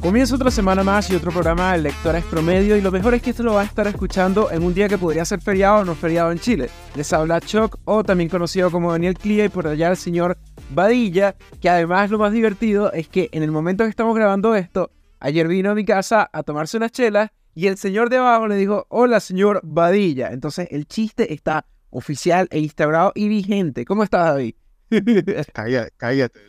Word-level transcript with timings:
Comienza 0.00 0.34
otra 0.34 0.50
semana 0.50 0.82
más 0.82 1.08
y 1.10 1.14
otro 1.14 1.30
programa 1.30 1.72
de 1.72 1.78
Lectores 1.78 2.24
Promedio 2.24 2.76
y 2.76 2.80
lo 2.80 2.90
mejor 2.90 3.14
es 3.14 3.22
que 3.22 3.30
esto 3.30 3.44
lo 3.44 3.54
va 3.54 3.62
a 3.62 3.64
estar 3.64 3.86
escuchando 3.86 4.50
en 4.50 4.62
un 4.62 4.74
día 4.74 4.88
que 4.88 4.98
podría 4.98 5.24
ser 5.24 5.40
feriado 5.40 5.78
o 5.78 5.84
no 5.84 5.94
feriado 5.94 6.32
en 6.32 6.38
Chile. 6.38 6.68
Les 6.96 7.12
habla 7.12 7.40
Chuck 7.40 7.78
o 7.84 8.04
también 8.04 8.28
conocido 8.28 8.70
como 8.70 8.92
Daniel 8.92 9.16
Clia 9.16 9.44
y 9.44 9.48
por 9.48 9.66
allá 9.66 9.88
el 9.88 9.96
señor 9.96 10.36
Badilla, 10.70 11.36
que 11.60 11.70
además 11.70 12.10
lo 12.10 12.18
más 12.18 12.32
divertido 12.32 12.92
es 12.92 13.08
que 13.08 13.30
en 13.32 13.42
el 13.42 13.52
momento 13.52 13.84
que 13.84 13.90
estamos 13.90 14.14
grabando 14.14 14.54
esto, 14.54 14.90
ayer 15.20 15.46
vino 15.48 15.70
a 15.70 15.74
mi 15.74 15.84
casa 15.84 16.28
a 16.32 16.42
tomarse 16.42 16.76
unas 16.76 16.92
chelas 16.92 17.30
y 17.54 17.66
el 17.66 17.76
señor 17.76 18.10
de 18.10 18.16
abajo 18.16 18.48
le 18.48 18.56
dijo, 18.56 18.86
hola 18.88 19.20
señor 19.20 19.60
Badilla. 19.62 20.32
Entonces 20.32 20.68
el 20.70 20.86
chiste 20.86 21.32
está 21.32 21.66
oficial 21.90 22.48
e 22.50 22.58
instaurado 22.58 23.12
y 23.14 23.28
vigente. 23.28 23.84
¿Cómo 23.84 24.02
estás 24.02 24.26
David? 24.26 24.54
cállate, 25.52 25.92
cállate. 25.96 26.40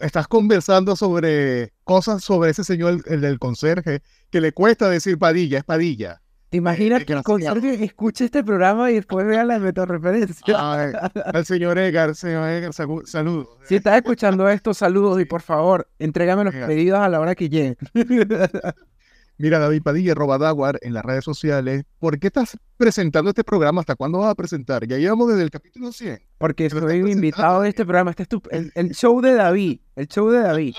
Estás, 0.00 0.28
conversando 0.28 0.96
sobre 0.96 1.72
cosas 1.84 2.22
sobre 2.22 2.50
ese 2.50 2.64
señor, 2.64 3.02
el 3.06 3.20
del 3.20 3.38
conserje, 3.38 4.02
que 4.30 4.40
le 4.40 4.52
cuesta 4.52 4.88
decir 4.88 5.18
Padilla, 5.18 5.58
es 5.58 5.64
Padilla. 5.64 6.20
¿Te 6.50 6.56
imaginas 6.56 7.04
que 7.04 7.12
el 7.12 7.22
conserje 7.22 7.84
escuche 7.84 8.24
este 8.24 8.42
programa 8.42 8.90
y 8.90 8.94
después 8.94 9.24
vea 9.24 9.44
la 9.44 9.60
metareferencia? 9.60 10.92
al 11.32 11.46
señor 11.46 11.78
Edgar, 11.78 12.16
señor 12.16 12.48
Edgar, 12.48 12.72
saludos. 12.72 13.48
Si 13.64 13.76
estás 13.76 13.96
escuchando 13.96 14.48
esto, 14.48 14.74
saludos 14.74 15.20
y 15.20 15.26
por 15.26 15.42
favor, 15.42 15.88
entrégame 16.00 16.42
los 16.42 16.54
pedidos 16.54 16.98
a 16.98 17.08
la 17.08 17.20
hora 17.20 17.36
que 17.36 17.48
lleguen. 17.48 17.76
Mira, 19.40 19.58
David 19.58 19.80
Padilla, 19.82 20.14
Robadaguar, 20.14 20.78
en 20.82 20.92
las 20.92 21.02
redes 21.02 21.24
sociales. 21.24 21.84
¿Por 21.98 22.18
qué 22.18 22.26
estás 22.26 22.58
presentando 22.76 23.30
este 23.30 23.42
programa? 23.42 23.80
¿Hasta 23.80 23.96
cuándo 23.96 24.18
vas 24.18 24.28
a 24.28 24.34
presentar? 24.34 24.86
Ya 24.86 24.98
llevamos 24.98 25.30
desde 25.30 25.44
el 25.44 25.50
capítulo 25.50 25.92
100. 25.92 26.20
Porque 26.36 26.68
soy 26.68 27.10
invitado 27.10 27.62
de 27.62 27.70
este 27.70 27.86
programa. 27.86 28.10
Este 28.10 28.36
es 28.50 28.70
el, 28.74 28.90
show 28.90 29.22
de 29.22 29.32
David. 29.32 29.80
El 29.96 30.08
show 30.08 30.28
de 30.28 30.40
David. 30.40 30.74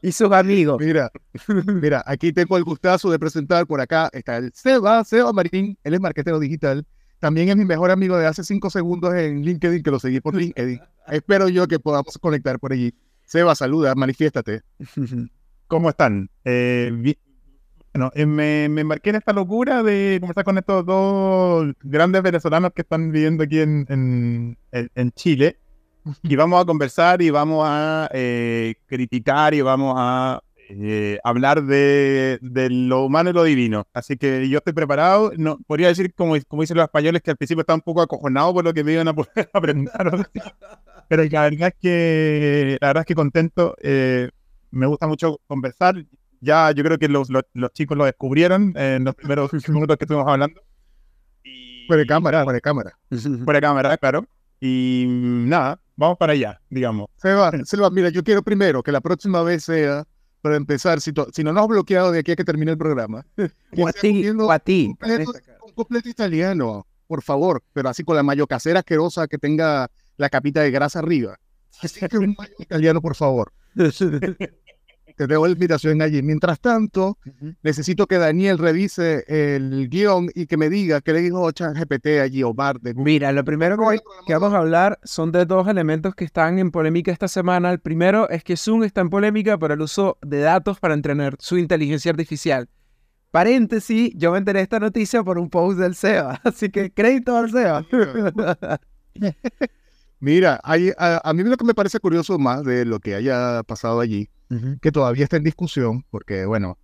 Y 0.00 0.12
sus 0.12 0.32
amigos. 0.32 0.78
Mira, 0.80 1.10
mira, 1.66 2.02
aquí 2.06 2.32
tengo 2.32 2.56
el 2.56 2.64
gustazo 2.64 3.10
de 3.10 3.18
presentar 3.18 3.66
por 3.66 3.78
acá. 3.78 4.08
Está 4.14 4.38
el 4.38 4.54
Seba, 4.54 5.04
Seba 5.04 5.30
Martín. 5.34 5.76
Él 5.84 5.92
es 5.92 6.00
marquetero 6.00 6.40
digital. 6.40 6.86
También 7.18 7.50
es 7.50 7.56
mi 7.56 7.66
mejor 7.66 7.90
amigo 7.90 8.16
de 8.16 8.24
hace 8.24 8.42
cinco 8.42 8.70
segundos 8.70 9.14
en 9.16 9.42
LinkedIn, 9.42 9.82
que 9.82 9.90
lo 9.90 9.98
seguí 9.98 10.22
por 10.22 10.34
LinkedIn. 10.34 10.80
Espero 11.08 11.50
yo 11.50 11.68
que 11.68 11.78
podamos 11.78 12.16
conectar 12.16 12.58
por 12.58 12.72
allí. 12.72 12.94
Seba, 13.26 13.54
saluda, 13.54 13.94
manifiéstate. 13.94 14.62
¿Cómo 15.66 15.90
están? 15.90 16.30
Eh, 16.46 17.14
bueno, 17.98 18.12
eh, 18.14 18.26
me, 18.26 18.68
me, 18.68 18.82
embarqué 18.82 19.10
en 19.10 19.16
esta 19.16 19.32
locura 19.32 19.82
de 19.82 20.18
conversar 20.20 20.44
con 20.44 20.56
estos 20.56 20.86
dos 20.86 21.74
grandes 21.82 22.22
venezolanos 22.22 22.70
que 22.72 22.82
están 22.82 23.10
viviendo 23.10 23.42
aquí 23.42 23.58
en, 23.58 24.56
en, 24.70 25.12
Chile. 25.12 25.58
Y 26.22 26.36
vamos 26.36 26.62
a 26.62 26.64
conversar 26.64 27.20
y 27.20 27.30
vamos 27.30 27.64
a 27.66 28.08
eh, 28.14 28.76
criticar 28.86 29.52
y 29.52 29.62
vamos 29.62 29.94
a 29.98 30.40
eh, 30.70 31.18
hablar 31.24 31.64
de, 31.64 32.38
de, 32.40 32.70
lo 32.70 33.04
humano 33.04 33.30
y 33.30 33.32
lo 33.32 33.42
divino. 33.42 33.84
Así 33.92 34.16
que 34.16 34.48
yo 34.48 34.58
estoy 34.58 34.74
preparado. 34.74 35.32
No, 35.36 35.58
podría 35.66 35.88
decir, 35.88 36.14
como, 36.14 36.36
como 36.46 36.62
dicen 36.62 36.76
los 36.76 36.84
españoles, 36.84 37.20
que 37.20 37.32
al 37.32 37.36
principio 37.36 37.62
estaba 37.62 37.74
un 37.74 37.82
poco 37.82 38.00
acojonado 38.00 38.54
por 38.54 38.64
lo 38.64 38.72
que 38.72 38.84
me 38.84 38.92
iban 38.92 39.08
a 39.08 39.12
poder 39.12 39.50
aprender. 39.52 39.92
Pero 41.08 41.24
la 41.24 41.42
verdad 41.42 41.68
es 41.68 41.74
que, 41.82 42.78
la 42.80 42.86
verdad 42.86 43.00
es 43.02 43.06
que 43.06 43.14
contento. 43.16 43.74
me 44.70 44.86
gusta 44.86 45.08
mucho 45.08 45.40
conversar 45.48 45.96
ya 46.40 46.70
yo 46.72 46.84
creo 46.84 46.98
que 46.98 47.08
los, 47.08 47.28
los, 47.30 47.72
chicos 47.72 47.96
lo 47.96 48.04
descubrieron 48.04 48.72
en 48.76 49.04
los 49.04 49.14
primeros 49.14 49.50
minutos 49.68 49.96
que 49.96 50.04
estuvimos 50.04 50.28
hablando. 50.28 50.60
Y... 51.44 51.86
Fuera 51.86 52.00
de 52.00 52.06
cámara, 52.06 52.44
fuera 52.44 52.54
de 52.54 52.60
cámara. 52.60 52.98
Fuera 53.44 53.56
de 53.58 53.60
cámara, 53.60 53.96
claro. 53.96 54.26
Y 54.60 55.04
nada, 55.08 55.80
vamos 55.96 56.18
para 56.18 56.32
allá, 56.32 56.60
digamos. 56.70 57.08
Seba, 57.16 57.52
Seba, 57.64 57.90
mira, 57.90 58.08
yo 58.08 58.22
quiero 58.22 58.42
primero 58.42 58.82
que 58.82 58.92
la 58.92 59.00
próxima 59.00 59.42
vez 59.42 59.64
sea, 59.64 60.04
para 60.40 60.56
empezar, 60.56 61.00
si, 61.00 61.12
si 61.32 61.44
no 61.44 61.52
nos 61.52 61.62
has 61.62 61.68
bloqueado 61.68 62.12
de 62.12 62.20
aquí 62.20 62.32
a 62.32 62.36
que 62.36 62.44
termine 62.44 62.72
el 62.72 62.78
programa. 62.78 63.24
O 63.76 63.86
a 63.86 63.92
ti, 63.92 64.28
o 64.28 64.50
a 64.50 64.58
ti. 64.58 64.94
Un 65.62 65.72
completo 65.74 66.08
italiano, 66.08 66.86
por 67.06 67.22
favor, 67.22 67.62
pero 67.72 67.88
así 67.88 68.02
con 68.02 68.16
la 68.16 68.22
mayo 68.22 68.46
casera 68.46 68.80
asquerosa 68.80 69.28
que 69.28 69.38
tenga 69.38 69.90
la 70.16 70.28
capita 70.28 70.62
de 70.62 70.70
grasa 70.70 70.98
arriba. 71.00 71.38
Así 71.82 72.06
que 72.06 72.18
un 72.18 72.34
mayo 72.36 72.54
italiano, 72.58 73.00
por 73.00 73.14
favor. 73.14 73.52
Te 75.18 75.26
dejo 75.26 75.46
la 75.46 75.52
invitación 75.52 76.00
allí. 76.00 76.22
Mientras 76.22 76.60
tanto, 76.60 77.18
necesito 77.62 78.06
que 78.06 78.18
Daniel 78.18 78.56
revise 78.56 79.24
el 79.26 79.88
guion 79.88 80.30
y 80.32 80.46
que 80.46 80.56
me 80.56 80.70
diga 80.70 81.00
qué 81.00 81.12
le 81.12 81.20
dijo 81.20 81.50
ChatGPT 81.50 82.06
allí, 82.22 82.44
Omar. 82.44 82.80
De 82.80 82.94
Mira, 82.94 83.32
lo 83.32 83.44
primero 83.44 83.76
que, 83.76 83.98
que, 84.26 84.34
vamos 84.34 84.54
a 84.54 84.58
hablar 84.58 85.00
son 85.02 85.32
de 85.32 85.44
dos 85.44 85.66
elementos 85.66 86.14
que 86.14 86.24
están 86.24 86.60
en 86.60 86.70
polémica 86.70 87.10
esta 87.10 87.26
semana. 87.26 87.72
El 87.72 87.80
primero 87.80 88.28
es 88.30 88.44
que 88.44 88.56
Zoom 88.56 88.84
está 88.84 89.00
en 89.00 89.10
polémica 89.10 89.58
por 89.58 89.72
el 89.72 89.80
uso 89.80 90.18
de 90.22 90.38
datos 90.38 90.78
para 90.78 90.94
entrenar 90.94 91.36
su 91.40 91.58
inteligencia 91.58 92.12
artificial. 92.12 92.68
Paréntesis, 93.32 94.12
yo 94.14 94.32
me 94.32 94.38
enteré 94.38 94.60
de 94.60 94.62
esta 94.62 94.78
noticia 94.78 95.24
por 95.24 95.38
un 95.38 95.50
post 95.50 95.78
del 95.78 95.96
SEBA, 95.96 96.40
así 96.44 96.70
que 96.70 96.90
crédito 96.94 97.36
al 97.36 97.50
SEBA. 97.50 97.84
Mira, 100.20 100.60
hay, 100.64 100.90
a, 100.98 101.20
a, 101.22 101.32
mí 101.32 101.42
lo 101.44 101.56
que 101.56 101.64
me 101.64 101.74
parece 101.74 102.00
curioso 102.00 102.38
más 102.38 102.64
de 102.64 102.84
lo 102.84 102.98
que 102.98 103.14
haya 103.14 103.62
pasado 103.62 104.00
allí 104.00 104.28
que 104.80 104.92
todavía 104.92 105.24
está 105.24 105.36
en 105.36 105.44
discusión, 105.44 106.04
porque 106.10 106.46
bueno, 106.46 106.78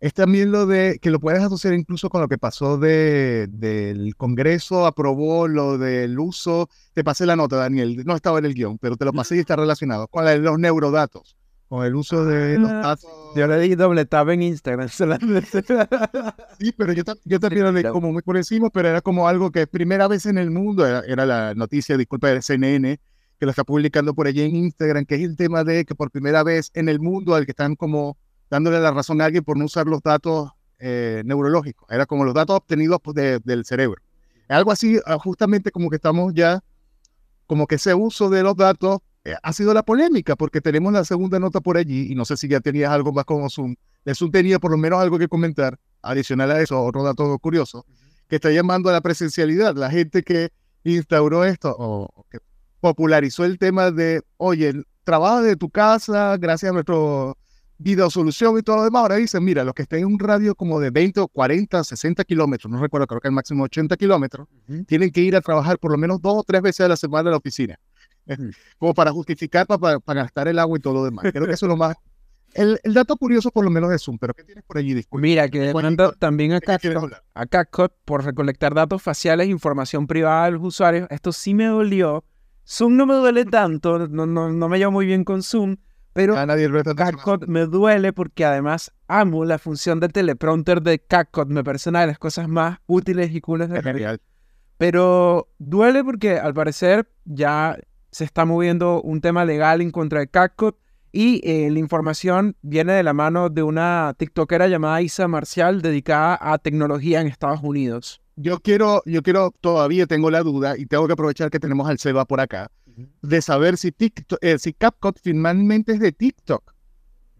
es 0.00 0.14
también 0.14 0.52
lo 0.52 0.66
de 0.66 0.98
que 1.00 1.10
lo 1.10 1.20
puedes 1.20 1.42
asociar 1.42 1.74
incluso 1.74 2.10
con 2.10 2.20
lo 2.20 2.28
que 2.28 2.38
pasó 2.38 2.78
de, 2.78 3.48
del 3.50 4.14
Congreso, 4.16 4.86
aprobó 4.86 5.48
lo 5.48 5.78
del 5.78 6.18
uso, 6.18 6.68
te 6.92 7.04
pasé 7.04 7.26
la 7.26 7.36
nota, 7.36 7.56
Daniel, 7.56 8.02
no 8.04 8.14
estaba 8.14 8.38
en 8.38 8.46
el 8.46 8.54
guion, 8.54 8.78
pero 8.78 8.96
te 8.96 9.04
lo 9.04 9.12
pasé 9.12 9.36
y 9.36 9.40
está 9.40 9.56
relacionado 9.56 10.08
con 10.08 10.24
los 10.42 10.58
neurodatos, 10.58 11.36
con 11.72 11.86
el 11.86 11.94
uso 11.94 12.26
de 12.26 12.58
los 12.58 12.70
ah, 12.70 12.80
datos. 12.82 13.10
Yo 13.34 13.46
le 13.46 13.58
di 13.60 13.74
doble 13.74 14.04
tab 14.04 14.28
en 14.28 14.42
Instagram. 14.42 14.88
sí, 16.60 16.72
pero 16.76 16.92
yo, 16.92 17.02
yo 17.24 17.40
también 17.40 17.64
lo 17.64 17.72
leí 17.72 17.84
como 17.84 18.12
muy 18.12 18.20
por 18.20 18.36
encima, 18.36 18.68
pero 18.68 18.88
era 18.88 19.00
como 19.00 19.26
algo 19.26 19.50
que 19.50 19.66
primera 19.66 20.06
vez 20.06 20.26
en 20.26 20.36
el 20.36 20.50
mundo, 20.50 20.86
era, 20.86 21.00
era 21.06 21.24
la 21.24 21.54
noticia, 21.54 21.96
disculpa, 21.96 22.28
de 22.28 22.42
CNN, 22.42 23.00
que 23.40 23.46
lo 23.46 23.50
está 23.52 23.64
publicando 23.64 24.12
por 24.12 24.26
allí 24.26 24.42
en 24.42 24.54
Instagram, 24.54 25.06
que 25.06 25.14
es 25.14 25.22
el 25.22 25.34
tema 25.34 25.64
de 25.64 25.86
que 25.86 25.94
por 25.94 26.10
primera 26.10 26.42
vez 26.42 26.70
en 26.74 26.90
el 26.90 27.00
mundo 27.00 27.34
al 27.34 27.46
que 27.46 27.52
están 27.52 27.74
como 27.74 28.18
dándole 28.50 28.78
la 28.78 28.90
razón 28.90 29.22
a 29.22 29.24
alguien 29.24 29.42
por 29.42 29.56
no 29.56 29.64
usar 29.64 29.86
los 29.86 30.02
datos 30.02 30.50
eh, 30.78 31.22
neurológicos, 31.24 31.88
era 31.90 32.04
como 32.04 32.26
los 32.26 32.34
datos 32.34 32.54
obtenidos 32.54 33.00
pues, 33.02 33.16
del 33.42 33.64
cerebro. 33.64 34.02
Algo 34.46 34.72
así, 34.72 35.00
ah, 35.06 35.16
justamente 35.16 35.70
como 35.70 35.88
que 35.88 35.96
estamos 35.96 36.34
ya, 36.34 36.62
como 37.46 37.66
que 37.66 37.76
ese 37.76 37.94
uso 37.94 38.28
de 38.28 38.42
los 38.42 38.56
datos 38.56 38.98
ha 39.42 39.52
sido 39.52 39.72
la 39.74 39.82
polémica, 39.82 40.36
porque 40.36 40.60
tenemos 40.60 40.92
la 40.92 41.04
segunda 41.04 41.38
nota 41.38 41.60
por 41.60 41.76
allí, 41.76 42.10
y 42.10 42.14
no 42.14 42.24
sé 42.24 42.36
si 42.36 42.48
ya 42.48 42.60
tenías 42.60 42.90
algo 42.90 43.12
más 43.12 43.24
con 43.24 43.48
Zoom. 43.48 43.76
De 44.04 44.14
Zoom 44.14 44.30
tenía 44.30 44.58
por 44.58 44.70
lo 44.70 44.76
menos 44.76 45.00
algo 45.00 45.18
que 45.18 45.28
comentar, 45.28 45.78
adicional 46.02 46.50
a 46.50 46.60
eso, 46.60 46.82
otro 46.82 47.02
dato 47.02 47.38
curioso, 47.38 47.86
que 48.28 48.36
está 48.36 48.50
llamando 48.50 48.88
a 48.90 48.92
la 48.92 49.00
presencialidad. 49.00 49.76
La 49.76 49.90
gente 49.90 50.22
que 50.22 50.50
instauró 50.84 51.44
esto, 51.44 51.74
o 51.78 52.26
que 52.30 52.38
popularizó 52.80 53.44
el 53.44 53.58
tema 53.58 53.90
de, 53.92 54.22
oye, 54.38 54.74
trabaja 55.04 55.42
de 55.42 55.56
tu 55.56 55.70
casa 55.70 56.36
gracias 56.36 56.70
a 56.70 56.72
nuestro 56.72 57.36
videosolución 57.78 58.58
y 58.58 58.62
todo 58.62 58.76
lo 58.76 58.84
demás. 58.84 59.02
Ahora 59.02 59.16
dicen, 59.16 59.44
mira, 59.44 59.64
los 59.64 59.74
que 59.74 59.82
estén 59.82 60.00
en 60.00 60.06
un 60.06 60.18
radio 60.18 60.54
como 60.54 60.80
de 60.80 60.90
20 60.90 61.20
o 61.20 61.28
40, 61.28 61.84
60 61.84 62.24
kilómetros, 62.24 62.70
no 62.70 62.80
recuerdo, 62.80 63.06
creo 63.06 63.20
que 63.20 63.28
el 63.28 63.34
máximo 63.34 63.64
80 63.64 63.96
kilómetros, 63.96 64.48
tienen 64.86 65.10
que 65.10 65.20
ir 65.20 65.36
a 65.36 65.40
trabajar 65.40 65.78
por 65.78 65.92
lo 65.92 65.98
menos 65.98 66.20
dos 66.20 66.34
o 66.38 66.42
tres 66.44 66.62
veces 66.62 66.80
a 66.80 66.88
la 66.88 66.96
semana 66.96 67.28
a 67.28 67.32
la 67.32 67.36
oficina. 67.38 67.78
Como 68.78 68.94
para 68.94 69.12
justificar, 69.12 69.66
para, 69.66 70.00
para, 70.00 70.22
gastar 70.22 70.48
el 70.48 70.58
agua 70.58 70.78
y 70.78 70.80
todo 70.80 70.94
lo 70.94 71.04
demás. 71.04 71.26
Creo 71.32 71.46
que 71.46 71.52
eso 71.52 71.66
es 71.66 71.70
lo 71.70 71.76
más... 71.76 71.96
El, 72.54 72.78
el, 72.84 72.92
dato 72.92 73.16
curioso 73.16 73.50
por 73.50 73.64
lo 73.64 73.70
menos 73.70 73.90
es 73.92 74.02
Zoom, 74.02 74.18
pero 74.18 74.34
¿qué 74.34 74.44
tienes 74.44 74.62
por 74.64 74.76
allí? 74.76 75.02
Mira, 75.12 75.48
que 75.48 75.58
demanda 75.58 76.12
también 76.12 76.52
a 76.52 76.60
CACOT, 77.46 77.94
por 78.04 78.26
recolectar 78.26 78.74
datos 78.74 79.00
faciales, 79.00 79.48
información 79.48 80.06
privada 80.06 80.44
de 80.44 80.50
los 80.50 80.62
usuarios. 80.62 81.06
Esto 81.10 81.32
sí 81.32 81.54
me 81.54 81.64
dolió 81.64 82.22
Zoom 82.66 82.96
no 82.96 83.06
me 83.06 83.14
duele 83.14 83.44
tanto, 83.44 84.06
no, 84.08 84.26
no, 84.26 84.50
no 84.50 84.68
me 84.68 84.78
llevo 84.78 84.92
muy 84.92 85.06
bien 85.06 85.24
con 85.24 85.42
Zoom, 85.42 85.76
pero 86.12 86.34
CapCut 86.96 87.46
me 87.46 87.66
duele 87.66 88.12
porque 88.12 88.44
además 88.44 88.92
amo 89.08 89.44
la 89.44 89.58
función 89.58 89.98
de 89.98 90.08
teleprompter 90.08 90.82
de 90.82 90.98
CapCut. 90.98 91.48
Me 91.48 91.64
parece 91.64 91.90
una 91.90 92.02
de 92.02 92.08
las 92.08 92.18
cosas 92.18 92.48
más 92.48 92.78
útiles 92.86 93.34
y 93.34 93.40
cooles 93.40 93.70
de 93.70 93.82
genial. 93.82 94.20
Pero 94.78 95.48
duele 95.58 96.04
porque 96.04 96.38
al 96.38 96.54
parecer 96.54 97.08
ya 97.24 97.78
se 98.12 98.22
está 98.24 98.44
moviendo 98.44 99.02
un 99.02 99.20
tema 99.20 99.44
legal 99.44 99.80
en 99.80 99.90
contra 99.90 100.20
de 100.20 100.28
CapCut 100.28 100.76
y 101.10 101.40
eh, 101.42 101.68
la 101.70 101.80
información 101.80 102.56
viene 102.62 102.92
de 102.92 103.02
la 103.02 103.12
mano 103.12 103.50
de 103.50 103.64
una 103.64 104.14
TikTokera 104.16 104.68
llamada 104.68 105.02
Isa 105.02 105.26
Marcial 105.26 105.82
dedicada 105.82 106.38
a 106.40 106.58
tecnología 106.58 107.20
en 107.20 107.26
Estados 107.26 107.60
Unidos 107.62 108.22
yo 108.36 108.60
quiero, 108.60 109.02
yo 109.04 109.22
quiero, 109.22 109.52
todavía 109.60 110.06
tengo 110.06 110.30
la 110.30 110.42
duda 110.42 110.76
y 110.76 110.86
tengo 110.86 111.06
que 111.06 111.12
aprovechar 111.12 111.50
que 111.50 111.60
tenemos 111.60 111.88
al 111.88 111.98
Seba 111.98 112.24
por 112.24 112.40
acá, 112.40 112.70
de 113.22 113.42
saber 113.42 113.76
si, 113.76 113.92
TikTok, 113.92 114.38
eh, 114.42 114.58
si 114.58 114.72
CapCut 114.72 115.18
finalmente 115.22 115.92
es 115.92 116.00
de 116.00 116.12
TikTok. 116.12 116.72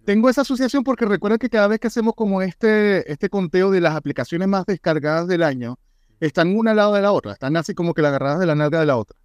Tengo 0.05 0.29
esa 0.29 0.41
asociación 0.41 0.83
porque 0.83 1.05
recuerda 1.05 1.39
que 1.39 1.49
cada 1.49 1.69
vez 1.69 1.79
que 1.79 1.87
hacemos 1.87 2.15
como 2.15 2.43
este, 2.43 3.11
este 3.11 3.29
conteo 3.29 3.71
de 3.71 3.81
las 3.81 3.95
aplicaciones 3.95 4.49
más 4.49 4.67
descargadas 4.67 5.29
del 5.29 5.43
año, 5.43 5.79
están 6.21 6.57
una 6.57 6.73
al 6.73 6.77
lado 6.77 6.95
de 6.95 7.03
la 7.03 7.13
otra, 7.13 7.33
están 7.33 7.57
así 7.57 7.75
como 7.75 7.95
que 7.95 8.03
la 8.03 8.09
agarradas 8.09 8.41
de 8.41 8.47
la 8.47 8.55
nalga 8.55 8.81
de 8.81 8.87
la 8.87 8.97
otra. 8.97 9.17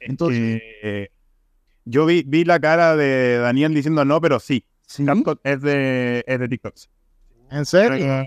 Entonces, 0.00 0.60
Eh, 0.82 1.08
yo 1.84 2.06
vi, 2.06 2.24
vi 2.26 2.44
la 2.44 2.60
cara 2.60 2.96
de 2.96 3.38
Daniel 3.38 3.74
diciendo 3.74 4.04
no, 4.04 4.20
pero 4.20 4.40
sí. 4.40 4.64
Sí. 4.86 5.04
Es 5.44 5.60
de, 5.62 6.24
es 6.26 6.38
de 6.40 6.48
TikTok. 6.48 6.74
en 7.50 7.64
serio, 7.66 8.24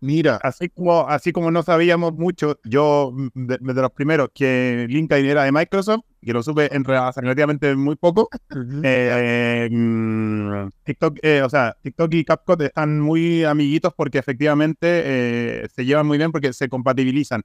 mira, 0.00 0.36
así 0.42 0.68
como, 0.68 1.08
así 1.08 1.32
como 1.32 1.50
no 1.50 1.62
sabíamos 1.62 2.12
mucho, 2.14 2.60
yo 2.64 3.12
de, 3.34 3.58
de 3.60 3.82
los 3.82 3.92
primeros 3.92 4.28
que 4.34 4.86
LinkedIn 4.90 5.26
era 5.26 5.44
de 5.44 5.52
Microsoft, 5.52 6.02
que 6.22 6.32
lo 6.32 6.42
supe 6.42 6.74
en 6.74 6.84
relativamente 6.84 7.74
muy 7.76 7.96
poco, 7.96 8.28
eh, 8.84 9.66
eh, 9.66 9.68
mm, 9.70 10.68
TikTok, 10.84 11.18
eh, 11.22 11.42
o 11.42 11.48
sea, 11.48 11.76
TikTok 11.82 12.12
y 12.14 12.24
CapCut 12.24 12.60
están 12.62 13.00
muy 13.00 13.44
amiguitos 13.44 13.94
porque 13.94 14.18
efectivamente 14.18 14.86
eh, 15.04 15.68
se 15.74 15.84
llevan 15.84 16.06
muy 16.06 16.18
bien 16.18 16.32
porque 16.32 16.52
se 16.52 16.68
compatibilizan. 16.68 17.42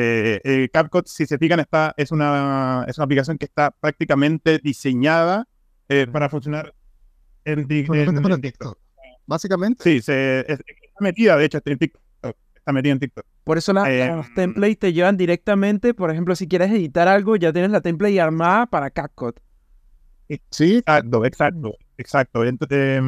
Eh, 0.00 0.40
eh, 0.44 0.68
CapCut, 0.72 1.06
si 1.08 1.26
se 1.26 1.38
fijan, 1.38 1.58
está, 1.58 1.92
es, 1.96 2.12
una, 2.12 2.84
es 2.86 2.96
una 2.98 3.04
aplicación 3.04 3.36
que 3.36 3.46
está 3.46 3.72
prácticamente 3.72 4.58
diseñada 4.62 5.44
eh, 5.88 6.06
para 6.06 6.28
funcionar 6.28 6.72
en, 7.44 7.66
TikTok. 7.66 8.78
Básicamente, 9.26 9.82
Sí, 9.82 10.00
se, 10.00 10.40
es- 10.40 10.60
está 10.60 11.00
metida, 11.00 11.36
de 11.36 11.44
hecho, 11.46 11.58
en 11.64 11.78
TikTok. 11.78 12.02
Está 12.54 12.72
metida 12.72 12.92
en 12.92 12.98
TikTok. 13.00 13.24
Por 13.44 13.58
eso 13.58 13.72
la- 13.72 13.90
Eh, 13.92 14.14
los 14.14 14.32
templates 14.34 14.78
te 14.78 14.92
llevan 14.92 15.16
directamente, 15.16 15.94
por 15.94 16.10
ejemplo, 16.10 16.36
si 16.36 16.46
quieres 16.46 16.70
editar 16.70 17.08
algo, 17.08 17.34
ya 17.36 17.52
tienes 17.52 17.70
la 17.72 17.80
template 17.80 18.20
armada 18.20 18.66
para 18.66 18.90
CapCut. 18.90 19.40
sí, 20.50 20.76
Exacto, 20.78 21.24
exacto, 21.24 21.74
exacto. 21.96 22.44
Entonces, 22.44 23.02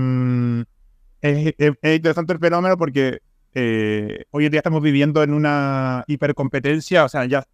es, 1.20 1.54
es- 1.58 1.72
es 1.82 1.96
interesante 1.96 2.32
el 2.32 2.38
fenómeno 2.40 2.76
porque 2.76 3.20
eh, 3.54 4.24
hoy 4.30 4.44
en 4.46 4.50
día 4.52 4.60
estamos 4.60 4.82
viviendo 4.82 5.22
en 5.22 5.32
una 5.34 6.04
hipercompetencia, 6.06 7.04
o 7.04 7.08
sea, 7.08 7.24
ya 7.26 7.44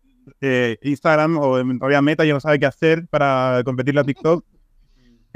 eh, 0.40 0.78
Instagram 0.82 1.38
o 1.38 1.58
todavía 1.78 2.02
Meta 2.02 2.24
ya 2.24 2.32
no 2.34 2.40
sabe 2.40 2.58
qué 2.58 2.66
hacer 2.66 3.06
para 3.08 3.62
competir 3.64 3.98
a 3.98 4.04
TikTok. 4.04 4.44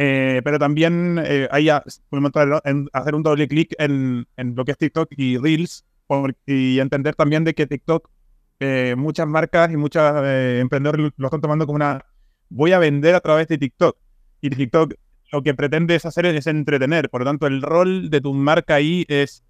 Eh, 0.03 0.41
pero 0.45 0.59
también 0.59 1.21
eh, 1.23 1.47
hay 1.51 1.69
a- 1.69 1.85
podemos 2.09 2.33
en- 2.65 2.89
hacer 2.95 3.15
un 3.15 3.23
doble 3.23 3.47
clic 3.49 3.75
en, 3.79 4.27
en 4.39 4.55
lo 4.55 4.65
que 4.65 4.73
es 4.73 4.79
TikTok 4.79 5.11
y 5.15 5.37
Reels 5.37 5.85
por- 6.07 6.35
y 6.47 6.79
entender 6.81 7.15
también 7.15 7.45
de 7.45 7.53
que 7.53 7.67
TikTok, 7.67 8.09
eh, 8.61 8.95
muchas 8.97 9.27
marcas 9.27 9.71
y 9.71 9.77
muchos 9.77 10.03
emprendedores 10.25 11.13
lo, 11.19 11.27
están 11.27 11.43
tomando 11.43 11.67
como 11.67 11.77
una 11.77 12.03
voy 12.49 12.73
a 12.73 12.79
vender 12.79 13.15
a 13.15 13.21
través 13.21 13.47
de 13.49 13.59
TikTok. 13.59 13.99
Y 14.41 14.49
TikTok 14.49 14.95
lo 15.33 15.43
que 15.43 15.53
pretende 15.53 15.97
es 15.97 16.07
hacer 16.07 16.25
es 16.25 16.47
entretener. 16.47 17.11
Por 17.11 17.21
lo 17.21 17.27
tanto, 17.27 17.47
el 17.47 17.61
rol 17.61 18.09
de 18.09 18.23
tu 18.23 18.33
marca 18.33 18.77
ahí 18.77 19.05
es 19.07 19.45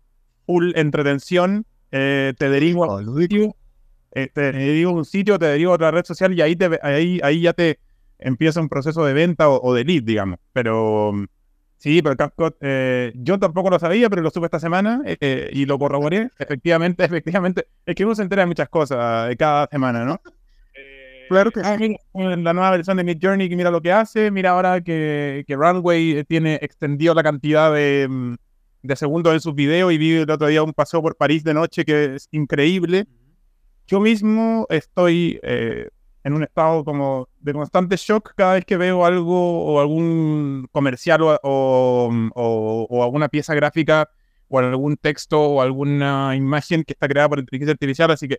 full 0.51 0.73
entretención. 0.77 1.67
eh, 1.93 2.35
te 2.39 2.49
derivo 2.51 2.85
a 2.85 2.97
un 2.99 3.17
sitio, 3.21 3.57
eh, 4.13 4.29
te 4.35 4.53
derivo 4.53 4.91
a 4.93 4.95
un 4.95 5.05
sitio, 5.05 5.39
te 5.39 5.47
derivo 5.47 5.73
a 5.73 5.75
otra 5.77 5.91
red 5.91 6.05
social 6.05 6.33
y 6.35 6.43
ahí, 6.43 6.57
te, 6.57 6.79
ahí, 6.83 7.21
ahí 7.23 7.43
ya 7.43 7.53
te 7.53 7.79
empieza 8.19 8.61
un 8.61 8.69
proceso 8.69 9.05
de 9.05 9.13
venta 9.15 9.49
o, 9.49 9.61
o 9.63 9.75
de 9.75 9.85
lead, 9.85 10.03
digamos. 10.05 10.39
Pero 10.53 11.13
mm, 11.15 11.27
sí, 11.79 12.03
pero 12.03 12.17
CapCut, 12.17 12.57
eh, 12.61 13.13
yo 13.17 13.39
tampoco 13.39 13.71
lo 13.71 13.79
sabía, 13.79 14.11
pero 14.11 14.23
lo 14.23 14.31
supe 14.31 14.47
esta 14.47 14.61
semana 14.61 15.03
eh, 15.07 15.51
y 15.53 15.67
lo 15.67 15.79
corroboré. 15.79 16.31
Efectivamente, 16.39 17.05
efectivamente. 17.07 17.69
Es 17.87 17.95
que 17.95 18.05
uno 18.05 18.15
se 18.15 18.23
entera 18.23 18.43
de 18.43 18.47
muchas 18.47 18.69
cosas 18.69 19.33
eh, 19.33 19.37
cada 19.37 19.69
semana, 19.71 20.05
¿no? 20.05 20.21
Eh, 20.75 21.27
Claro 21.29 21.53
que 21.53 21.61
ah, 21.63 21.77
mira, 21.79 21.99
la 22.37 22.53
nueva 22.53 22.73
versión 22.73 22.97
de 22.97 23.05
Mid 23.05 23.19
Journey, 23.23 23.49
que 23.49 23.57
mira 23.57 23.71
lo 23.71 23.81
que 23.83 23.93
hace. 23.93 24.31
Mira 24.31 24.51
ahora 24.51 24.81
que, 24.83 25.45
que 25.47 25.57
Runway 25.57 26.19
eh, 26.19 26.25
tiene 26.25 26.57
extendido 26.63 27.15
la 27.15 27.23
cantidad 27.23 27.73
de, 27.73 28.07
mm, 28.09 28.35
de 28.83 28.97
segundos 28.97 29.33
en 29.35 29.41
sus 29.41 29.55
videos 29.55 29.93
y 29.93 29.99
vi 29.99 30.13
el 30.17 30.31
otro 30.31 30.47
día 30.49 30.63
un 30.63 30.73
paseo 30.73 31.03
por 31.03 31.17
París 31.17 31.45
de 31.45 31.55
noche 31.55 31.85
que 31.85 32.17
es 32.17 32.29
increíble. 32.31 33.07
Yo 33.87 34.01
mismo 34.01 34.67
estoy 34.71 35.39
eh, 35.43 35.89
en 36.25 36.33
un 36.35 36.43
estado 36.43 36.85
como 36.85 37.29
de 37.41 37.53
constante 37.53 37.97
shock 37.97 38.33
cada 38.37 38.55
vez 38.55 38.65
que 38.65 38.77
veo 38.77 39.05
algo 39.05 39.65
o 39.65 39.81
algún 39.81 40.69
comercial 40.73 41.23
o, 41.23 41.39
o, 41.43 42.11
o- 42.35 42.87
o 42.89 43.03
alguna 43.05 43.29
pieza 43.29 43.55
gráfica 43.55 44.09
o 44.49 44.59
algún 44.59 44.97
texto 44.97 45.41
o 45.41 45.61
alguna 45.63 46.35
imagen 46.37 46.83
que 46.85 46.93
está 46.93 47.09
creada 47.09 47.29
por 47.29 47.39
inteligencia 47.39 47.73
artificial. 47.73 48.11
Así 48.11 48.29
que, 48.29 48.39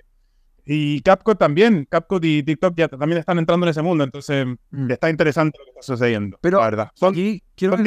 y 0.65 1.01
Capcom 1.01 1.35
también, 1.35 1.87
Capcom 1.89 2.19
y 2.21 2.43
TikTok 2.43 2.75
ya 2.77 2.87
también 2.87 3.17
están 3.19 3.39
entrando 3.39 3.65
en 3.65 3.71
ese 3.71 3.81
mundo. 3.81 4.03
Entonces, 4.03 4.45
Mm. 4.71 4.91
está 4.91 5.09
interesante 5.09 5.57
lo 5.59 5.65
que 5.65 5.69
está 5.79 5.81
sucediendo. 5.93 6.37
Pero 6.41 6.59
la 6.59 6.65
verdad. 6.65 6.89
Son, 6.95 7.11
Aquí 7.13 7.41
quiero 7.55 7.75
son 7.77 7.83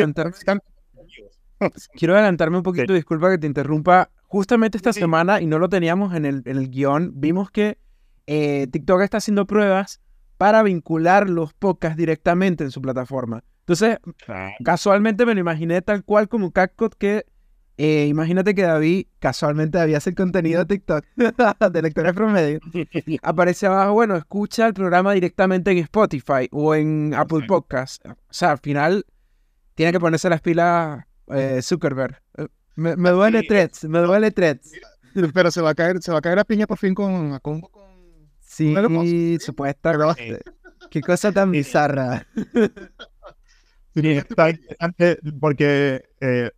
quiero 1.94 2.14
adelantarme 2.14 2.56
un 2.58 2.62
poquito, 2.62 2.92
disculpa 2.92 3.30
que 3.30 3.38
te 3.38 3.46
interrumpa. 3.46 4.10
Justamente 4.24 4.76
esta 4.76 4.92
Sí. 4.92 5.00
semana, 5.00 5.40
y 5.40 5.46
no 5.46 5.58
lo 5.58 5.68
teníamos 5.68 6.14
en 6.14 6.24
el, 6.24 6.42
en 6.46 6.56
el 6.56 6.70
guion, 6.70 7.12
vimos 7.14 7.50
que 7.50 7.78
eh, 8.26 8.66
TikTok 8.70 9.02
está 9.02 9.18
haciendo 9.18 9.46
pruebas 9.46 10.00
para 10.38 10.62
vincular 10.62 11.28
los 11.30 11.52
podcasts 11.54 11.96
directamente 11.96 12.64
en 12.64 12.70
su 12.70 12.82
plataforma. 12.82 13.44
Entonces, 13.60 13.98
casualmente 14.64 15.24
me 15.24 15.34
lo 15.34 15.40
imaginé 15.40 15.80
tal 15.82 16.04
cual 16.04 16.28
como 16.28 16.50
CapCut 16.50 16.94
que 16.96 17.24
eh, 17.76 18.06
imagínate 18.08 18.54
que 18.54 18.62
David 18.62 19.06
casualmente 19.18 19.78
había 19.80 19.96
hacer 19.98 20.14
contenido 20.14 20.60
de 20.64 20.66
TikTok 20.76 21.04
de 21.72 21.82
lectores 21.82 22.12
promedio. 22.12 22.60
Aparece 23.22 23.66
abajo, 23.66 23.94
bueno, 23.94 24.16
escucha 24.16 24.66
el 24.66 24.74
programa 24.74 25.12
directamente 25.12 25.70
en 25.72 25.78
Spotify 25.78 26.48
o 26.52 26.74
en 26.74 27.14
Apple. 27.14 27.46
Podcasts. 27.48 28.00
O 28.06 28.14
sea, 28.30 28.52
al 28.52 28.58
final 28.58 29.04
tiene 29.74 29.92
que 29.92 29.98
ponerse 30.00 30.28
las 30.30 30.40
pilas 30.40 31.04
eh, 31.28 31.60
Zuckerberg. 31.62 32.20
Eh, 32.38 32.46
Me, 32.76 32.96
me 32.96 33.10
duele 33.10 33.40
Sí, 33.42 33.48
Threads, 33.48 33.84
me 33.84 34.00
duele 34.00 34.30
Threads. 34.32 34.72
pero 35.32 35.50
se 35.50 35.60
va 35.60 35.70
a 35.70 35.74
caer, 35.74 36.02
se 36.02 36.10
va 36.12 36.18
a 36.18 36.22
caer 36.22 36.38
a 36.40 36.44
piña 36.44 36.66
por 36.66 36.78
fin 36.78 36.94
con, 36.94 37.38
con, 37.40 37.60
con- 37.60 37.84
Sí, 38.40 38.74
¿sí? 39.04 39.38
supuestamente. 39.40 40.40
Qué 40.90 41.00
cosa 41.00 41.32
tan 41.32 41.50
bizarra. 41.50 42.26
Sí, 43.94 44.08
está 44.10 44.50
interesante 44.50 45.18
porque, 45.40 46.02
eh, 46.20 46.50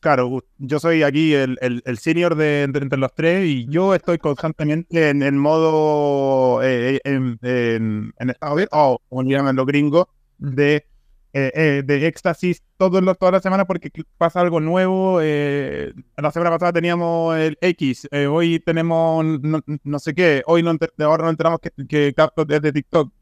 claro, 0.00 0.44
yo 0.58 0.78
soy 0.80 1.02
aquí 1.02 1.34
el, 1.34 1.58
el, 1.60 1.82
el 1.84 1.98
senior 1.98 2.34
de, 2.36 2.62
entre, 2.62 2.82
entre 2.82 2.98
los 2.98 3.14
tres 3.14 3.46
y 3.46 3.66
yo 3.68 3.94
estoy 3.94 4.18
constantemente 4.18 5.10
en, 5.10 5.22
en 5.22 5.36
modo, 5.38 6.62
eh, 6.62 7.00
en, 7.04 7.38
en, 7.42 8.12
en 8.18 8.26
de, 8.28 8.68
oh, 8.72 8.98
como 9.08 9.22
llaman 9.24 9.56
los 9.56 9.66
gringos, 9.66 10.06
de, 10.38 10.86
eh, 11.36 11.50
eh, 11.54 11.82
de 11.84 12.06
éxtasis 12.06 12.62
todos 12.78 13.02
los, 13.02 13.18
todas 13.18 13.32
las 13.32 13.42
semanas 13.42 13.66
porque 13.66 13.90
pasa 14.16 14.40
algo 14.40 14.60
nuevo. 14.60 15.18
eh, 15.20 15.92
la 16.16 16.30
semana 16.30 16.50
pasada 16.52 16.72
teníamos 16.72 17.36
el 17.36 17.58
X, 17.60 18.08
eh, 18.12 18.26
hoy 18.26 18.60
tenemos 18.60 19.24
no, 19.42 19.60
no 19.82 19.98
sé 19.98 20.14
qué, 20.14 20.42
hoy 20.46 20.62
no, 20.62 20.70
ahora 21.00 21.24
nos 21.24 21.32
enteramos 21.32 21.58
que, 21.60 21.70
que 21.86 22.14
CapCut 22.14 22.50
es 22.52 22.62
de 22.62 22.72
TikTok. 22.72 23.12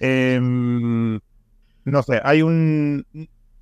Em, 0.00 1.20
no 1.84 2.02
sé, 2.04 2.20
hay 2.22 2.42
un. 2.42 3.04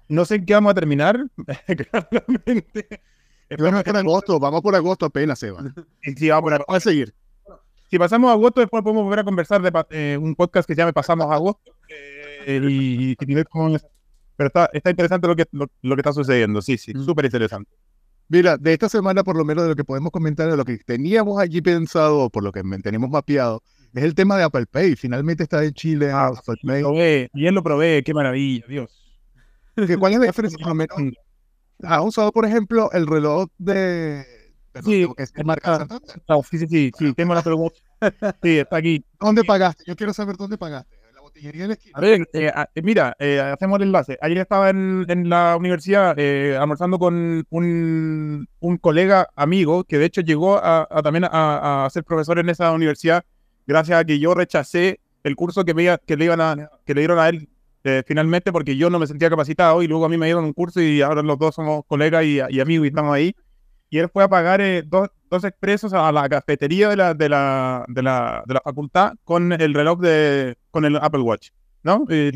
No 0.09 0.25
sé 0.25 0.37
en 0.37 0.44
qué 0.47 0.54
vamos 0.54 0.73
a 0.73 0.75
terminar. 0.75 1.18
Claramente. 1.90 3.00
Vamos 3.59 3.82
por 3.85 3.97
agosto, 3.97 4.38
vamos 4.40 4.61
por 4.61 4.75
agosto 4.75 5.06
apenas, 5.06 5.38
Seba. 5.38 5.62
Y 6.02 6.12
si, 6.12 6.28
vamos 6.28 6.50
por- 6.50 6.66
Vamos 6.66 6.76
a 6.76 6.80
seguir. 6.80 7.14
si 7.90 7.99
pasamos 7.99 8.28
a 8.30 8.32
agosto, 8.35 8.61
después 8.61 8.82
podemos 8.82 9.04
volver 9.04 9.21
a 9.21 9.25
conversar 9.25 9.62
de 9.62 9.73
eh, 9.90 10.18
un 10.21 10.35
podcast 10.35 10.66
que 10.66 10.75
se 10.75 10.80
llama 10.80 10.92
Pasamos 10.92 11.26
a 11.30 11.35
agosto. 11.35 11.73
Y, 12.47 13.17
y 13.19 13.38
es- 13.38 13.87
Pero 14.37 14.47
está, 14.49 14.69
está 14.73 14.91
interesante 14.91 15.26
lo 15.29 15.37
que, 15.37 15.45
lo, 15.53 15.67
lo 15.83 15.97
que 15.97 16.00
está 16.00 16.12
sucediendo. 16.12 16.61
Sí, 16.62 16.76
sí, 16.79 16.93
Mm. 16.95 17.05
súper 17.05 17.25
interesante. 17.25 17.71
Mira, 18.29 18.57
de 18.57 18.73
esta 18.73 18.88
semana, 18.88 19.23
por 19.23 19.37
lo 19.37 19.45
menos 19.45 19.62
de 19.65 19.71
lo 19.71 19.76
que 19.76 19.85
podemos 19.85 20.11
comentar, 20.11 20.50
de 20.50 20.57
lo 20.57 20.65
que 20.65 20.79
teníamos 20.79 21.38
allí 21.41 21.61
pensado, 21.62 22.29
por 22.29 22.43
lo 22.43 22.50
que 22.53 22.62
teníamos 22.83 23.09
mapeado, 23.09 23.62
es 23.95 24.03
el 24.03 24.15
tema 24.15 24.37
de 24.37 24.43
Apple 24.45 24.67
Pay. 24.67 24.97
Finalmente 24.97 25.45
está 25.45 25.65
en 25.65 25.73
Chile 25.73 26.11
Apple 26.11 26.57
Pay. 26.62 26.83
Lo 26.83 26.88
probé, 26.88 27.31
bien 27.33 27.55
lo 27.55 27.62
probé, 27.62 28.03
qué 28.05 28.12
maravilla, 28.12 28.65
Dios. 28.69 29.03
¿Qué- 29.76 29.97
¿Cuál 29.97 30.15
es 30.15 30.19
la 30.19 30.26
diferencia? 30.33 30.59
¿Has 31.83 32.05
usado, 32.05 32.33
por 32.33 32.45
ejemplo, 32.47 32.91
el 32.93 33.07
reloj 33.07 33.49
de... 33.59 34.25
perdón, 34.73 34.93
Sí. 34.93 35.07
que 35.17 35.23
decir 35.23 35.45
marca 35.45 35.87
Ah. 35.88 36.00
Ah, 36.29 36.38
sí, 36.50 36.59
sí, 36.59 36.67
sí, 36.69 36.91
sí, 36.99 37.12
tengo 37.15 37.35
la 37.35 37.43
pregunta. 37.43 37.76
Sí, 38.43 38.59
está 38.59 38.76
aquí. 38.76 39.05
¿Dónde 39.21 39.45
pagaste? 39.45 39.85
Yo 39.87 39.95
quiero 39.95 40.12
saber 40.12 40.37
dónde 40.37 40.59
pagaste. 40.59 40.96
A 41.93 42.00
ver, 42.00 42.28
eh, 42.33 42.52
eh, 42.75 42.83
mira, 42.83 43.14
eh, 43.19 43.40
hacemos 43.40 43.76
el 43.76 43.88
enlace. 43.88 44.19
Ayer 44.21 44.38
estaba 44.38 44.71
en, 44.71 45.05
en 45.09 45.28
la 45.28 45.57
universidad 45.57 46.14
eh, 46.19 46.57
almorzando 46.57 46.99
con 46.99 47.47
un, 47.50 48.49
colega 48.81 49.28
amigo 49.37 49.85
que 49.85 49.99
de 49.99 50.07
hecho 50.07 50.21
llegó 50.21 50.57
a, 50.57 50.87
también 51.02 51.25
a, 51.31 51.88
ser 51.93 52.05
profesor 52.05 52.38
en 52.38 52.49
esa 52.49 52.73
universidad 52.73 53.25
gracias 53.66 54.00
a 54.00 54.05
que 54.05 54.19
yo 54.19 54.35
rechacé 54.35 55.00
el 55.25 55.37
curso 55.37 55.64
que, 55.64 55.75
me, 55.75 55.99
que, 56.07 56.16
le, 56.16 56.25
iban 56.26 56.40
a, 56.40 56.71
que 56.85 56.95
le 56.95 57.00
dieron 57.00 57.19
a 57.19 57.28
él 57.28 57.49
finalmente 58.05 58.50
porque 58.50 58.76
yo 58.76 58.90
no 58.90 58.99
me 58.99 59.07
sentía 59.07 59.31
capacitado 59.31 59.81
y 59.83 59.87
luego 59.87 60.05
a 60.05 60.09
mí 60.09 60.19
me 60.19 60.26
dieron 60.26 60.45
un 60.45 60.52
curso 60.52 60.81
y 60.81 61.02
ahora 61.02 61.23
los 61.23 61.38
dos 61.38 61.55
somos 61.55 61.85
colegas 61.87 62.25
y, 62.25 62.40
y 62.49 62.61
amigos 62.61 62.87
y 62.87 62.88
estamos 62.88 63.14
ahí. 63.14 63.35
Y 63.88 63.99
él 63.99 64.09
fue 64.12 64.25
a 64.25 64.28
pagar 64.28 64.61
dos, 64.87 65.11
dos 65.31 65.45
expresos 65.45 65.93
a 65.93 66.11
la 66.12 66.28
cafetería 66.28 66.88
de 66.88 66.97
la, 66.97 67.14
de, 67.14 67.28
la, 67.28 67.85
de, 67.88 68.02
la, 68.02 68.43
de 68.47 68.55
la 68.55 68.61
facultad 68.61 69.12
con 69.25 69.52
el 69.52 69.75
reloj 69.75 70.00
de 70.00 70.57
con 70.76 70.85
el 70.85 70.97
Apple 70.97 71.23
Watch. 71.23 71.49
¿no? 71.83 72.04
Eh, 72.11 72.30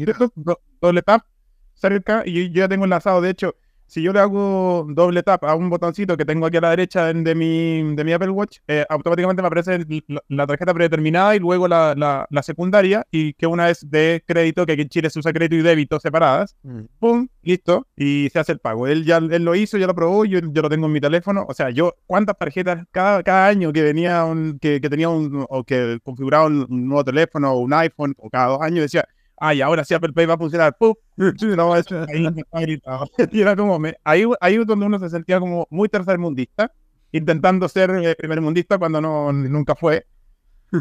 doble 0.81 1.03
tap 1.03 1.27
cerca 1.75 2.23
y 2.25 2.49
yo 2.49 2.63
ya 2.63 2.69
tengo 2.69 2.85
enlazado. 2.85 3.21
De 3.21 3.29
hecho, 3.29 3.55
si 3.91 4.03
yo 4.03 4.13
le 4.13 4.21
hago 4.21 4.87
doble 4.89 5.23
tap 5.25 5.45
a 5.45 5.57
un 5.57 5.69
botoncito 5.69 6.17
que 6.17 6.25
tengo 6.25 6.47
aquí 6.47 6.59
a 6.59 6.61
la 6.61 6.71
derecha 6.71 7.13
de 7.13 7.35
mi, 7.35 7.95
de 7.97 8.05
mi 8.05 8.13
Apple 8.13 8.31
Watch, 8.31 8.59
eh, 8.69 8.87
automáticamente 8.89 9.43
me 9.43 9.49
aparece 9.49 9.85
la, 10.29 10.47
tarjeta 10.47 10.73
predeterminada 10.73 11.35
y 11.35 11.41
luego 11.41 11.67
la, 11.67 11.95
la, 11.97 12.43
secundaria, 12.43 13.05
y 13.11 13.35
que 13.35 13.49
una 13.49 13.69
es 13.69 13.91
de 13.91 14.23
crédito, 14.25 14.65
que 14.65 14.73
aquí 14.73 14.83
en 14.83 14.89
Chile 14.89 15.11
se 15.11 15.19
usa 15.19 15.33
crédito 15.33 15.57
y 15.57 15.63
débito 15.63 15.99
separadas. 15.99 16.57
Mm. 16.63 16.81
¡Pum! 17.01 17.29
Listo. 17.43 17.87
Y 17.97 18.29
se 18.33 18.39
hace 18.39 18.53
el 18.53 18.61
pago. 18.61 18.87
Él 18.87 19.05
ya 19.05 19.17
él 19.17 19.45
lo 19.45 19.55
hizo, 19.57 19.77
ya 19.77 19.87
lo 19.87 19.95
probó, 19.95 20.25
yo, 20.25 20.39
yo 20.41 20.63
lo 20.63 20.69
tengo 20.69 20.87
en 20.87 20.93
mi 20.93 21.01
teléfono. 21.01 21.45
O 21.49 21.55
sea, 21.55 21.71
yo, 21.71 21.97
¿cuántas 22.07 22.39
tarjetas 22.39 22.87
cada, 22.93 23.23
cada 23.25 23.47
año 23.49 23.73
que 23.73 23.83
venía 23.83 24.25
un, 24.25 24.59
que, 24.61 24.81
que 24.81 24.89
tenía 24.89 25.09
un, 25.09 25.45
o 25.49 25.65
que 25.65 25.99
configuraba 26.05 26.47
un, 26.47 26.67
nuevo 26.69 27.05
teléfono 27.05 27.53
o 27.53 27.59
un 27.59 27.73
iPhone, 27.73 28.15
o 28.19 28.31
cada 28.31 28.47
dos 28.49 28.63
años 28.63 28.83
decía, 28.83 29.07
ay, 29.41 29.63
ahora 29.63 29.85
sí 29.85 29.95
Apple 29.95 30.13
Pay 30.13 30.27
va 30.27 30.35
a 30.35 30.39
funcionar. 30.39 30.77
¡Pum! 30.79 30.95
No, 31.57 31.75
ahí, 31.75 31.83
era 33.33 33.57
como 33.57 33.81
ahí, 34.05 34.25
ahí 34.41 34.55
es 34.55 34.67
donde 34.67 34.87
uno 34.87 34.99
se 34.99 35.11
sentía 35.11 35.41
como 35.41 35.67
muy 35.71 35.89
tercermundista, 35.89 36.73
intentando 37.11 37.69
ser 37.69 37.91
primer 37.91 38.17
primermundista 38.17 38.79
cuando 38.79 39.01
no, 39.01 39.33
nunca 39.33 39.75
fue. 39.75 40.07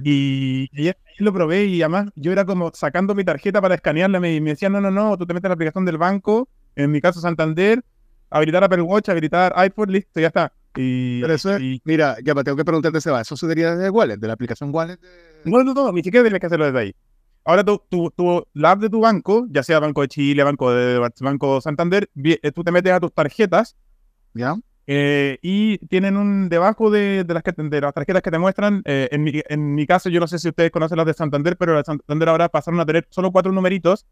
Y, 0.03 0.69
y, 0.71 0.91
lo 1.17 1.33
probé 1.33 1.65
y 1.65 1.81
además 1.81 2.11
yo 2.15 2.31
era 2.31 2.45
como 2.45 2.71
sacando 2.73 3.15
mi 3.15 3.23
tarjeta 3.23 3.59
para 3.59 3.75
escanearla 3.75 4.17
y 4.29 4.39
me, 4.39 4.51
decían, 4.51 4.73
no, 4.73 4.79
no, 4.79 4.91
no, 4.91 5.17
tú 5.17 5.25
te 5.25 5.33
metes 5.33 5.45
en 5.45 5.49
la 5.49 5.55
aplicación 5.55 5.83
del 5.83 5.97
banco, 5.97 6.47
en 6.75 6.91
mi 6.91 7.01
caso 7.01 7.19
Santander, 7.19 7.83
habilitar 8.29 8.63
Apple 8.63 8.83
Watch, 8.83 9.09
habilitar 9.09 9.51
iPhone, 9.55 9.91
listo, 9.91 10.19
ya 10.19 10.27
está. 10.27 10.53
Y, 10.75 11.19
Pero 11.21 11.33
eso 11.33 11.57
mira, 11.83 12.17
ya 12.23 12.35
tengo 12.35 12.55
que 12.55 12.63
preguntarte, 12.63 13.01
Seba, 13.01 13.21
¿eso 13.21 13.35
sucedería 13.35 13.75
desde 13.75 13.89
Wallet, 13.89 14.17
de 14.17 14.27
la 14.27 14.33
aplicación 14.33 14.69
Wallet? 14.73 14.99
De... 14.99 15.09
No, 15.45 15.63
no, 15.63 15.73
no, 15.73 15.91
ni 15.91 16.03
siquiera 16.03 16.23
tienes 16.23 16.39
que 16.39 16.45
hacerlo 16.45 16.65
desde 16.65 16.79
ahí. 16.79 16.95
Ahora 17.45 17.63
tú, 17.63 17.81
tú, 17.89 18.45
la 18.53 18.71
app 18.71 18.81
de 18.81 18.89
tu 18.89 18.99
banco, 18.99 19.47
ya 19.49 19.63
sea 19.63 19.79
Banco 19.79 20.01
de 20.01 20.07
Chile, 20.07 20.43
Banco 20.43 20.71
de 20.71 20.99
Banco 21.19 21.61
Santander, 21.61 22.09
eh, 22.23 22.51
tú 22.51 22.63
te 22.63 22.71
metes 22.71 22.91
a 22.91 22.99
tus 22.99 23.13
tarjetas. 23.13 23.75
¿Ya? 24.33 24.55
Eh, 24.91 25.37
y 25.43 25.77
tienen 25.87 26.17
un 26.17 26.49
debajo 26.49 26.89
de, 26.89 27.23
las, 27.27 27.43
de 27.43 27.81
las 27.81 27.93
tarjetas 27.93 28.23
que 28.23 28.31
te 28.31 28.39
muestran. 28.39 28.81
Eh, 28.85 29.07
en, 29.11 29.23
mi, 29.23 29.33
en, 29.47 29.75
mi, 29.75 29.85
caso, 29.85 30.09
yo 30.09 30.19
no 30.19 30.27
sé 30.27 30.39
si 30.39 30.49
ustedes 30.49 30.71
conocen 30.71 30.97
las 30.97 31.05
de 31.05 31.13
Santander, 31.13 31.57
pero 31.57 31.75
las 31.75 31.83
de 31.83 31.85
Santander 31.85 32.29
ahora 32.29 32.49
pasaron 32.49 32.79
a 32.79 32.87
tener 32.87 33.07
solo 33.11 33.31
cuatro 33.31 33.51
numeritos 33.51 34.07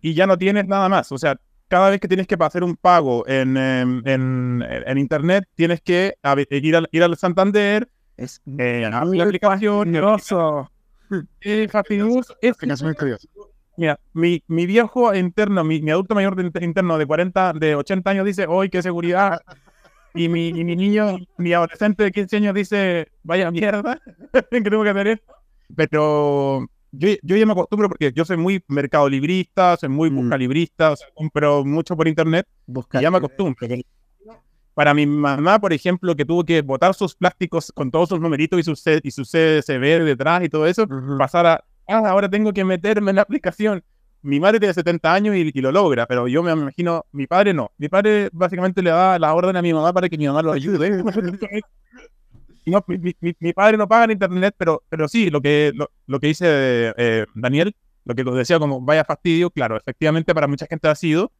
y 0.00 0.14
ya 0.14 0.28
no 0.28 0.38
tienes 0.38 0.68
nada 0.68 0.88
más. 0.88 1.10
O 1.10 1.18
sea, 1.18 1.36
cada 1.66 1.90
vez 1.90 2.00
que 2.00 2.06
tienes 2.06 2.28
que 2.28 2.36
hacer 2.38 2.62
un 2.62 2.76
pago 2.76 3.26
en, 3.26 3.56
em, 3.56 4.02
en, 4.06 4.64
en, 4.68 4.98
internet, 4.98 5.48
tienes 5.56 5.80
que 5.80 6.14
ir, 6.50 6.76
al, 6.76 6.88
ir 6.92 7.02
al 7.02 7.16
Santander, 7.16 7.88
es 8.16 8.40
la 8.44 9.24
aplicación. 9.24 9.90
Es 11.40 11.70
fastidioso. 11.70 12.36
Es 12.40 12.56
Mira, 13.76 13.98
mi, 14.12 14.42
mi 14.46 14.66
viejo 14.66 15.14
interno, 15.14 15.64
mi, 15.64 15.80
mi, 15.80 15.90
adulto 15.90 16.14
mayor 16.14 16.36
interno 16.60 16.98
de 16.98 17.06
40, 17.06 17.54
de 17.54 17.74
80 17.76 18.10
años 18.10 18.26
dice, 18.26 18.46
hoy 18.46 18.68
qué 18.68 18.82
seguridad! 18.82 19.40
Y 20.12 20.28
mi, 20.28 20.48
y 20.48 20.64
mi 20.64 20.76
niño, 20.76 21.18
mi 21.38 21.52
adolescente 21.52 22.04
de 22.04 22.12
15 22.12 22.36
años 22.36 22.54
dice, 22.54 23.08
vaya 23.22 23.50
mierda, 23.50 24.00
que 24.32 24.60
tengo 24.60 24.82
que 24.82 24.90
hacer 24.90 25.06
esto. 25.06 25.34
Pero 25.76 26.66
yo, 26.90 27.08
yo, 27.22 27.36
ya 27.36 27.46
me 27.46 27.52
acostumbro 27.52 27.88
porque 27.88 28.12
yo 28.12 28.24
soy 28.24 28.36
muy 28.36 28.62
mercado 28.68 29.08
librista, 29.08 29.76
soy 29.76 29.88
muy 29.88 30.10
mm. 30.10 30.16
buscalibrista, 30.16 30.92
o 30.92 30.96
sea, 30.96 31.08
compro 31.14 31.64
mucho 31.64 31.96
por 31.96 32.08
internet 32.08 32.46
y 32.66 33.00
ya 33.00 33.10
me 33.10 33.18
acostumbro. 33.18 33.66
Para 34.74 34.94
mi 34.94 35.06
mamá, 35.06 35.58
por 35.58 35.72
ejemplo, 35.72 36.14
que 36.14 36.24
tuvo 36.24 36.44
que 36.44 36.62
botar 36.62 36.94
sus 36.94 37.14
plásticos 37.14 37.72
con 37.74 37.90
todos 37.90 38.08
sus 38.08 38.20
numeritos 38.20 38.58
y 38.60 38.62
su, 38.62 38.72
y 39.02 39.10
su 39.10 39.22
CSV 39.22 40.04
detrás 40.04 40.44
y 40.44 40.48
todo 40.48 40.66
eso, 40.66 40.86
pasar 41.18 41.46
a, 41.46 41.64
ah, 41.88 42.08
ahora 42.08 42.28
tengo 42.28 42.52
que 42.52 42.64
meterme 42.64 43.10
en 43.10 43.16
la 43.16 43.22
aplicación. 43.22 43.82
Mi 44.22 44.38
madre 44.38 44.60
tiene 44.60 44.74
70 44.74 45.12
años 45.12 45.34
y, 45.34 45.50
lo 45.60 45.72
logra, 45.72 46.06
pero 46.06 46.28
yo 46.28 46.42
me 46.42 46.52
imagino, 46.52 47.06
mi 47.12 47.26
padre 47.26 47.54
no. 47.54 47.72
Mi 47.78 47.88
padre 47.88 48.28
básicamente 48.32 48.82
le 48.82 48.90
da 48.90 49.18
la 49.18 49.34
orden 49.34 49.56
a 49.56 49.62
mi 49.62 49.72
mamá 49.72 49.92
para 49.92 50.08
que 50.08 50.18
mi 50.18 50.26
mamá 50.26 50.42
lo 50.42 50.52
ayude. 50.52 51.02
no, 52.66 52.84
mi, 52.86 53.52
padre 53.52 53.76
no 53.78 53.88
paga 53.88 54.04
en 54.04 54.10
internet, 54.12 54.54
pero, 54.58 54.82
pero 54.88 55.08
sí, 55.08 55.30
lo 55.30 55.40
que, 55.40 55.72
lo, 56.06 56.20
que 56.20 56.26
dice 56.26 56.92
eh, 56.96 57.26
Daniel, 57.34 57.74
lo 58.04 58.14
que 58.14 58.24
decía 58.24 58.58
como 58.58 58.80
vaya 58.80 59.04
fastidio, 59.04 59.50
claro, 59.50 59.76
efectivamente 59.76 60.34
para 60.34 60.46
mucha 60.46 60.66
gente 60.66 60.88
ha 60.88 60.94
sido, 60.94 61.32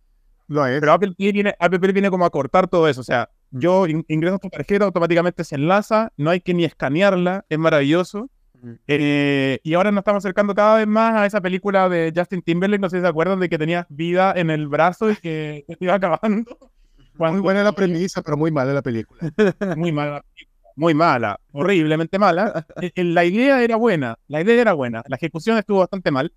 pero 0.54 0.92
Apple 0.92 1.14
Pay, 1.16 1.33
viene, 1.33 1.54
Apple 1.59 1.92
viene 1.92 2.11
como 2.11 2.25
a 2.25 2.30
cortar 2.30 2.69
todo 2.69 2.88
eso. 2.88 3.00
O 3.00 3.04
sea, 3.04 3.30
yo 3.50 3.87
ingreso 3.87 4.38
tu 4.38 4.49
tarjeta, 4.49 4.85
automáticamente 4.85 5.45
se 5.45 5.54
enlaza, 5.54 6.12
no 6.16 6.30
hay 6.30 6.40
que 6.40 6.54
ni 6.54 6.64
escanearla, 6.64 7.45
es 7.49 7.59
maravilloso. 7.59 8.28
Eh, 8.87 9.59
y 9.62 9.73
ahora 9.73 9.90
nos 9.90 10.02
estamos 10.02 10.23
acercando 10.23 10.54
cada 10.54 10.76
vez 10.76 10.87
más 10.87 11.14
a 11.14 11.25
esa 11.25 11.40
película 11.40 11.88
de 11.88 12.12
Justin 12.14 12.42
Timberlake, 12.42 12.80
no 12.80 12.90
sé 12.90 12.99
si 12.99 13.02
se 13.02 13.09
acuerdan 13.09 13.40
de 13.40 13.49
que 13.49 13.57
tenías 13.57 13.87
vida 13.88 14.35
en 14.37 14.50
el 14.50 14.69
brazo 14.69 15.11
y 15.11 15.16
que 15.16 15.64
se 15.69 15.76
iba 15.80 15.95
acabando. 15.95 16.59
Muy 17.16 17.40
buena 17.40 17.62
la 17.62 17.73
premisa, 17.73 18.21
pero 18.23 18.37
muy 18.37 18.50
mala 18.50 18.75
la 18.75 18.83
película. 18.83 19.33
muy 19.76 19.92
mala 19.92 20.23
muy 20.80 20.95
mala, 20.95 21.38
horriblemente 21.52 22.19
mala. 22.19 22.66
Eh, 22.80 22.90
eh, 22.95 23.04
la 23.04 23.25
idea 23.25 23.62
era 23.62 23.76
buena, 23.76 24.19
la 24.28 24.40
idea 24.40 24.61
era 24.61 24.73
buena, 24.73 25.02
la 25.07 25.16
ejecución 25.16 25.59
estuvo 25.59 25.80
bastante 25.80 26.11
mal. 26.11 26.33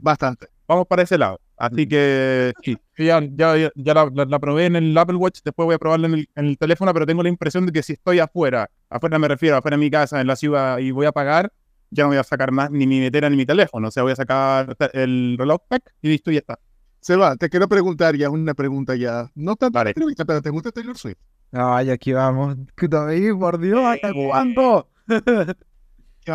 Bastante. 0.00 0.48
Vamos 0.66 0.86
para 0.88 1.02
ese 1.02 1.16
lado. 1.16 1.40
Así 1.56 1.86
que 1.86 2.52
sí, 2.62 2.76
ya, 2.98 3.20
ya, 3.20 3.70
ya 3.74 3.94
la, 3.94 4.38
probé 4.38 4.66
en 4.66 4.76
el 4.76 4.98
Apple 4.98 5.16
Watch, 5.16 5.40
después 5.44 5.66
voy 5.66 5.74
a 5.74 5.78
probarla 5.78 6.08
en 6.08 6.26
el, 6.34 6.58
teléfono, 6.58 6.92
pero 6.92 7.06
tengo 7.06 7.22
la 7.22 7.28
impresión 7.28 7.66
de 7.66 7.72
que 7.72 7.82
si 7.82 7.92
estoy 7.92 8.18
afuera, 8.18 8.68
afuera 8.90 9.18
me 9.18 9.28
refiero, 9.28 9.56
afuera 9.56 9.76
de 9.76 9.80
mi 9.80 9.90
casa, 9.90 10.20
en 10.20 10.26
la 10.26 10.36
ciudad, 10.36 10.78
y 10.78 10.90
voy 10.90 11.06
a 11.06 11.12
pagar, 11.12 11.52
ya 11.90 12.02
no 12.02 12.08
voy 12.08 12.18
a 12.18 12.24
sacar 12.24 12.50
más 12.50 12.70
ni 12.70 12.86
mi 12.86 12.98
metera 13.00 13.30
ni 13.30 13.36
mi 13.36 13.46
teléfono. 13.46 13.88
O 13.88 13.90
sea, 13.90 14.02
voy 14.02 14.12
a 14.12 14.16
sacar 14.16 14.76
el 14.92 15.36
reloj 15.38 15.60
pack 15.68 15.94
y 16.02 16.08
listo, 16.08 16.30
y 16.30 16.34
ya 16.34 16.40
está. 16.40 16.58
Seba, 17.00 17.36
te 17.36 17.48
quiero 17.50 17.68
preguntar 17.68 18.16
ya 18.16 18.30
una 18.30 18.54
pregunta 18.54 18.96
ya. 18.96 19.30
No 19.34 19.56
tanto 19.56 19.78
vale. 19.78 19.94
pero 19.94 20.42
¿te 20.42 20.50
gusta 20.50 20.72
Taylor 20.72 20.96
Swift? 20.96 21.18
Ay, 21.52 21.90
aquí 21.90 22.12
vamos. 22.12 22.56
David, 22.76 23.34
por 23.38 23.60
Dios, 23.60 23.80
¿hasta 23.84 24.12
cuándo? 24.12 24.88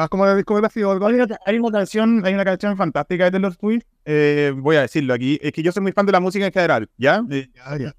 como 0.10 0.25
la 0.25 0.36
discografía 0.36 0.88
o 0.88 0.91
algo. 0.91 1.08
Hay 1.08 1.58
una 1.58 1.72
canción, 1.72 2.25
hay 2.25 2.34
una 2.34 2.46
canción 2.46 2.77
fantástica 2.77 3.25
de 3.25 3.31
Taylor 3.31 3.53
Swift. 3.53 3.86
Eh, 4.05 4.53
voy 4.55 4.75
a 4.75 4.81
decirlo 4.81 5.13
aquí. 5.13 5.39
Es 5.41 5.51
que 5.51 5.63
yo 5.63 5.72
soy 5.72 5.84
muy 5.84 5.91
fan 5.91 6.05
de 6.05 6.12
la 6.12 6.19
música 6.19 6.46
en 6.46 6.51
general, 6.51 6.89
¿ya? 6.98 7.24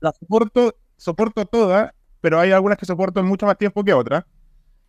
La 0.00 0.12
soporto, 0.12 0.76
soporto 0.96 1.44
toda, 1.46 1.94
pero 2.20 2.38
hay 2.38 2.52
algunas 2.52 2.78
que 2.78 2.86
soporto 2.86 3.20
en 3.20 3.26
mucho 3.26 3.46
más 3.46 3.58
tiempo 3.58 3.84
que 3.84 3.92
otras. 3.92 4.24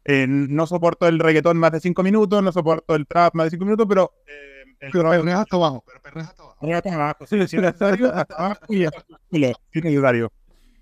Eh, 0.04 0.26
no 0.28 0.66
soporto 0.66 1.08
el 1.08 1.20
reggaetón 1.20 1.58
más 1.58 1.72
de 1.72 1.80
5 1.80 2.02
minutos, 2.04 2.42
no 2.42 2.52
soporto 2.52 2.96
el 2.96 3.06
trap 3.06 3.36
más 3.36 3.46
de 3.46 3.50
5 3.52 3.66
minutos, 3.66 3.86
pero. 3.88 4.14
Eh, 4.28 4.52
el 4.80 4.92
pero 4.92 5.12
perreas 5.12 5.42
hasta 5.42 5.56
abajo, 5.58 5.84
pero 5.86 6.02
perreas 6.02 6.30
hasta 6.30 6.42
abajo. 6.42 6.58
Perreas 6.60 6.78
hasta 6.78 6.96
abajo, 6.96 7.28
sí, 7.28 7.48
sí, 7.48 7.58
hasta 8.14 8.36
abajo 8.36 8.66
y 8.70 8.86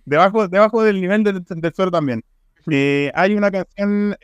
Debajo, 0.06 0.48
debajo 0.48 0.84
del 0.84 1.02
nivel 1.02 1.24
del, 1.24 1.44
del 1.44 1.74
suelo 1.74 1.92
también. 1.92 2.24
Eh, 2.72 3.12
hay 3.14 3.36
una 3.36 3.52
canción. 3.52 4.18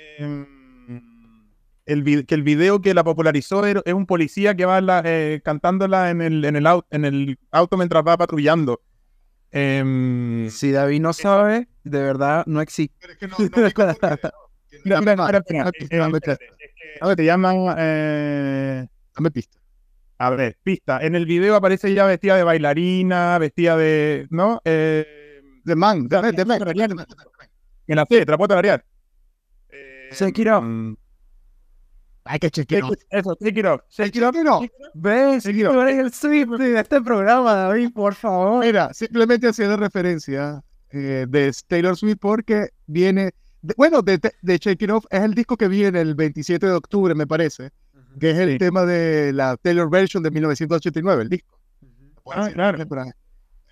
El, 1.86 2.26
que 2.26 2.36
el 2.36 2.44
video 2.44 2.82
que 2.82 2.94
la 2.94 3.04
popularizó 3.04 3.66
es 3.66 3.94
un 3.94 4.06
policía 4.08 4.56
que 4.56 4.66
va 4.66 4.82
eh, 5.06 5.42
cantándola 5.44 6.10
en 6.10 6.22
el, 6.22 6.44
en, 6.44 6.56
el 6.56 6.66
auto, 6.66 6.88
en 6.90 7.06
el 7.06 7.40
auto 7.52 7.78
mientras 7.78 8.04
va 8.06 8.18
patrullando. 8.18 8.82
Eh, 9.52 10.48
si 10.52 10.72
David 10.72 11.02
no 11.02 11.14
sabe, 11.14 11.68
de 11.84 12.02
verdad 12.02 12.44
no 12.48 12.60
existe. 12.62 12.96
Pero 13.00 13.14
es 13.14 13.20
que 13.20 13.28
no, 13.28 13.36
no, 13.40 13.46
te 17.16 17.26
llaman. 17.26 17.76
Eh, 17.78 18.88
Dame 19.16 19.32
pista. 19.32 19.60
A 20.18 20.30
ver, 20.32 20.58
pista. 20.64 21.00
En 21.02 21.16
el 21.16 21.26
video 21.26 21.56
aparece 21.56 21.90
ella 21.90 22.06
vestida 22.06 22.36
de 22.36 22.44
bailarina, 22.44 23.38
vestida 23.38 23.78
de. 23.78 24.28
¿No? 24.30 24.62
Eh, 24.66 25.42
de 25.64 25.76
man, 25.76 26.08
de, 26.08 26.32
de, 26.32 26.46
man. 26.46 26.60
En 27.88 27.96
la 27.96 28.06
fe, 28.06 28.26
trapo 28.26 28.48
de 28.48 28.82
Eh, 29.70 30.10
Se 30.12 30.32
quiero. 30.32 30.96
Hay 32.26 32.40
que 32.40 32.50
chequear. 32.50 32.84
Eso, 33.12 33.36
take 33.36 33.60
it 33.60 33.66
off. 33.66 33.82
Take 33.96 34.18
it 34.18 34.24
off. 34.24 34.66
¿Ves? 34.96 35.44
Tú 35.44 35.50
eres 35.82 36.00
el 36.00 36.12
Swift 36.12 36.58
de 36.58 36.80
este 36.80 37.00
programa, 37.02 37.54
David, 37.54 37.92
por 37.94 38.16
favor. 38.16 38.66
Mira, 38.66 38.92
simplemente 38.94 39.48
haciendo 39.48 39.78
referencia 39.78 40.64
eh, 40.90 41.28
de 41.30 41.54
Taylor 41.68 41.96
Swift 41.96 42.18
porque 42.20 42.70
viene. 42.88 43.32
bueno, 43.78 44.02
de, 44.02 44.20
de 44.42 44.58
Shake 44.58 44.82
It 44.82 44.90
Off 44.90 45.06
es 45.12 45.22
el 45.22 45.36
disco 45.36 45.56
que 45.56 45.68
viene 45.68 46.02
el 46.02 46.16
27 46.16 46.66
de 46.66 46.74
octubre, 46.74 47.14
me 47.14 47.28
parece, 47.28 47.70
que 48.20 48.32
es 48.32 48.38
el 48.40 48.58
tema 48.58 48.86
de 48.86 49.32
la 49.32 49.56
Taylor 49.58 49.88
Version 49.88 50.24
de 50.24 50.32
1989, 50.32 51.24
el 51.24 51.30
disco. 51.30 51.60
Ah, 52.32 52.50
claro. 52.52 52.84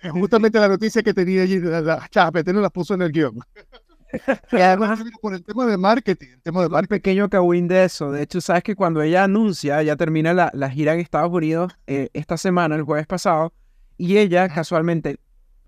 Es 0.00 0.12
justamente 0.12 0.60
la 0.60 0.68
noticia 0.68 1.02
que 1.02 1.12
tenía 1.12 1.42
allí, 1.42 1.58
la, 1.58 1.80
la, 1.80 2.08
la, 2.12 2.52
no 2.52 2.60
la 2.60 2.70
puso 2.70 2.94
en 2.94 3.02
el 3.02 3.10
guion. 3.10 3.34
Además, 4.50 5.00
por 5.20 5.34
el 5.34 5.42
tema 5.42 5.66
de 5.66 5.76
marketing, 5.76 6.28
el 6.34 6.42
tema 6.42 6.62
de 6.62 6.68
marketing. 6.68 6.88
pequeño 6.88 7.28
cagüín 7.28 7.68
de 7.68 7.84
eso. 7.84 8.12
De 8.12 8.22
hecho, 8.22 8.40
sabes 8.40 8.62
que 8.62 8.74
cuando 8.74 9.02
ella 9.02 9.24
anuncia, 9.24 9.82
ya 9.82 9.96
termina 9.96 10.32
la, 10.34 10.50
la 10.54 10.70
gira 10.70 10.94
en 10.94 11.00
Estados 11.00 11.32
Unidos 11.32 11.72
eh, 11.86 12.08
esta 12.12 12.36
semana, 12.36 12.76
el 12.76 12.82
jueves 12.82 13.06
pasado, 13.06 13.52
y 13.96 14.18
ella 14.18 14.48
casualmente 14.48 15.18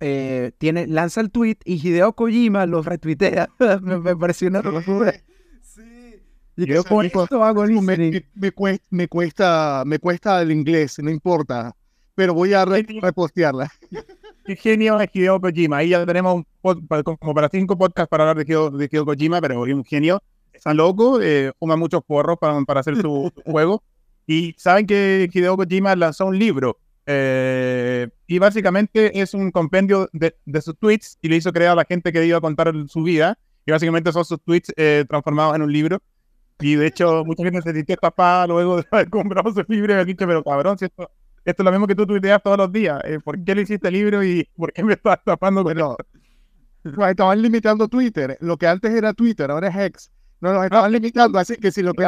eh, 0.01 0.53
tiene, 0.59 0.87
lanza 0.87 1.21
el 1.21 1.31
tweet 1.31 1.57
y 1.65 1.75
Hideo 1.75 2.13
Kojima 2.13 2.67
lo 2.67 2.83
retuitea. 2.83 3.49
me, 3.83 3.99
me, 3.99 4.17
pareció 4.17 4.49
una 4.49 4.63
locura. 4.63 5.15
Sí. 5.63 6.23
Y 6.57 6.67
yo 6.67 6.85
con 6.85 7.07
esto 7.07 7.43
hago 7.45 7.65
me, 7.67 8.23
me, 8.35 8.53
cuesta, 8.53 8.87
me, 8.91 9.09
cuesta, 9.09 9.83
me 9.87 9.99
cuesta 9.99 10.43
el 10.43 10.53
inglés, 10.53 10.99
no 10.99 11.11
importa, 11.11 11.75
pero 12.15 12.35
voy 12.35 12.55
a 12.55 12.65
repostearla. 12.65 13.71
qué 14.47 14.57
genio 14.57 15.01
es 15.01 15.11
Hideo 15.13 15.41
Kojima. 15.41 15.79
Ahí 15.79 15.91
ya 15.91 16.07
tenemos 16.07 16.45
como 16.63 17.35
para 17.35 17.49
cinco 17.49 17.77
podcasts 17.77 18.09
para 18.09 18.25
hablar 18.25 18.45
de 18.45 18.51
Hideo, 18.51 18.71
de 18.71 18.89
Kojima, 18.89 19.41
pero 19.41 19.67
es 19.67 19.75
un 19.75 19.85
genio. 19.85 20.23
Está 20.53 20.73
loco, 20.73 21.21
eh, 21.21 21.53
fuma 21.59 21.77
muchos 21.77 22.03
porros 22.05 22.39
para, 22.39 22.61
para 22.63 22.81
hacer 22.81 22.97
su, 22.97 23.31
juego. 23.45 23.83
Y 24.27 24.55
saben 24.57 24.87
que 24.87 25.29
Hideo 25.33 25.57
Kojima 25.57 25.95
lanzó 25.97 26.27
un 26.27 26.39
libro. 26.39 26.79
Eh, 27.09 28.09
y 28.27 28.39
básicamente 28.39 29.21
es 29.21 29.35
un 29.35 29.51
compendio 29.51 30.09
de, 30.13 30.35
sus 30.61 30.77
tweets 30.79 31.19
y 31.23 31.29
le 31.29 31.37
hizo 31.37 31.53
creer 31.53 31.71
a 31.71 31.75
la 31.77 31.85
gente 31.85 32.13
que 32.13 32.25
iba 32.25 32.39
a 32.39 32.41
contar 32.41 32.73
su 32.89 33.03
vida. 33.03 33.39
Y 33.67 33.73
básicamente 33.73 34.13
son 34.13 34.25
sus 34.25 34.41
tweets 34.43 34.73
eh, 34.77 35.05
transformados 35.09 35.57
en 35.57 35.63
un 35.63 35.73
libro. 35.73 36.01
Y 36.61 36.77
de 36.77 36.87
hecho, 36.87 37.25
mucha 37.25 37.45
gente 37.45 37.61
se 37.61 37.75
sintió 37.75 37.97
tapada 37.97 38.47
luego 38.47 38.79
de 38.79 38.87
haber 38.91 39.11
comprado 39.11 39.53
su 39.53 39.65
libro 39.69 39.93
y 39.93 39.97
ha 39.97 40.05
dicho, 40.05 40.27
pero 40.27 40.43
cabrón, 40.43 40.79
si 40.79 40.87
esto 40.87 41.11
esto 41.47 41.63
es 41.63 41.65
lo 41.65 41.71
mismo 41.71 41.87
que 41.87 41.95
tú 41.95 42.05
tuiteas 42.05 42.43
todos 42.43 42.59
los 42.59 42.73
días. 42.73 43.01
Eh, 43.05 43.21
¿Por 43.23 43.43
qué 43.45 43.55
le 43.55 43.63
hiciste 43.63 43.87
el 43.87 43.95
libro 43.95 44.25
y 44.25 44.49
por 44.57 44.73
qué 44.73 44.83
me 44.83 44.95
estás 44.95 45.23
tapando? 45.25 45.63
Bueno, 45.63 45.97
estaban 47.09 47.41
limitando 47.41 47.87
Twitter. 47.87 48.37
Lo 48.41 48.57
que 48.57 48.67
antes 48.67 48.93
era 48.93 49.15
Twitter, 49.15 49.49
ahora 49.49 49.69
es 49.69 49.77
X. 49.77 50.11
No, 50.41 50.53
nos 50.53 50.65
estaban 50.65 50.91
limitando, 50.91 51.39
así 51.39 51.55
que 51.57 51.71
si 51.71 51.83
lo 51.83 51.95
que 51.95 52.03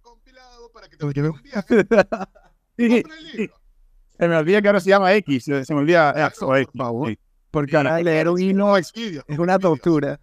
compilado 0.00 0.70
para 0.72 0.88
que 0.88 0.96
te 0.96 1.04
un 1.04 1.12
sí, 2.78 3.02
Se 4.16 4.28
me 4.28 4.36
olvida 4.36 4.62
que 4.62 4.68
ahora 4.68 4.80
se 4.80 4.90
llama 4.90 5.12
X. 5.14 5.44
Se 5.44 5.74
me 5.74 5.80
olvida 5.80 6.14
X 6.28 6.42
o 6.42 6.54
X. 6.54 6.68
Por 6.72 6.78
favor. 6.78 7.16
Porque 7.50 7.76
ahora 7.76 8.00
leer 8.00 8.28
un 8.28 8.40
hilo 8.40 8.76
es 8.76 8.92
una 9.36 9.58
tortura. 9.58 10.20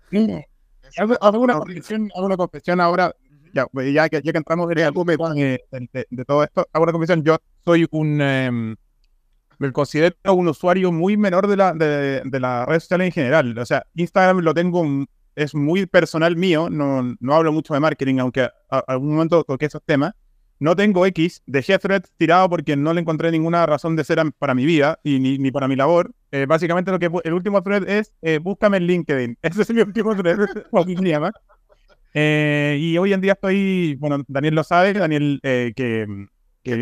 Hago 0.98 1.40
una 1.40 1.56
confesión, 1.56 2.10
hago 2.16 2.26
una 2.26 2.38
confesión 2.38 2.80
ahora 2.80 3.14
ya, 3.54 3.66
pues, 3.68 3.94
ya, 3.94 4.08
que, 4.08 4.22
ya 4.22 4.32
que 4.32 4.38
entramos 4.38 4.72
en 4.72 4.78
el 4.78 4.94
de, 4.94 5.60
de, 5.72 6.08
de, 6.10 6.26
todo 6.26 6.44
esto, 6.44 6.68
hago 6.72 6.84
una 6.84 6.92
confesión. 6.94 7.24
Yo 7.24 7.38
soy 7.66 7.88
un. 7.92 8.22
Em, 8.22 8.76
me 9.58 9.72
considero 9.72 10.16
un 10.34 10.48
usuario 10.48 10.92
muy 10.92 11.18
menor 11.18 11.48
de 11.48 11.58
la, 11.58 11.74
de, 11.74 12.22
de 12.24 12.40
las 12.40 12.68
redes 12.68 12.84
sociales 12.84 13.08
en 13.08 13.14
general. 13.14 13.58
O 13.58 13.66
sea, 13.66 13.86
Instagram 13.96 14.40
lo 14.40 14.54
tengo, 14.54 14.84
es 15.36 15.56
muy 15.56 15.86
personal 15.86 16.36
mío, 16.36 16.70
no, 16.70 17.16
no 17.20 17.34
hablo 17.34 17.52
mucho 17.52 17.74
de 17.74 17.80
marketing, 17.80 18.20
aunque 18.20 18.42
a, 18.42 18.80
algún 18.88 19.14
momento 19.14 19.44
toqué 19.44 19.66
esos 19.68 19.84
temas. 19.84 20.14
No 20.58 20.74
tengo 20.74 21.06
X, 21.06 21.44
dejé 21.46 21.78
Threads 21.78 22.14
tirado 22.16 22.50
porque 22.50 22.78
no 22.78 22.94
le 22.94 23.02
encontré 23.02 23.30
ninguna 23.30 23.66
razón 23.66 23.98
de 23.98 24.06
ser 24.06 24.20
para 24.40 24.56
mi 24.56 24.66
vida 24.66 25.00
y 25.04 25.20
ni, 25.20 25.38
ni 25.38 25.52
para 25.52 25.68
mi 25.68 25.76
labor. 25.76 26.12
Eh, 26.32 26.46
básicamente 26.48 26.92
lo 26.92 27.00
que 27.00 27.10
el 27.26 27.34
último 27.34 27.62
thread 27.62 27.88
es 27.90 28.14
eh, 28.22 28.40
búscame 28.40 28.78
en 28.78 28.88
LinkedIn. 28.88 29.38
Ese 29.42 29.62
es 29.64 29.74
mi 29.74 29.82
último 29.82 30.16
thread, 30.16 30.38
eh, 32.14 32.78
y 32.80 32.98
hoy 32.98 33.12
en 33.12 33.20
día 33.20 33.34
estoy, 33.34 33.96
bueno, 33.96 34.24
Daniel 34.30 34.56
lo 34.56 34.64
sabe, 34.64 34.94
Daniel 34.94 35.42
eh, 35.44 35.74
que, 36.66 36.80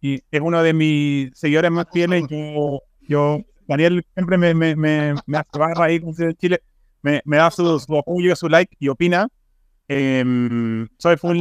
y 0.00 0.22
es 0.30 0.40
uno 0.40 0.62
de 0.62 0.72
mis 0.72 1.38
seguidores 1.38 1.70
más 1.70 1.86
fieles. 1.92 2.24
Yo, 2.28 2.80
yo 3.02 3.40
Daniel 3.66 4.04
siempre 4.14 4.38
me, 4.38 4.54
me, 4.54 4.76
me, 4.76 5.14
me 5.26 5.38
hace 5.38 5.58
barra 5.58 5.86
ahí 5.86 6.00
con 6.00 6.14
Chile, 6.36 6.62
me, 7.02 7.20
me 7.24 7.36
da 7.38 7.50
su, 7.50 7.78
su, 7.80 7.96
apoyo, 7.96 8.36
su 8.36 8.48
like 8.48 8.74
y 8.78 8.88
opina. 8.88 9.28
Eh, 9.88 10.24
soy 10.98 11.16
full, 11.16 11.38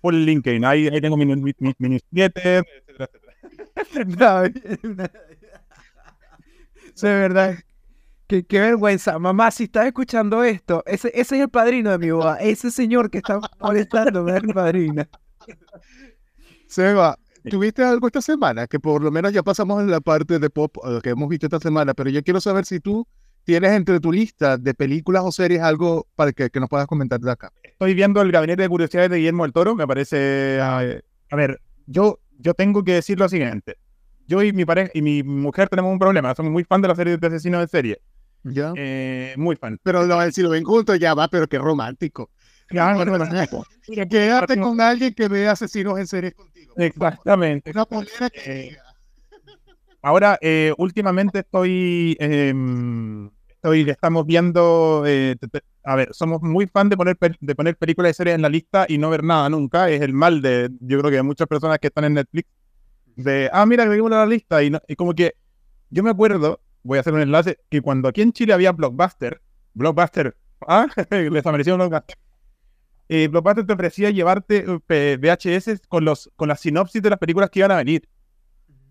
full, 0.00 0.14
LinkedIn, 0.14 0.64
ahí, 0.64 0.88
ahí 0.88 1.00
tengo 1.00 1.16
mi, 1.16 1.24
mi, 1.24 1.36
mi, 1.36 1.72
mi 1.78 1.88
newsletter, 1.88 2.64
etcétera, 2.88 4.46
etcétera. 4.46 5.12
Sí, 6.94 6.94
es 6.94 7.02
verdad. 7.02 7.54
Qué, 8.26 8.60
vergüenza. 8.60 9.18
Mamá, 9.18 9.50
si 9.50 9.64
estás 9.64 9.86
escuchando 9.86 10.44
esto, 10.44 10.84
ese, 10.86 11.08
ese 11.08 11.36
es 11.36 11.42
el 11.42 11.48
padrino 11.48 11.90
de 11.90 11.98
mi 11.98 12.10
boda. 12.10 12.36
Ese 12.36 12.70
señor 12.70 13.10
que 13.10 13.18
está 13.18 13.40
molestando 13.60 14.28
es 14.28 14.42
el 14.42 14.54
padrino. 14.54 15.04
Seba, 16.70 17.18
¿tuviste 17.50 17.82
algo 17.82 18.06
esta 18.06 18.22
semana? 18.22 18.68
Que 18.68 18.78
por 18.78 19.02
lo 19.02 19.10
menos 19.10 19.32
ya 19.32 19.42
pasamos 19.42 19.82
en 19.82 19.90
la 19.90 20.00
parte 20.00 20.38
de 20.38 20.50
pop 20.50 20.76
eh, 20.86 21.00
que 21.02 21.10
hemos 21.10 21.28
visto 21.28 21.46
esta 21.46 21.58
semana, 21.58 21.94
pero 21.94 22.10
yo 22.10 22.22
quiero 22.22 22.40
saber 22.40 22.64
si 22.64 22.78
tú 22.78 23.08
tienes 23.42 23.72
entre 23.72 23.98
tu 23.98 24.12
lista 24.12 24.56
de 24.56 24.72
películas 24.72 25.24
o 25.24 25.32
series 25.32 25.62
algo 25.62 26.06
para 26.14 26.30
que, 26.30 26.48
que 26.48 26.60
nos 26.60 26.68
puedas 26.68 26.86
comentar 26.86 27.18
de 27.18 27.28
acá. 27.28 27.52
Estoy 27.64 27.94
viendo 27.94 28.22
el 28.22 28.30
gabinete 28.30 28.62
de 28.62 28.68
curiosidades 28.68 29.10
de 29.10 29.16
Guillermo 29.16 29.42
del 29.42 29.52
Toro, 29.52 29.74
me 29.74 29.84
parece... 29.84 30.60
A, 30.60 30.78
a 30.78 31.36
ver, 31.36 31.60
yo, 31.86 32.20
yo 32.38 32.54
tengo 32.54 32.84
que 32.84 32.94
decir 32.94 33.18
lo 33.18 33.28
siguiente. 33.28 33.76
Yo 34.28 34.40
y 34.42 34.52
mi 34.52 34.64
pareja 34.64 34.92
y 34.94 35.02
mi 35.02 35.24
mujer 35.24 35.68
tenemos 35.68 35.90
un 35.90 35.98
problema, 35.98 36.36
somos 36.36 36.52
muy 36.52 36.62
fan 36.62 36.82
de 36.82 36.88
la 36.88 36.94
serie 36.94 37.16
de 37.16 37.26
asesinos 37.26 37.62
de 37.62 37.66
serie. 37.66 38.00
¿Ya? 38.44 38.72
Eh, 38.76 39.34
muy 39.36 39.56
fan. 39.56 39.78
Pero 39.82 40.06
lo, 40.06 40.30
si 40.30 40.42
lo 40.42 40.50
ven 40.50 40.62
juntos 40.62 40.98
ya 41.00 41.14
va, 41.14 41.26
pero 41.26 41.48
qué 41.48 41.58
romántico. 41.58 42.30
Quédate 44.08 44.58
con 44.58 44.80
alguien 44.80 45.14
que 45.14 45.28
ve 45.28 45.48
asesinos 45.48 45.98
en 45.98 46.06
series 46.06 46.34
contigo. 46.34 46.74
Exactamente. 46.76 47.70
Una 47.70 47.84
polera 47.84 48.30
que... 48.30 48.68
Eh, 48.68 48.76
ahora, 50.02 50.38
eh, 50.40 50.72
últimamente 50.78 51.40
estoy, 51.40 52.16
em, 52.20 53.30
estoy, 53.48 53.90
estamos 53.90 54.24
viendo, 54.26 55.04
eh, 55.06 55.36
a 55.84 55.96
ver, 55.96 56.10
somos 56.12 56.42
muy 56.42 56.66
fan 56.66 56.88
de 56.88 56.96
poner, 56.96 57.18
de 57.40 57.54
poner 57.54 57.76
películas 57.76 58.12
y 58.12 58.14
series 58.14 58.36
en 58.36 58.42
la 58.42 58.48
lista 58.48 58.86
y 58.88 58.98
no 58.98 59.10
ver 59.10 59.24
nada 59.24 59.48
nunca. 59.48 59.90
Es 59.90 60.00
el 60.00 60.12
mal 60.12 60.40
de, 60.40 60.70
yo 60.80 60.98
creo 61.00 61.10
que 61.10 61.16
de 61.16 61.22
muchas 61.22 61.48
personas 61.48 61.78
que 61.78 61.88
están 61.88 62.04
en 62.04 62.14
Netflix, 62.14 62.48
de, 63.16 63.50
ah, 63.52 63.66
mira, 63.66 63.84
que 63.84 63.96
la 63.96 64.26
lista 64.26 64.62
y, 64.62 64.72
y 64.86 64.96
como 64.96 65.14
que 65.14 65.34
yo 65.90 66.02
me 66.02 66.10
acuerdo 66.10 66.60
voy 66.82 66.98
a 66.98 67.00
hacer 67.00 67.12
un 67.12 67.20
enlace, 67.20 67.58
que 67.68 67.82
cuando 67.82 68.08
aquí 68.08 68.22
en 68.22 68.32
Chile 68.32 68.52
había 68.52 68.72
Blockbuster, 68.72 69.40
Blockbuster, 69.74 70.36
¿ah? 70.66 70.86
les 71.10 71.46
apareció 71.46 71.76
Blockbuster. 71.76 72.16
Eh, 73.12 73.26
Blockbuster 73.26 73.66
te 73.66 73.72
ofrecía 73.72 74.10
llevarte 74.10 74.64
eh, 74.88 75.18
VHS 75.20 75.80
con, 75.88 76.04
los, 76.04 76.30
con 76.36 76.46
la 76.48 76.54
sinopsis 76.54 77.02
de 77.02 77.10
las 77.10 77.18
películas 77.18 77.50
que 77.50 77.58
iban 77.58 77.72
a 77.72 77.76
venir. 77.78 78.08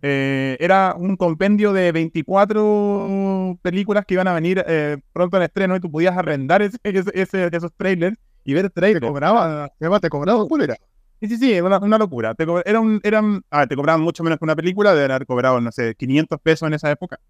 Eh, 0.02 0.58
era 0.60 0.94
un 0.98 1.16
compendio 1.16 1.72
de 1.72 1.94
24 1.94 3.58
películas 3.62 4.04
que 4.06 4.16
iban 4.16 4.28
a 4.28 4.34
venir 4.34 4.62
eh, 4.68 4.98
pronto 5.14 5.38
en 5.38 5.44
estreno 5.44 5.78
y 5.78 5.80
tú 5.80 5.90
podías 5.90 6.18
arrendar 6.18 6.62
ese, 6.62 6.78
ese, 6.84 7.50
esos 7.50 7.72
trailers 7.78 8.18
y 8.44 8.54
ver 8.54 8.70
trailers. 8.72 9.00
¿Te 9.00 9.08
cobraba? 9.08 9.72
¿Te 10.02 10.10
cobraba? 10.10 10.46
¿Cuál 10.50 10.64
era? 10.64 10.76
Sí, 11.22 11.30
sí, 11.30 11.38
sí, 11.38 11.62
una, 11.62 11.78
una 11.78 11.98
locura. 11.98 12.36
Te, 12.36 12.46
era 12.66 12.82
un, 12.82 13.00
eran, 13.04 13.42
ah, 13.50 13.68
te 13.68 13.78
cobraban 13.78 14.02
mucho 14.02 14.22
menos 14.26 14.38
que 14.38 14.44
una 14.44 14.56
película, 14.58 14.94
de 14.94 15.06
haber 15.06 15.26
cobrado, 15.26 15.62
no 15.62 15.72
sé, 15.72 15.96
500 15.96 16.42
pesos 16.42 16.68
en 16.68 16.74
esa 16.74 16.92
época 16.92 17.22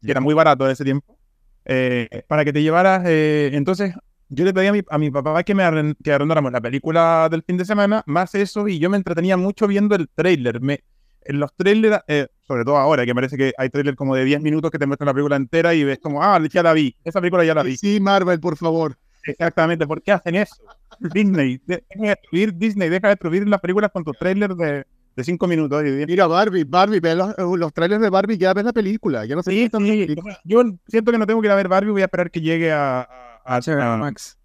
que 0.00 0.12
era 0.12 0.20
muy 0.20 0.34
barato 0.34 0.64
en 0.66 0.70
ese 0.70 0.84
tiempo, 0.84 1.18
eh, 1.64 2.22
para 2.28 2.44
que 2.44 2.52
te 2.52 2.62
llevaras. 2.62 3.02
Entonces, 3.04 3.92
yo 4.28 4.44
le 4.44 4.52
pedí 4.52 4.66
a 4.66 4.72
mi, 4.72 4.82
a 4.88 4.98
mi 4.98 5.10
papá 5.10 5.42
que 5.42 5.54
me 5.54 5.94
que 6.02 6.12
arrendáramos 6.12 6.52
la 6.52 6.60
película 6.60 7.28
del 7.30 7.42
fin 7.42 7.56
de 7.56 7.64
semana, 7.64 8.02
más 8.06 8.34
eso, 8.34 8.68
y 8.68 8.78
yo 8.78 8.90
me 8.90 8.96
entretenía 8.96 9.36
mucho 9.36 9.66
viendo 9.66 9.94
el 9.94 10.08
trailer. 10.08 10.60
Me, 10.60 10.84
en 11.22 11.40
los 11.40 11.54
trailers, 11.54 12.00
eh, 12.08 12.28
sobre 12.46 12.64
todo 12.64 12.76
ahora, 12.76 13.04
que 13.04 13.14
parece 13.14 13.36
que 13.36 13.52
hay 13.56 13.70
trailers 13.70 13.96
como 13.96 14.14
de 14.14 14.24
10 14.24 14.40
minutos 14.40 14.70
que 14.70 14.78
te 14.78 14.86
muestran 14.86 15.06
la 15.06 15.14
película 15.14 15.36
entera 15.36 15.74
y 15.74 15.84
ves 15.84 15.98
como, 15.98 16.22
ah, 16.22 16.40
ya 16.50 16.62
la 16.62 16.72
vi, 16.72 16.94
esa 17.04 17.20
película 17.20 17.44
ya 17.44 17.54
la 17.54 17.62
vi. 17.62 17.76
Sí, 17.76 18.00
Marvel, 18.00 18.40
por 18.40 18.56
favor. 18.56 18.96
Exactamente, 19.24 19.86
¿por 19.86 20.02
qué 20.02 20.12
hacen 20.12 20.36
eso? 20.36 20.56
Disney, 21.00 21.60
deja 21.66 21.82
de 21.94 22.08
destruir 22.08 22.54
Disney, 22.54 22.88
deja 22.88 23.08
de 23.08 23.12
destruir 23.12 23.46
las 23.46 23.60
películas 23.60 23.90
con 23.92 24.04
tus 24.04 24.16
trailers 24.16 24.56
de, 24.56 24.86
de 25.16 25.24
cinco 25.24 25.46
minutos. 25.46 25.82
Mira, 25.82 26.26
Barbie, 26.26 26.64
Barbie, 26.64 27.00
ve 27.00 27.14
los, 27.14 27.34
los, 27.36 27.72
trailers 27.72 28.00
de 28.00 28.08
Barbie, 28.08 28.38
ya 28.38 28.54
ves 28.54 28.64
la 28.64 28.72
película. 28.72 29.26
Ya 29.26 29.36
no 29.36 29.42
sé 29.42 29.50
sí, 29.50 29.68
sí. 29.70 30.16
Yo 30.44 30.62
siento 30.86 31.12
que 31.12 31.18
no 31.18 31.26
tengo 31.26 31.42
que 31.42 31.48
ir 31.48 31.52
a 31.52 31.56
ver 31.56 31.68
Barbie, 31.68 31.90
voy 31.90 32.02
a 32.02 32.06
esperar 32.06 32.30
que 32.30 32.40
llegue 32.40 32.72
a, 32.72 33.00
a, 33.00 33.27
a, 33.48 33.96
Max. 33.96 34.38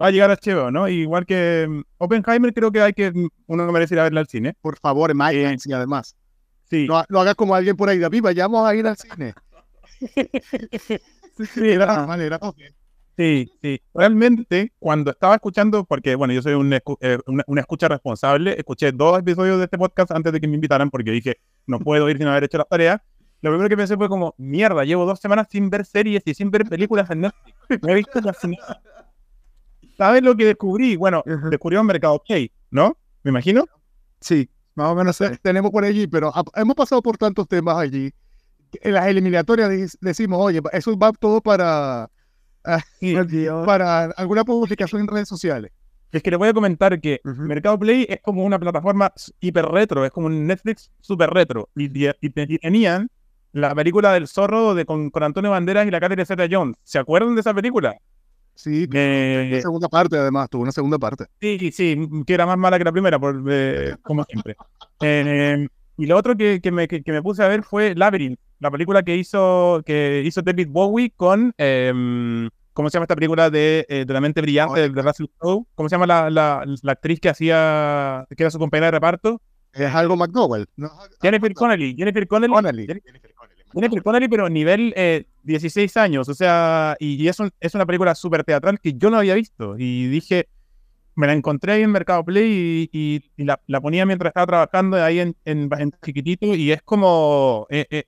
Va 0.00 0.08
a 0.08 0.10
llegar 0.10 0.30
a 0.30 0.36
HBO, 0.36 0.70
¿no? 0.70 0.88
Igual 0.88 1.24
que 1.24 1.66
mm, 1.68 1.82
Oppenheimer, 1.98 2.52
creo 2.52 2.70
que 2.70 2.82
hay 2.82 2.92
que, 2.92 3.10
mm, 3.10 3.28
uno 3.46 3.66
no 3.66 3.72
merece 3.72 3.94
ir 3.94 4.00
a 4.00 4.04
verla 4.04 4.20
al 4.20 4.28
cine. 4.28 4.54
Por 4.60 4.78
favor, 4.78 5.14
Mike, 5.14 5.58
sí, 5.58 5.72
además. 5.72 6.16
Sí. 6.68 6.86
No, 6.86 7.04
lo 7.08 7.20
hagas 7.20 7.34
como 7.34 7.54
alguien 7.54 7.76
por 7.76 7.88
ahí, 7.88 7.98
David, 7.98 8.22
vayamos 8.22 8.68
a 8.68 8.74
ir 8.74 8.86
al 8.86 8.96
cine. 8.96 9.34
sí, 11.54 11.70
era, 11.70 12.06
manera, 12.06 12.38
Sí, 13.16 13.50
sí. 13.62 13.80
Realmente, 13.94 14.74
cuando 14.78 15.10
estaba 15.10 15.36
escuchando, 15.36 15.84
porque 15.84 16.14
bueno, 16.16 16.34
yo 16.34 16.42
soy 16.42 16.52
un, 16.52 16.70
eh, 16.74 17.18
una, 17.26 17.60
escucha 17.62 17.88
responsable, 17.88 18.54
escuché 18.58 18.92
dos 18.92 19.18
episodios 19.18 19.56
de 19.56 19.64
este 19.64 19.78
podcast 19.78 20.10
antes 20.10 20.34
de 20.34 20.40
que 20.40 20.46
me 20.46 20.56
invitaran 20.56 20.90
porque 20.90 21.12
dije, 21.12 21.38
no 21.66 21.78
puedo 21.78 22.10
ir 22.10 22.18
sin 22.18 22.26
haber 22.26 22.44
hecho 22.44 22.58
las 22.58 22.68
tareas. 22.68 23.00
Lo 23.46 23.52
primero 23.52 23.68
que 23.68 23.76
pensé 23.76 23.96
fue 23.96 24.08
como, 24.08 24.34
mierda, 24.38 24.82
llevo 24.82 25.06
dos 25.06 25.20
semanas 25.20 25.46
sin 25.48 25.70
ver 25.70 25.84
series 25.84 26.20
y 26.26 26.34
sin 26.34 26.50
ver 26.50 26.64
películas 26.64 27.08
en 27.10 27.20
Netflix. 27.20 27.56
Me 27.80 27.92
he 27.92 27.94
visto 27.94 28.20
¿Sabes 29.96 30.22
lo 30.24 30.36
que 30.36 30.46
descubrí? 30.46 30.96
Bueno, 30.96 31.22
descubrió 31.48 31.80
un 31.80 31.86
mercado 31.86 32.20
Play, 32.26 32.50
¿no? 32.72 32.98
¿Me 33.22 33.30
imagino? 33.30 33.64
Sí, 34.20 34.50
más 34.74 34.88
o 34.88 34.96
menos 34.96 35.16
tenemos 35.42 35.70
por 35.70 35.84
allí, 35.84 36.08
pero 36.08 36.32
hemos 36.56 36.74
pasado 36.74 37.00
por 37.00 37.16
tantos 37.18 37.46
temas 37.46 37.76
allí. 37.76 38.12
En 38.80 38.94
las 38.94 39.06
eliminatorias 39.06 39.96
decimos, 40.00 40.40
oye, 40.40 40.60
eso 40.72 40.98
va 40.98 41.12
todo 41.12 41.40
para 41.40 42.10
para 43.64 44.06
alguna 44.06 44.44
publicación 44.44 45.02
en 45.02 45.06
redes 45.06 45.28
sociales. 45.28 45.70
Es 46.10 46.20
que 46.20 46.32
le 46.32 46.36
voy 46.36 46.48
a 46.48 46.52
comentar 46.52 47.00
que 47.00 47.20
Mercado 47.22 47.78
Play 47.78 48.06
es 48.08 48.20
como 48.22 48.44
una 48.44 48.58
plataforma 48.58 49.12
hiper 49.38 49.66
retro, 49.66 50.04
es 50.04 50.10
como 50.10 50.26
un 50.26 50.48
Netflix 50.48 50.90
super 51.00 51.30
retro. 51.30 51.68
Y, 51.76 51.88
tenían 52.30 53.08
la 53.56 53.74
película 53.74 54.12
del 54.12 54.28
zorro 54.28 54.74
de, 54.74 54.84
con, 54.84 55.10
Antonio 55.14 55.50
Banderas 55.50 55.86
y 55.86 55.90
la 55.90 55.98
Catherine 55.98 56.26
Zeta 56.26 56.46
Jones. 56.50 56.76
¿Se 56.84 56.98
acuerdan 56.98 57.34
de 57.34 57.40
esa 57.40 57.54
película? 57.54 57.96
Sí, 58.54 58.86
eh, 58.92 59.48
una 59.50 59.60
segunda 59.62 59.88
parte 59.88 60.16
además, 60.18 60.48
tuvo 60.50 60.62
una 60.62 60.72
segunda 60.72 60.98
parte. 60.98 61.24
Sí, 61.40 61.72
sí, 61.72 62.08
que 62.26 62.34
era 62.34 62.44
más 62.44 62.58
mala 62.58 62.78
que 62.78 62.84
la 62.84 62.92
primera, 62.92 63.18
por, 63.18 63.42
eh, 63.48 63.96
como 64.02 64.24
siempre. 64.24 64.56
Eh, 65.00 65.66
y 65.96 66.06
lo 66.06 66.16
otro 66.16 66.36
que, 66.36 66.60
que, 66.60 66.70
me, 66.70 66.86
que, 66.86 67.02
me, 67.06 67.22
puse 67.22 67.42
a 67.42 67.48
ver 67.48 67.62
fue 67.62 67.94
Labyrinth, 67.94 68.38
la 68.60 68.70
película 68.70 69.02
que 69.02 69.16
hizo, 69.16 69.82
que 69.86 70.22
hizo 70.24 70.42
David 70.42 70.68
Bowie 70.70 71.12
con, 71.16 71.54
em, 71.56 72.50
¿cómo 72.74 72.90
se 72.90 72.94
llama 72.94 73.04
esta 73.04 73.14
película 73.14 73.48
de, 73.48 73.86
eh, 73.88 74.04
de 74.06 74.12
la 74.12 74.20
mente 74.20 74.42
brillante 74.42 74.80
de, 74.80 74.88
de 74.90 75.02
Russell 75.02 75.26
Crowe? 75.38 75.66
¿Cómo 75.74 75.88
se 75.88 75.94
llama 75.94 76.06
la, 76.06 76.28
la, 76.28 76.64
la 76.82 76.92
actriz 76.92 77.20
que 77.20 77.30
hacía, 77.30 78.26
que 78.36 78.42
era 78.42 78.50
su 78.50 78.58
compañera 78.58 78.88
de 78.88 78.92
reparto? 78.92 79.40
Es 79.76 79.94
algo 79.94 80.16
McDowell. 80.16 80.66
No, 80.76 80.90
Jennifer 81.20 81.52
Connelly. 81.52 81.94
Jennifer 81.94 82.26
Connelly. 82.26 82.54
Connelly. 82.54 82.86
Jennifer 82.86 83.34
Jennifer 83.74 84.02
Connelly, 84.02 84.28
pero 84.28 84.48
nivel 84.48 84.92
eh, 84.96 85.26
16 85.42 85.96
años. 85.96 86.28
O 86.28 86.34
sea, 86.34 86.96
y, 86.98 87.22
y 87.22 87.28
es, 87.28 87.38
un- 87.40 87.50
es 87.60 87.74
una 87.74 87.86
película 87.86 88.14
súper 88.14 88.44
teatral 88.44 88.80
que 88.80 88.94
yo 88.94 89.10
no 89.10 89.18
había 89.18 89.34
visto. 89.34 89.76
Y 89.78 90.08
dije, 90.08 90.48
me 91.16 91.26
la 91.26 91.34
encontré 91.34 91.72
ahí 91.74 91.82
en 91.82 91.92
Mercado 91.92 92.24
Play 92.24 92.88
y, 92.92 92.98
y- 93.16 93.30
y 93.36 93.44
la, 93.44 93.60
la 93.66 93.80
ponía 93.80 94.06
mientras 94.06 94.30
estaba 94.30 94.46
trabajando 94.46 95.02
ahí 95.02 95.20
en, 95.20 95.36
en, 95.44 95.68
en 95.78 95.92
chiquitito. 96.04 96.46
Y 96.54 96.72
es 96.72 96.82
como, 96.82 97.66
eh, 97.70 97.86
eh, 97.90 98.04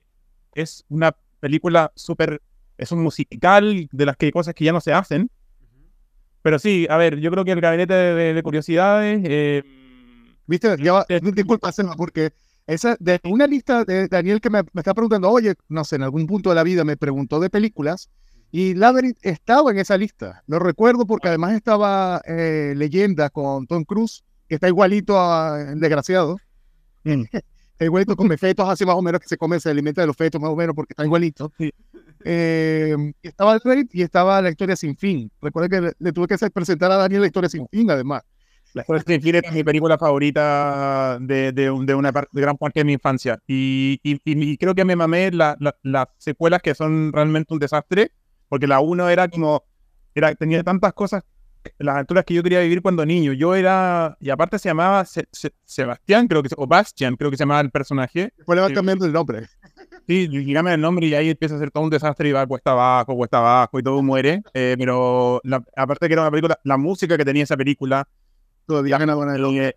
es 0.55 0.85
una 0.89 1.15
película 1.39 1.91
súper, 1.95 2.41
es 2.77 2.91
un 2.91 3.01
musical 3.03 3.87
de 3.91 4.05
las 4.05 4.17
que 4.17 4.27
hay 4.27 4.31
cosas 4.31 4.53
que 4.55 4.65
ya 4.65 4.73
no 4.73 4.81
se 4.81 4.93
hacen. 4.93 5.29
Pero 6.41 6.57
sí, 6.59 6.87
a 6.89 6.97
ver, 6.97 7.19
yo 7.19 7.31
creo 7.31 7.43
que 7.45 7.51
el 7.51 7.61
gabinete 7.61 7.93
de, 7.93 8.13
de- 8.15 8.33
de 8.33 8.43
curiosidades... 8.43 9.21
eh, 9.25 9.63
Viste, 10.47 10.75
ya 10.81 11.05
Eh, 11.09 11.19
disculpa, 11.21 11.71
Selma, 11.71 11.95
porque 11.95 12.31
esa, 12.69 12.95
de 12.99 13.19
una 13.23 13.47
lista 13.47 13.83
de 13.83 14.07
Daniel 14.07 14.39
que 14.41 14.49
me, 14.49 14.61
me 14.73 14.81
está 14.81 14.93
preguntando, 14.93 15.29
oye, 15.29 15.55
no 15.67 15.83
sé, 15.83 15.95
en 15.95 16.03
algún 16.03 16.27
punto 16.27 16.49
de 16.49 16.55
la 16.55 16.63
vida 16.63 16.83
me 16.83 16.97
preguntó 16.97 17.39
de 17.39 17.49
películas 17.49 18.09
y 18.51 18.73
Labyrinth 18.73 19.17
estaba 19.21 19.71
en 19.71 19.79
esa 19.79 19.97
lista. 19.97 20.43
Lo 20.47 20.59
recuerdo 20.59 21.05
porque 21.05 21.27
además 21.27 21.53
estaba 21.53 22.21
eh, 22.25 22.73
Leyenda 22.75 23.29
con 23.29 23.67
Tom 23.67 23.83
Cruise, 23.83 24.23
que 24.47 24.55
está 24.55 24.67
igualito 24.67 25.19
a 25.19 25.61
el 25.61 25.79
desgraciado. 25.79 26.37
Mm. 27.03 27.23
Está 27.79 27.85
igualito 27.85 28.17
come 28.17 28.37
fetos, 28.37 28.67
así 28.67 28.85
más 28.85 28.95
o 28.95 29.01
menos 29.01 29.21
que 29.21 29.27
se 29.29 29.37
come, 29.37 29.57
se 29.57 29.69
alimenta 29.69 30.01
de 30.01 30.07
los 30.07 30.17
fetos 30.17 30.41
más 30.41 30.49
o 30.49 30.55
menos 30.57 30.75
porque 30.75 30.91
está 30.91 31.05
igualito. 31.05 31.49
Sí. 31.57 31.71
Eh, 32.25 33.13
estaba 33.23 33.53
el 33.53 33.61
Rey 33.63 33.85
y 33.93 34.01
estaba 34.01 34.41
la 34.41 34.49
historia 34.49 34.75
sin 34.75 34.97
fin. 34.97 35.31
Recuerda 35.41 35.69
que 35.69 35.79
le, 35.79 35.93
le 35.97 36.11
tuve 36.11 36.27
que 36.27 36.49
presentar 36.49 36.91
a 36.91 36.97
Daniel 36.97 37.21
la 37.21 37.27
historia 37.27 37.49
sin 37.49 37.65
fin, 37.69 37.89
además. 37.89 38.23
Sin 39.07 39.21
fin 39.21 39.35
es 39.35 39.51
mi 39.51 39.63
película 39.63 39.97
favorita 39.97 41.17
de, 41.21 41.51
de, 41.51 41.63
de 41.85 41.95
una 41.95 42.11
parte, 42.11 42.29
de 42.33 42.41
gran 42.41 42.57
parte 42.57 42.79
de 42.81 42.83
mi 42.85 42.93
infancia. 42.93 43.39
Y, 43.47 43.99
y- 44.03 44.19
y- 44.23 44.57
creo 44.57 44.75
que 44.75 44.85
me 44.85 44.95
mamé 44.95 45.31
la- 45.31 45.55
la- 45.59 45.75
las 45.83 46.07
secuelas 46.17 46.61
que 46.61 46.75
son 46.75 47.11
realmente 47.11 47.53
un 47.53 47.59
desastre, 47.59 48.11
porque 48.47 48.67
la 48.67 48.79
1 48.79 49.09
era 49.09 49.27
como, 49.27 49.63
era, 50.15 50.33
tenía 50.35 50.63
tantas 50.63 50.93
cosas, 50.93 51.23
las 51.77 51.95
aventuras 51.95 52.23
que 52.25 52.33
yo 52.33 52.41
quería 52.43 52.61
vivir 52.61 52.81
cuando 52.81 53.05
niño. 53.05 53.33
Yo 53.33 53.53
era, 53.55 54.15
y 54.19 54.29
aparte 54.29 54.57
se 54.59 54.69
llamaba 54.69 55.03
Se- 55.05 55.27
Se- 55.31 55.51
Sebastián, 55.65 56.27
creo 56.27 56.41
que 56.43 56.49
o 56.55 56.65
Bastian, 56.67 57.15
creo 57.15 57.29
que 57.31 57.37
se 57.37 57.41
llamaba 57.43 57.61
el 57.61 57.69
personaje. 57.71 58.31
Después 58.37 58.55
le 58.55 58.61
van 58.61 58.73
cambiando 58.75 59.05
el 59.05 59.11
nombre. 59.13 59.47
Sí, 60.07 60.27
dígame 60.27 60.73
el 60.73 60.81
nombre 60.81 61.05
y 61.07 61.13
ahí 61.13 61.29
empieza 61.29 61.55
a 61.55 61.59
ser 61.59 61.69
todo 61.71 61.83
un 61.83 61.89
desastre 61.89 62.29
y 62.29 62.31
va 62.31 62.45
cuesta 62.47 62.71
abajo, 62.71 63.15
cuesta 63.15 63.37
abajo 63.39 63.77
y 63.79 63.83
todo 63.83 64.01
muere. 64.01 64.41
Eh, 64.53 64.75
pero 64.77 65.39
la- 65.43 65.63
aparte 65.75 66.07
que 66.07 66.13
era 66.13 66.21
una 66.23 66.31
película, 66.31 66.57
la 66.63 66.77
música 66.77 67.17
que 67.17 67.25
tenía 67.25 67.43
esa 67.43 67.57
película, 67.57 68.07
Todavía 68.69 68.99
gana 68.99 69.15
buena 69.15 69.33
de 69.33 69.67
eh, 69.69 69.75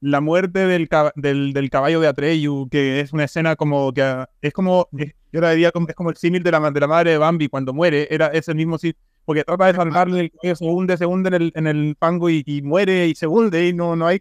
la 0.00 0.20
muerte 0.20 0.66
del, 0.66 0.88
del, 1.14 1.52
del 1.52 1.70
caballo 1.70 2.00
de 2.00 2.08
Atreyu, 2.08 2.68
que 2.68 2.98
es 2.98 3.12
una 3.12 3.22
escena 3.22 3.54
como 3.54 3.92
que 3.92 4.02
ah, 4.02 4.28
es 4.40 4.52
como, 4.52 4.88
es- 4.98 5.14
yo 5.32 5.40
la 5.40 5.52
diría 5.52 5.70
como, 5.70 5.86
es 5.88 5.94
como 5.94 6.10
el 6.10 6.16
símil 6.16 6.42
de 6.42 6.50
la, 6.50 6.70
de 6.72 6.80
la 6.80 6.88
madre 6.88 7.12
de 7.12 7.18
Bambi 7.18 7.46
cuando 7.48 7.72
muere, 7.72 8.08
era 8.10 8.26
ese 8.26 8.52
mismo 8.52 8.78
símil, 8.78 8.96
porque 9.24 9.44
trata 9.44 9.66
de 9.66 9.74
salvarle, 9.74 10.20
el 10.22 10.30
caballo 10.32 10.56
se 10.56 10.64
hunde, 10.64 10.96
se 10.96 11.06
hunde 11.06 11.28
en 11.28 11.34
el, 11.34 11.52
en 11.54 11.66
el 11.68 11.96
fango 12.00 12.28
y, 12.30 12.42
y 12.44 12.62
muere 12.62 13.06
y 13.06 13.14
se 13.14 13.28
hunde 13.28 13.68
y 13.68 13.72
no, 13.72 13.94
no 13.94 14.08
hay. 14.08 14.20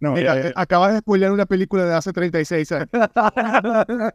No, 0.00 0.12
Mira, 0.14 0.36
eh, 0.38 0.48
eh, 0.48 0.52
acabas 0.56 0.92
de 0.92 0.98
spoilear 0.98 1.30
una 1.30 1.46
película 1.46 1.84
de 1.84 1.94
hace 1.94 2.12
36 2.12 2.72
años. 2.72 2.88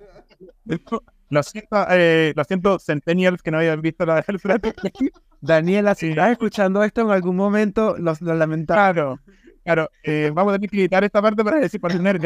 lo 1.29 1.43
siento, 1.43 1.85
eh, 1.89 2.33
lo 2.35 2.43
siento, 2.43 2.79
Centennials 2.79 3.41
que 3.41 3.49
no 3.51 3.57
habían 3.59 3.81
visto 3.81 4.05
la 4.05 4.21
del 4.21 4.39
Daniela, 5.41 5.95
si 5.95 6.09
estás 6.09 6.31
escuchando 6.31 6.83
esto 6.83 7.01
en 7.01 7.11
algún 7.11 7.35
momento, 7.35 7.97
lo, 7.97 8.13
lo 8.19 8.33
lamentamos. 8.35 8.93
Claro, 8.93 9.19
claro. 9.63 9.89
eh, 10.03 10.31
vamos 10.33 10.53
a 10.53 10.57
tener 10.57 10.69
que 10.69 10.77
quitar 10.77 11.03
esta 11.03 11.21
parte 11.21 11.43
para 11.43 11.59
decir, 11.59 11.81
para 11.81 11.95
tener, 11.95 12.19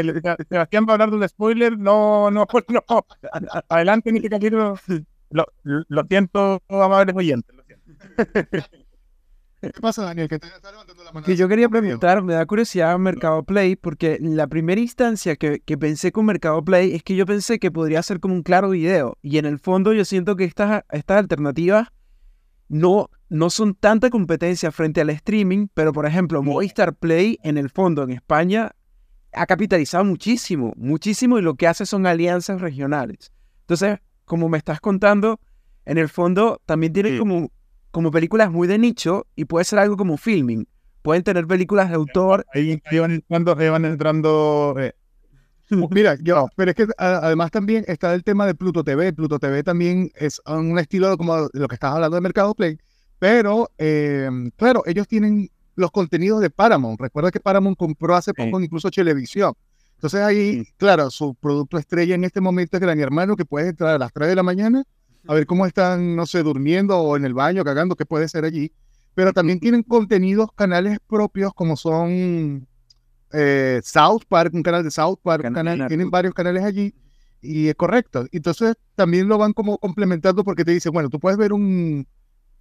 Sebastián 0.50 0.86
va 0.88 0.92
a 0.92 0.94
hablar 0.94 1.12
de 1.12 1.18
un 1.18 1.28
spoiler, 1.30 1.78
no, 1.78 2.30
no, 2.30 2.46
no. 2.70 3.06
Adelante, 3.70 4.12
mi 4.12 4.22
capítulo. 4.22 4.78
Lo, 5.32 5.46
lo 5.64 6.04
siento, 6.08 6.62
amables 6.70 7.16
oyentes. 7.16 7.56
Lo 7.56 7.64
siento. 7.64 8.68
¿Qué 9.62 9.82
pasa, 9.82 10.04
Daniel? 10.04 10.28
Que 10.28 10.38
te 10.38 10.48
está 10.48 10.70
levantando 10.70 11.04
la 11.04 11.12
mano. 11.12 11.26
Que 11.26 11.36
yo 11.36 11.48
quería 11.48 11.68
preguntar, 11.68 12.22
me 12.22 12.34
da 12.34 12.46
curiosidad 12.46 12.98
Mercado 13.00 13.44
Play, 13.44 13.76
porque 13.76 14.20
la 14.22 14.46
primera 14.48 14.80
instancia 14.80 15.36
que, 15.36 15.60
que 15.62 15.78
pensé 15.78 16.12
con 16.12 16.26
Mercado 16.26 16.64
Play 16.64 16.94
es 16.94 17.02
que 17.02 17.16
yo 17.16 17.26
pensé 17.26 17.58
que 17.58 17.72
podría 17.72 18.04
ser 18.04 18.20
como 18.20 18.36
un 18.36 18.44
claro 18.44 18.70
video. 18.70 19.18
Y 19.24 19.40
en 19.40 19.46
el 19.46 19.58
fondo 19.58 19.94
yo 19.94 20.06
siento 20.06 20.36
que 20.36 20.44
estas, 20.44 20.84
estas 20.92 21.18
alternativas 21.18 21.88
no, 22.68 23.10
no 23.30 23.50
son 23.50 23.76
tanta 23.76 24.10
competencia 24.10 24.72
frente 24.72 25.02
al 25.02 25.10
streaming, 25.12 25.68
pero 25.74 25.94
por 25.94 26.06
ejemplo, 26.06 26.42
Movistar 26.42 26.96
Play 26.96 27.38
en 27.44 27.58
el 27.58 27.70
fondo 27.70 28.04
en 28.04 28.12
España 28.12 28.72
ha 29.34 29.46
capitalizado 29.46 30.04
muchísimo, 30.06 30.74
muchísimo 30.78 31.38
y 31.38 31.42
lo 31.42 31.56
que 31.56 31.68
hace 31.68 31.86
son 31.86 32.08
alianzas 32.08 32.62
regionales. 32.62 33.32
Entonces, 33.62 34.00
como 34.26 34.50
me 34.50 34.58
estás 34.58 34.80
contando, 34.80 35.40
en 35.86 35.98
el 35.98 36.10
fondo 36.10 36.62
también 36.66 36.94
tienen 36.94 37.14
Sí. 37.14 37.20
como, 37.20 37.52
como 37.92 38.12
películas 38.12 38.52
muy 38.52 38.68
de 38.68 38.78
nicho 38.78 39.28
y 39.36 39.46
puede 39.46 39.66
ser 39.66 39.80
algo 39.80 39.98
como 39.98 40.18
filming. 40.18 40.68
Pueden 41.02 41.24
tener 41.24 41.46
películas 41.46 41.90
de 41.90 41.96
autor. 41.96 42.46
Ahí, 42.54 42.82
ahí 42.86 43.00
van 43.00 43.12
entrando, 43.12 43.56
ahí 43.58 43.70
van 43.70 43.86
entrando 43.86 44.76
eh, 44.80 44.94
Mira, 45.70 46.16
yo, 46.22 46.48
pero 46.56 46.72
es 46.72 46.76
que 46.76 46.88
además 46.98 47.52
también 47.52 47.86
está 47.88 48.14
el 48.14 48.24
tema 48.24 48.46
de 48.46 48.56
Pluto 48.56 48.84
TV. 48.84 49.14
Pluto 49.14 49.40
TV 49.40 49.64
también 49.64 50.12
es 50.16 50.42
un 50.46 50.78
estilo 50.78 51.18
como 51.18 51.50
lo 51.52 51.68
que 51.68 51.76
estás 51.76 51.94
hablando 51.94 52.16
de 52.16 52.22
Mercado 52.22 52.54
Play, 52.54 52.78
pero 53.20 53.72
eh, 53.78 54.30
claro, 54.58 54.84
ellos 54.86 55.08
tienen 55.08 55.50
los 55.76 55.92
contenidos 55.92 56.42
de 56.42 56.50
Paramount. 56.50 57.00
Recuerda 57.02 57.32
que 57.32 57.40
Paramount 57.40 57.78
compró 57.78 58.16
hace 58.16 58.34
poco 58.34 58.60
incluso 58.60 58.92
televisión. 58.92 59.54
Entonces 59.96 60.22
ahí, 60.22 60.64
claro, 60.78 61.10
su 61.10 61.36
producto 61.36 61.78
estrella 61.78 62.16
en 62.16 62.24
este 62.24 62.42
momento 62.42 62.78
es 62.78 62.82
Gran 62.82 63.00
Hermano, 63.00 63.36
que 63.36 63.46
puede 63.46 63.70
entrar 63.70 63.96
a 63.96 63.98
las 63.98 64.14
3 64.14 64.30
de 64.30 64.36
la 64.36 64.44
mañana 64.44 64.84
a 65.28 65.34
ver 65.34 65.46
cómo 65.46 65.66
están, 65.66 66.16
no 66.16 66.26
sé, 66.26 66.44
durmiendo 66.44 66.98
o 67.00 67.18
en 67.18 67.26
el 67.26 67.34
baño, 67.34 67.64
cagando, 67.64 67.96
que 67.96 68.06
puede 68.06 68.28
ser 68.28 68.46
allí. 68.46 68.72
Pero 69.16 69.34
también 69.34 69.60
tienen 69.60 69.82
contenidos, 69.82 70.50
canales 70.54 71.00
propios 71.08 71.54
como 71.54 71.78
son 71.78 72.68
eh, 73.36 73.82
South 73.84 74.24
Park, 74.28 74.54
un 74.54 74.64
canal 74.64 74.84
de 74.84 74.92
South 74.92 75.20
Park, 75.22 75.44
Canal 75.44 75.66
canal, 75.66 75.88
tienen 75.88 76.10
varios 76.10 76.34
canales 76.34 76.64
allí 76.64 76.94
y 77.42 77.68
es 77.68 77.76
correcto. 77.76 78.26
Entonces 78.32 78.76
también 78.96 79.28
lo 79.28 79.38
van 79.38 79.54
como 79.54 79.78
complementando 79.78 80.44
porque 80.44 80.66
te 80.66 80.72
dicen, 80.72 80.92
bueno, 80.94 81.10
tú 81.10 81.20
puedes 81.20 81.38
ver 81.38 81.54
un, 81.54 82.08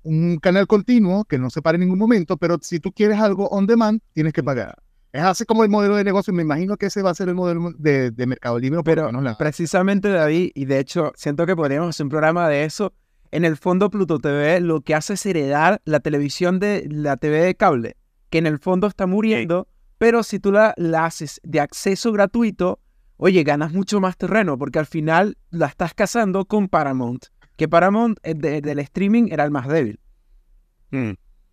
un 0.02 0.38
canal 0.38 0.66
continuo 0.66 1.24
que 1.24 1.38
no 1.38 1.48
se 1.50 1.62
para 1.62 1.76
en 1.76 1.80
ningún 1.82 1.98
momento, 1.98 2.37
pero 2.37 2.58
si 2.60 2.80
tú 2.80 2.92
quieres 2.92 3.18
algo 3.18 3.48
on 3.48 3.66
demand, 3.66 4.00
tienes 4.12 4.32
que 4.32 4.42
pagar. 4.42 4.76
Es 5.12 5.22
así 5.22 5.44
como 5.44 5.62
el 5.62 5.70
modelo 5.70 5.94
de 5.94 6.02
negocio. 6.02 6.32
Me 6.34 6.42
imagino 6.42 6.76
que 6.76 6.87
ese 6.87 7.00
va 7.00 7.10
a 7.10 7.14
ser 7.14 7.28
el 7.28 7.37
modelo 7.37 7.70
de, 7.78 8.10
de 8.10 8.26
Mercado 8.26 8.58
Libre. 8.58 8.80
Pero 8.84 9.12
la- 9.12 9.38
precisamente 9.38 10.08
David, 10.08 10.50
y 10.54 10.64
de 10.64 10.80
hecho 10.80 11.12
siento 11.14 11.46
que 11.46 11.54
podríamos 11.54 11.90
hacer 11.90 12.04
un 12.04 12.10
programa 12.10 12.48
de 12.48 12.64
eso. 12.64 12.92
En 13.30 13.44
el 13.44 13.56
fondo 13.56 13.90
Pluto 13.90 14.18
TV 14.18 14.60
lo 14.60 14.80
que 14.80 14.94
hace 14.94 15.14
es 15.14 15.24
heredar 15.24 15.80
la 15.84 16.00
televisión 16.00 16.58
de 16.58 16.87
la 16.90 17.16
TV 17.16 17.40
de 17.42 17.54
cable, 17.54 17.96
que 18.28 18.38
en 18.38 18.46
el 18.46 18.58
fondo 18.58 18.87
está 18.88 19.06
muriendo, 19.06 19.68
pero 19.98 20.22
si 20.22 20.38
tú 20.38 20.52
la, 20.52 20.74
la 20.76 21.07
haces 21.07 21.40
de 21.44 21.61
acceso 21.61 22.12
gratuito, 22.12 22.80
oye, 23.16 23.42
ganas 23.44 23.72
mucho 23.72 24.00
más 24.00 24.16
terreno, 24.16 24.59
porque 24.59 24.78
al 24.78 24.87
final 24.87 25.37
la 25.50 25.66
estás 25.66 25.94
casando 25.94 26.44
con 26.44 26.68
Paramount, 26.68 27.26
que 27.57 27.68
Paramount 27.68 28.18
eh, 28.22 28.35
de- 28.35 28.61
del 28.61 28.78
streaming 28.80 29.28
era 29.30 29.44
el 29.44 29.50
más 29.50 29.68
débil. 29.68 30.00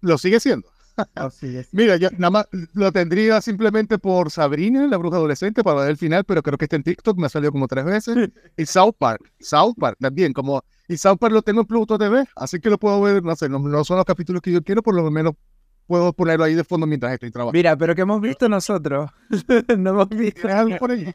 Lo 0.01 0.17
sigue 0.17 0.39
siendo. 0.39 0.67
Mira, 1.71 1.95
yo 1.97 2.09
nada 2.17 2.29
más 2.29 2.47
lo 2.73 2.91
tendría 2.91 3.41
simplemente 3.41 3.97
por 3.97 4.29
Sabrina, 4.29 4.85
la 4.87 4.97
bruja 4.97 5.17
adolescente, 5.17 5.63
para 5.63 5.81
ver 5.81 5.91
el 5.91 5.97
final, 5.97 6.23
pero 6.25 6.43
creo 6.43 6.57
que 6.57 6.65
está 6.65 6.75
en 6.75 6.83
TikTok, 6.83 7.17
me 7.17 7.25
ha 7.27 7.29
salido 7.29 7.51
como 7.51 7.67
tres 7.67 7.85
veces. 7.85 8.15
Y 8.57 8.65
South 8.65 8.95
Park, 8.97 9.31
South 9.39 9.75
Park 9.79 9.97
también, 9.99 10.33
como. 10.33 10.63
Y 10.87 10.97
South 10.97 11.17
Park 11.17 11.33
lo 11.33 11.41
tengo 11.41 11.61
en 11.61 11.67
Pluto 11.67 11.97
TV, 11.97 12.25
así 12.35 12.59
que 12.59 12.69
lo 12.69 12.77
puedo 12.77 13.01
ver, 13.01 13.23
no 13.23 13.35
sé, 13.35 13.47
no, 13.47 13.59
no 13.59 13.83
son 13.83 13.97
los 13.97 14.05
capítulos 14.05 14.41
que 14.41 14.51
yo 14.51 14.61
quiero, 14.61 14.83
por 14.83 14.93
lo 14.93 15.09
menos 15.09 15.33
puedo 15.91 16.13
ponerlo 16.13 16.45
ahí 16.45 16.55
de 16.55 16.63
fondo 16.63 16.87
mientras 16.87 17.11
estoy 17.11 17.31
trabajando. 17.31 17.57
Mira, 17.57 17.75
pero 17.75 17.93
que 17.93 18.03
hemos 18.03 18.21
visto 18.21 18.47
nosotros. 18.47 19.11
no 19.77 19.89
hemos 19.89 20.07
visto. 20.07 20.43
¿Tienes 20.43 20.55
algo 20.55 20.77
por 20.77 20.91
allí? 20.91 21.13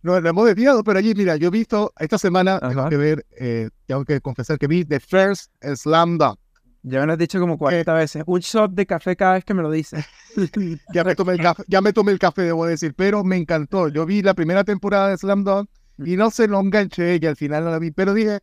No, 0.00 0.20
lo 0.20 0.28
hemos 0.28 0.46
desviado, 0.46 0.84
pero 0.84 1.00
allí, 1.00 1.12
mira, 1.12 1.34
yo 1.34 1.48
he 1.48 1.50
visto 1.50 1.92
esta 1.98 2.16
semana, 2.16 2.60
tengo 2.60 2.88
que 2.88 2.96
ver, 2.96 3.26
eh, 3.36 3.70
tengo 3.86 4.04
que 4.04 4.20
confesar 4.20 4.60
que 4.60 4.68
vi 4.68 4.84
The 4.84 5.00
First 5.00 5.50
Slam 5.60 6.18
Dunk. 6.18 6.38
Ya 6.82 7.00
me 7.00 7.06
lo 7.06 7.14
has 7.14 7.18
dicho 7.18 7.40
como 7.40 7.58
40 7.58 7.92
veces. 7.94 8.22
Un 8.26 8.38
shot 8.38 8.70
de 8.70 8.86
café 8.86 9.16
cada 9.16 9.32
vez 9.32 9.44
que 9.44 9.54
me 9.54 9.62
lo 9.62 9.72
dices. 9.72 10.04
Ya 10.94 11.02
me 11.02 11.16
tomé 11.16 11.32
el 11.32 11.40
café, 11.40 11.64
ya 11.66 11.80
me 11.80 11.92
tomé 11.92 12.12
el 12.12 12.20
café, 12.20 12.42
debo 12.42 12.66
decir, 12.66 12.94
pero 12.96 13.24
me 13.24 13.36
encantó. 13.36 13.88
Yo 13.88 14.06
vi 14.06 14.22
la 14.22 14.34
primera 14.34 14.62
temporada 14.62 15.08
de 15.08 15.16
Slam 15.16 15.42
Dunk 15.42 15.68
y 15.98 16.16
no 16.16 16.30
se 16.30 16.46
lo 16.46 16.60
enganché 16.60 17.18
y 17.20 17.26
al 17.26 17.34
final 17.34 17.64
no 17.64 17.70
la 17.70 17.80
vi, 17.80 17.90
pero 17.90 18.14
dije, 18.14 18.40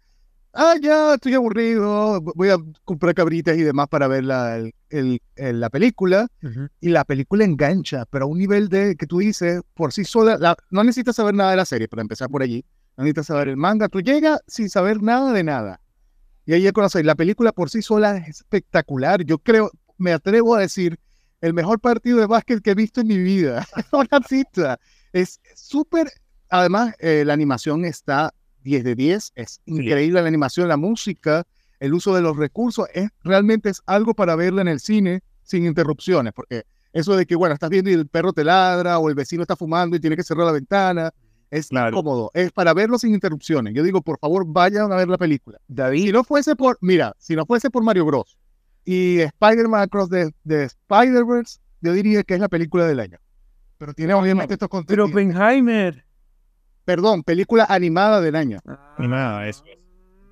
ah, 0.54 0.76
ya 0.82 1.14
estoy 1.16 1.34
aburrido, 1.34 2.22
voy 2.22 2.50
a 2.50 2.58
comprar 2.86 3.14
cabritas 3.16 3.58
y 3.58 3.62
demás 3.64 3.88
para 3.88 4.08
ver 4.08 4.24
la, 4.24 4.58
el- 4.90 5.22
el- 5.36 5.60
la 5.60 5.70
película. 5.70 6.28
Y 6.80 6.90
la 6.90 7.06
película 7.06 7.44
engancha, 7.46 8.06
pero 8.10 8.26
a 8.26 8.28
un 8.28 8.38
nivel 8.38 8.70
de 8.70 8.96
que 8.96 9.08
tú 9.08 9.20
dices, 9.20 9.62
por 9.74 9.94
sí 9.94 10.04
sola, 10.06 10.38
la- 10.38 10.56
no 10.70 10.84
necesitas 10.84 11.16
saber 11.16 11.34
nada 11.36 11.52
de 11.52 11.58
la 11.58 11.66
serie 11.66 11.88
para 11.88 12.02
empezar 12.02 12.30
por 12.30 12.42
allí. 12.44 12.64
No 12.98 13.04
necesitas 13.04 13.28
saber 13.28 13.48
el 13.48 13.58
manga. 13.58 13.88
Tú 13.88 14.02
llegas 14.02 14.40
sin 14.48 14.70
saber 14.70 15.02
nada 15.02 15.32
de 15.34 15.44
nada. 15.44 15.80
Y 16.46 16.54
ahí 16.54 16.64
ya 16.64 16.72
conoces. 16.72 17.06
La 17.06 17.16
película 17.16 17.52
por 17.52 17.70
sí 17.70 17.82
sola 17.82 18.18
es 18.18 18.40
espectacular. 18.42 19.24
Yo 19.24 19.38
creo, 19.38 19.72
me 19.98 20.12
atrevo 20.12 20.56
a 20.56 20.60
decir, 20.60 21.00
el 21.40 21.54
mejor 21.54 21.80
partido 21.80 22.20
de 22.20 22.26
básquet 22.28 22.62
que 22.62 22.72
he 22.72 22.76
visto 22.76 23.02
en 23.02 23.08
mi 23.08 23.18
vida. 23.18 23.66
Una 23.94 24.22
cita. 24.28 24.78
Es 25.14 25.40
súper. 25.56 26.12
Además, 26.50 26.94
eh, 27.00 27.24
la 27.26 27.34
animación 27.34 27.86
está 27.86 28.34
10 28.64 28.84
de 28.84 28.96
10. 28.96 29.32
Es 29.36 29.62
increíble 29.66 30.22
la 30.22 30.28
animación, 30.28 30.68
la 30.68 30.78
música, 30.78 31.46
el 31.80 31.94
uso 31.94 32.16
de 32.16 32.22
los 32.22 32.38
recursos. 32.38 32.88
Es, 32.94 33.10
realmente 33.24 33.70
es 33.70 33.82
algo 33.86 34.14
para 34.14 34.36
verla 34.36 34.62
en 34.62 34.68
el 34.68 34.80
cine 34.80 35.22
sin 35.44 35.66
interrupciones. 35.66 36.34
Porque 36.34 36.64
eso 36.94 37.16
de 37.16 37.26
que, 37.26 37.36
bueno, 37.36 37.54
estás 37.54 37.70
viendo 37.70 37.90
y 37.90 37.94
el 37.94 38.08
perro 38.08 38.34
te 38.34 38.44
ladra 38.44 39.00
o 39.00 39.10
el 39.10 39.16
vecino 39.16 39.44
está 39.44 39.56
fumando 39.56 39.96
y 39.96 40.00
tiene 40.00 40.16
que 40.16 40.24
cerrar 40.24 40.46
la 40.46 40.52
ventana. 40.52 41.12
Es 41.50 41.68
cómodo, 41.70 42.32
es 42.34 42.50
para 42.54 42.74
verlo 42.74 42.98
sin 42.98 43.14
interrupciones. 43.14 43.74
Yo 43.74 43.84
digo, 43.84 44.02
por 44.02 44.18
favor, 44.20 44.46
vayan 44.48 44.90
a 44.90 44.96
ver 44.96 45.10
la 45.10 45.18
película. 45.18 45.60
David. 45.68 46.06
Si 46.06 46.12
no 46.14 46.24
fuese 46.24 46.56
por, 46.56 46.78
mira, 46.80 47.14
si 47.18 47.36
no 47.36 47.46
fuese 47.46 47.70
por 47.70 47.84
Mario 47.84 48.06
Bros. 48.06 48.38
y 48.86 49.20
Spider-Man 49.20 49.82
Across 49.82 50.10
the, 50.12 50.32
the 50.48 50.64
Spider-Verse, 50.64 51.60
yo 51.82 51.92
diría 51.92 52.24
que 52.24 52.36
es 52.36 52.40
la 52.40 52.48
película 52.48 52.88
del 52.88 53.02
año. 53.02 53.18
Pero 53.78 53.94
tiene 53.94 54.14
obviamente 54.14 54.54
estos 54.54 54.70
contenidos. 54.70 55.12
Pero 55.12 55.24
Oppenheimer. 55.24 56.06
Perdón, 56.86 57.24
película 57.24 57.66
animada 57.70 58.22
del 58.22 58.36
año. 58.36 58.60
Animada, 58.98 59.48
eso. 59.48 59.64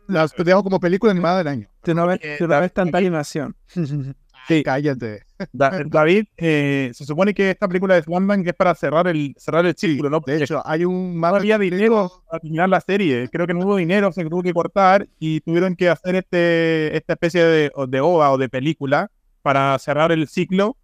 Las 0.08 0.34
dejo 0.36 0.64
como 0.64 0.80
película 0.80 1.12
animada 1.12 1.38
del 1.40 1.48
año. 1.48 1.68
Tú 1.84 1.94
no 1.94 2.08
ves, 2.08 2.20
tú 2.38 2.48
no 2.48 2.60
ves 2.60 2.74
tanta 2.74 2.98
animación. 2.98 3.56
Sí. 4.48 4.64
Cállate. 4.64 5.26
David, 5.54 6.26
eh, 6.38 6.90
se 6.94 7.06
supone 7.06 7.36
que 7.36 7.52
esta 7.52 7.68
película 7.68 7.94
de 7.94 8.02
Swanbank 8.02 8.48
es 8.48 8.54
para 8.56 8.74
cerrar 8.74 9.08
el, 9.08 9.36
cerrar 9.38 9.64
el 9.66 9.76
círculo, 9.76 10.10
¿no? 10.10 10.22
De 10.26 10.44
hecho, 10.44 10.64
hay 10.66 10.86
un... 10.86 11.20
No 11.20 11.28
había 11.28 11.60
dinero 11.60 12.12
para 12.28 12.40
terminar 12.40 12.68
la 12.68 12.82
serie. 12.82 13.30
Creo 13.32 13.46
que 13.46 13.54
no 13.54 13.60
hubo 13.60 13.76
dinero, 13.76 14.12
se 14.12 14.26
tuvo 14.26 14.42
que 14.42 14.54
cortar 14.54 15.08
y 15.20 15.42
tuvieron 15.42 15.76
que 15.76 15.90
hacer 15.90 16.16
este, 16.16 16.98
esta 16.98 17.14
especie 17.14 17.44
de, 17.44 17.72
de 17.88 18.02
ova 18.02 18.32
o 18.32 18.40
de 18.40 18.50
película 18.50 19.12
para 19.44 19.78
cerrar 19.78 20.12
el 20.12 20.28
ciclo. 20.28 20.78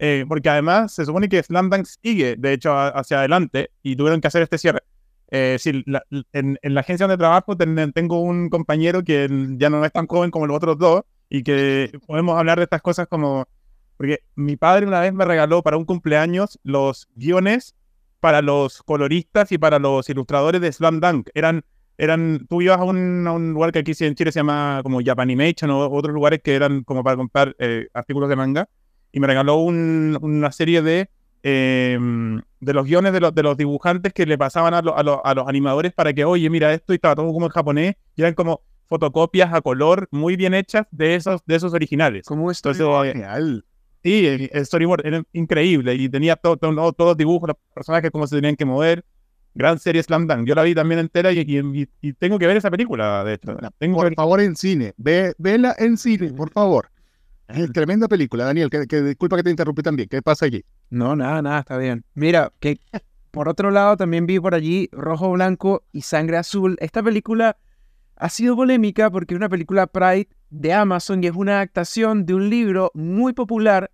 Eh, 0.00 0.24
porque 0.26 0.48
además 0.48 0.92
se 0.92 1.04
supone 1.04 1.28
que 1.28 1.40
Slam 1.40 1.70
sigue, 1.84 2.34
de 2.36 2.52
hecho, 2.54 2.76
hacia 2.76 3.20
adelante 3.20 3.70
y 3.84 3.94
tuvieron 3.94 4.20
que 4.20 4.26
hacer 4.26 4.42
este 4.42 4.58
cierre. 4.58 4.80
Eh, 5.34 5.56
sí, 5.58 5.82
en, 6.34 6.58
en, 6.60 6.74
la 6.74 6.80
agencia 6.82 7.06
donde 7.06 7.16
trabajo 7.16 7.56
tengo 7.56 8.20
un 8.20 8.50
compañero 8.50 9.02
que 9.02 9.26
ya 9.56 9.70
no 9.70 9.82
es 9.82 9.90
tan 9.90 10.06
joven 10.06 10.30
como 10.30 10.46
los 10.46 10.58
otros 10.58 10.76
dos 10.76 11.04
y 11.30 11.42
que 11.42 11.90
podemos 12.06 12.38
hablar 12.38 12.58
de 12.58 12.64
estas 12.64 12.82
cosas 12.82 13.08
como, 13.08 13.48
porque 13.96 14.18
mi 14.34 14.56
padre 14.56 14.86
una 14.86 15.00
vez 15.00 15.14
me 15.14 15.24
regaló 15.24 15.62
para 15.62 15.78
un 15.78 15.86
cumpleaños 15.86 16.60
los 16.64 17.08
guiones 17.14 17.74
para 18.20 18.42
los 18.42 18.82
coloristas 18.82 19.50
y 19.52 19.56
para 19.56 19.78
los 19.78 20.06
ilustradores 20.10 20.60
de 20.60 20.70
Slam 20.70 21.00
Dunk. 21.00 21.30
Eran, 21.32 21.64
eran, 21.96 22.46
tú 22.46 22.60
ibas 22.60 22.78
a 22.78 22.84
un, 22.84 23.26
a 23.26 23.32
un 23.32 23.54
lugar 23.54 23.72
que 23.72 23.78
aquí 23.78 23.92
en 24.00 24.14
Chile 24.14 24.32
se 24.32 24.40
llama 24.40 24.80
como 24.82 25.00
Japanimation 25.02 25.70
o 25.70 25.88
otros 25.88 26.12
lugares 26.12 26.42
que 26.44 26.54
eran 26.54 26.84
como 26.84 27.02
para 27.02 27.16
comprar 27.16 27.56
eh, 27.58 27.88
artículos 27.94 28.28
de 28.28 28.36
manga 28.36 28.68
y 29.10 29.18
me 29.18 29.26
regaló 29.26 29.56
una 29.56 30.52
serie 30.52 30.82
de, 30.82 31.08
em, 31.42 32.40
de 32.60 32.72
los 32.72 32.86
guiones 32.86 33.12
de 33.12 33.20
los, 33.20 33.34
de 33.34 33.42
los 33.42 33.56
dibujantes 33.56 34.12
que 34.12 34.26
le 34.26 34.38
pasaban 34.38 34.74
a, 34.74 34.78
a, 34.78 35.34
los 35.34 35.48
animadores 35.48 35.92
para 35.92 36.12
que, 36.12 36.24
oye, 36.24 36.48
mira 36.50 36.72
esto 36.72 36.92
y 36.92 36.96
estaba 36.96 37.14
todo 37.16 37.32
como 37.32 37.46
en 37.46 37.52
japonés 37.52 37.96
y 38.16 38.22
eran 38.22 38.34
como 38.34 38.62
fotocopias 38.88 39.52
a 39.54 39.62
color 39.62 40.06
muy 40.10 40.36
bien 40.36 40.52
hechas 40.54 40.86
de 40.90 41.14
esos, 41.14 41.40
de 41.46 41.56
esos 41.56 41.72
originales. 41.72 42.26
¿Cómo 42.26 42.50
esto 42.50 42.70
es 42.70 42.78
genial? 42.78 43.64
Sí, 44.02 44.26
el, 44.26 44.66
storyboard 44.66 45.06
era 45.06 45.22
increíble 45.32 45.94
y 45.94 46.08
tenía 46.08 46.36
todo, 46.36 46.56
todo, 46.56 46.92
todos 46.92 47.10
los 47.10 47.16
dibujos, 47.16 47.48
los 47.48 47.56
personajes, 47.74 48.10
cómo 48.10 48.26
se 48.26 48.36
tenían 48.36 48.56
que 48.56 48.64
mover. 48.64 49.04
Gran 49.54 49.78
serie 49.78 50.02
Slam 50.02 50.26
Dunk. 50.26 50.46
Yo 50.46 50.54
la 50.54 50.62
vi 50.62 50.74
también 50.74 50.98
entera 50.98 51.30
y, 51.30 51.86
y, 52.00 52.12
tengo 52.14 52.38
que 52.38 52.46
ver 52.46 52.56
esa 52.56 52.70
película, 52.70 53.22
de 53.22 53.34
hecho. 53.34 53.56
Tengo 53.78 53.98
por 53.98 54.14
favor, 54.14 54.40
en 54.40 54.56
cine. 54.56 54.94
Ve, 54.96 55.34
vela 55.38 55.74
en 55.78 55.98
cine, 55.98 56.32
por 56.32 56.50
favor. 56.50 56.90
Tremenda 57.72 58.08
película, 58.08 58.44
Daniel. 58.44 58.70
Que, 58.70 58.86
que, 58.86 59.02
disculpa 59.02 59.36
que 59.36 59.42
te 59.42 59.50
interrumpí 59.50 59.82
también. 59.82 60.08
¿Qué 60.08 60.22
pasa 60.22 60.46
allí? 60.46 60.64
No, 60.90 61.16
nada, 61.16 61.42
nada, 61.42 61.60
está 61.60 61.78
bien. 61.78 62.04
Mira, 62.14 62.52
que 62.60 62.80
por 63.30 63.48
otro 63.48 63.70
lado 63.70 63.96
también 63.96 64.26
vi 64.26 64.38
por 64.38 64.54
allí 64.54 64.88
Rojo, 64.92 65.30
Blanco 65.32 65.84
y 65.92 66.02
Sangre 66.02 66.36
Azul. 66.36 66.76
Esta 66.80 67.02
película 67.02 67.56
ha 68.16 68.28
sido 68.28 68.56
polémica 68.56 69.10
porque 69.10 69.34
es 69.34 69.38
una 69.38 69.48
película 69.48 69.86
Pride 69.86 70.28
de 70.50 70.72
Amazon 70.72 71.24
y 71.24 71.28
es 71.28 71.34
una 71.34 71.56
adaptación 71.56 72.26
de 72.26 72.34
un 72.34 72.50
libro 72.50 72.90
muy 72.94 73.32
popular 73.32 73.90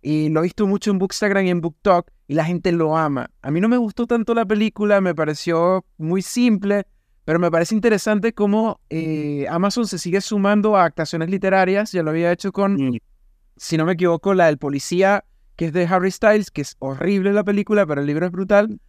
y 0.00 0.28
lo 0.28 0.40
he 0.40 0.44
visto 0.44 0.66
mucho 0.68 0.92
en 0.92 0.98
Bookstagram 0.98 1.46
y 1.46 1.50
en 1.50 1.60
BookTok 1.60 2.10
y 2.28 2.34
la 2.34 2.44
gente 2.44 2.70
lo 2.70 2.96
ama. 2.96 3.30
A 3.42 3.50
mí 3.50 3.60
no 3.60 3.68
me 3.68 3.76
gustó 3.76 4.06
tanto 4.06 4.34
la 4.34 4.46
película, 4.46 5.00
me 5.00 5.14
pareció 5.16 5.84
muy 5.98 6.22
simple, 6.22 6.86
pero 7.26 7.40
me 7.40 7.50
parece 7.50 7.74
interesante 7.74 8.32
cómo 8.32 8.80
eh, 8.88 9.46
Amazon 9.50 9.88
se 9.88 9.98
sigue 9.98 10.20
sumando 10.20 10.76
a 10.76 10.82
adaptaciones 10.82 11.28
literarias. 11.28 11.90
Ya 11.90 12.04
lo 12.04 12.10
había 12.10 12.30
hecho 12.30 12.52
con, 12.52 12.74
mm. 12.74 12.98
si 13.56 13.76
no 13.76 13.84
me 13.84 13.94
equivoco, 13.94 14.32
la 14.32 14.46
del 14.46 14.58
policía, 14.58 15.24
que 15.56 15.66
es 15.66 15.72
de 15.72 15.86
Harry 15.86 16.12
Styles, 16.12 16.52
que 16.52 16.62
es 16.62 16.76
horrible 16.78 17.32
la 17.32 17.42
película, 17.42 17.84
pero 17.84 18.00
el 18.00 18.06
libro 18.06 18.26
es 18.26 18.32
brutal. 18.32 18.80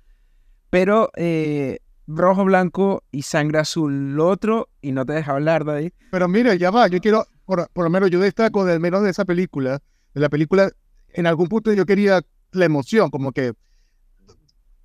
Pero 0.70 1.10
eh, 1.16 1.80
rojo, 2.06 2.46
blanco 2.46 3.04
y 3.10 3.24
sangre 3.24 3.58
azul. 3.58 4.14
Lo 4.14 4.28
otro, 4.28 4.70
y 4.82 4.92
no 4.92 5.04
te 5.04 5.14
deja 5.14 5.32
hablar, 5.32 5.66
David. 5.66 5.94
Pero 6.12 6.28
mira, 6.28 6.54
ya 6.54 6.70
va, 6.70 6.88
yo 6.90 7.00
quiero, 7.00 7.26
por, 7.44 7.68
lo 7.74 7.90
menos 7.90 8.12
yo 8.12 8.20
destaco 8.20 8.66
del 8.66 8.80
menos 8.80 9.02
de 9.02 9.10
esa 9.10 9.26
película, 9.26 9.82
de 10.14 10.22
la 10.22 10.30
película, 10.30 10.70
en 11.10 11.26
algún 11.26 11.48
punto 11.48 11.74
yo 11.74 11.88
quería 11.88 12.22
la 12.52 12.66
emoción, 12.66 13.10
como 13.10 13.32
que, 13.32 13.54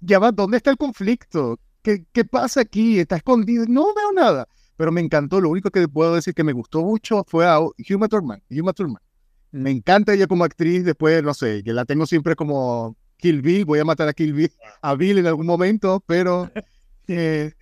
ya 0.00 0.18
va, 0.18 0.32
¿dónde 0.32 0.56
está 0.56 0.70
el 0.70 0.78
conflicto? 0.78 1.58
¿Qué, 1.82 2.04
qué 2.12 2.24
pasa 2.24 2.60
aquí? 2.60 2.98
¿Está 2.98 3.16
escondido? 3.16 3.64
No 3.68 3.94
veo 3.94 4.12
nada. 4.12 4.46
Pero 4.76 4.92
me 4.92 5.00
encantó, 5.00 5.40
lo 5.40 5.50
único 5.50 5.70
que 5.70 5.86
puedo 5.88 6.14
decir 6.14 6.34
que 6.34 6.44
me 6.44 6.52
gustó 6.52 6.82
mucho 6.82 7.24
fue 7.26 7.46
a 7.46 7.58
Huma 7.60 8.08
Thurman. 8.08 8.42
Huma 8.50 8.72
Thurman. 8.72 9.02
Me 9.50 9.70
encanta 9.70 10.14
ella 10.14 10.26
como 10.26 10.44
actriz, 10.44 10.84
después, 10.84 11.22
no 11.22 11.34
sé, 11.34 11.62
que 11.62 11.72
la 11.72 11.84
tengo 11.84 12.06
siempre 12.06 12.34
como 12.34 12.96
Kill 13.18 13.42
Bill, 13.42 13.64
voy 13.66 13.80
a 13.80 13.84
matar 13.84 14.08
a 14.08 14.12
Kill 14.14 14.32
Bill, 14.32 14.52
a 14.80 14.94
Bill 14.94 15.18
en 15.18 15.26
algún 15.26 15.46
momento, 15.46 16.02
pero 16.06 16.50
eh, 17.08 17.52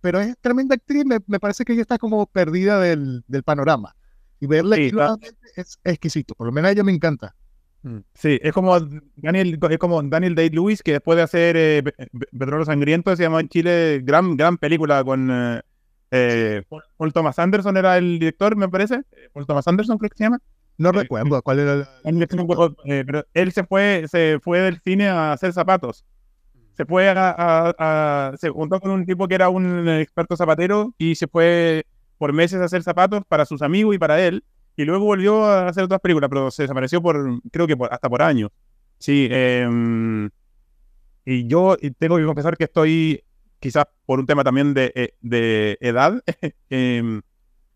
pero 0.00 0.20
es 0.20 0.36
tremenda 0.40 0.74
actriz, 0.76 1.04
me, 1.04 1.20
parece 1.40 1.64
que 1.64 1.72
ella 1.72 1.82
está 1.82 1.98
como 1.98 2.26
perdida 2.26 2.80
del, 2.80 3.24
del 3.26 3.42
panorama. 3.42 3.94
Y 4.40 4.46
verla 4.46 4.76
es 5.56 5.78
exquisito, 5.82 6.34
por 6.34 6.46
lo 6.46 6.52
menos 6.52 6.68
a 6.68 6.72
ella 6.72 6.84
me 6.84 6.92
encanta. 6.92 7.34
Mm. 7.86 7.98
Sí, 8.14 8.40
es 8.42 8.52
como 8.52 8.76
Daniel, 9.14 9.60
es 9.70 9.78
como 9.78 10.02
Daniel 10.02 10.34
Day-Lewis, 10.34 10.82
que 10.82 10.90
después 10.90 11.14
de 11.16 11.22
hacer 11.22 11.56
eh, 11.56 11.84
Petróleo 12.36 12.64
Sangriento 12.64 13.14
se 13.14 13.22
llamó 13.22 13.38
en 13.38 13.48
Chile 13.48 14.00
gran, 14.02 14.36
gran 14.36 14.58
película 14.58 15.04
con 15.04 15.30
eh, 15.30 15.62
eh, 16.10 16.62
Paul, 16.96 17.12
Thomas 17.12 17.38
Anderson, 17.38 17.76
era 17.76 17.96
el 17.96 18.18
director, 18.18 18.56
me 18.56 18.68
parece. 18.68 19.02
Paul 19.32 19.46
Thomas 19.46 19.68
Anderson, 19.68 19.98
creo 19.98 20.10
que 20.10 20.18
se 20.18 20.24
llama. 20.24 20.40
No 20.78 20.90
recuerdo 20.90 21.40
cuál 21.42 21.60
era 21.60 21.72
el... 21.74 21.86
pero 23.06 23.24
él 23.32 23.52
se 23.52 23.62
fue, 23.62 24.06
se 24.10 24.40
fue 24.42 24.60
del 24.60 24.80
cine 24.80 25.08
a 25.08 25.32
hacer 25.32 25.52
zapatos 25.52 26.04
se 26.76 26.84
fue 26.84 27.08
a, 27.08 28.34
se 28.38 28.50
juntó 28.50 28.78
con 28.80 28.90
un 28.90 29.06
tipo 29.06 29.26
que 29.26 29.34
era 29.34 29.48
un 29.48 29.88
experto 29.88 30.36
zapatero 30.36 30.92
y 30.98 31.14
se 31.14 31.26
fue 31.26 31.86
por 32.18 32.34
meses 32.34 32.60
a 32.60 32.64
hacer 32.64 32.82
zapatos 32.82 33.22
para 33.26 33.46
sus 33.46 33.62
amigos 33.62 33.94
y 33.94 33.98
para 33.98 34.20
él. 34.20 34.44
Y 34.76 34.84
luego 34.84 35.04
volvió 35.04 35.44
a 35.44 35.68
hacer 35.68 35.84
otras 35.84 36.00
películas, 36.00 36.28
pero 36.28 36.50
se 36.50 36.62
desapareció 36.62 37.02
por, 37.02 37.40
creo 37.50 37.66
que 37.66 37.76
hasta 37.90 38.08
por 38.08 38.22
años. 38.22 38.50
Sí, 38.98 39.28
em, 39.30 40.30
y 41.24 41.46
yo 41.46 41.76
tengo 41.98 42.16
que 42.16 42.24
confesar 42.24 42.56
que 42.56 42.64
estoy, 42.64 43.24
quizás 43.58 43.86
por 44.04 44.20
un 44.20 44.26
tema 44.26 44.44
también 44.44 44.74
de, 44.74 44.92
eh, 44.94 45.14
de 45.20 45.78
edad, 45.80 46.22
em, 46.70 47.22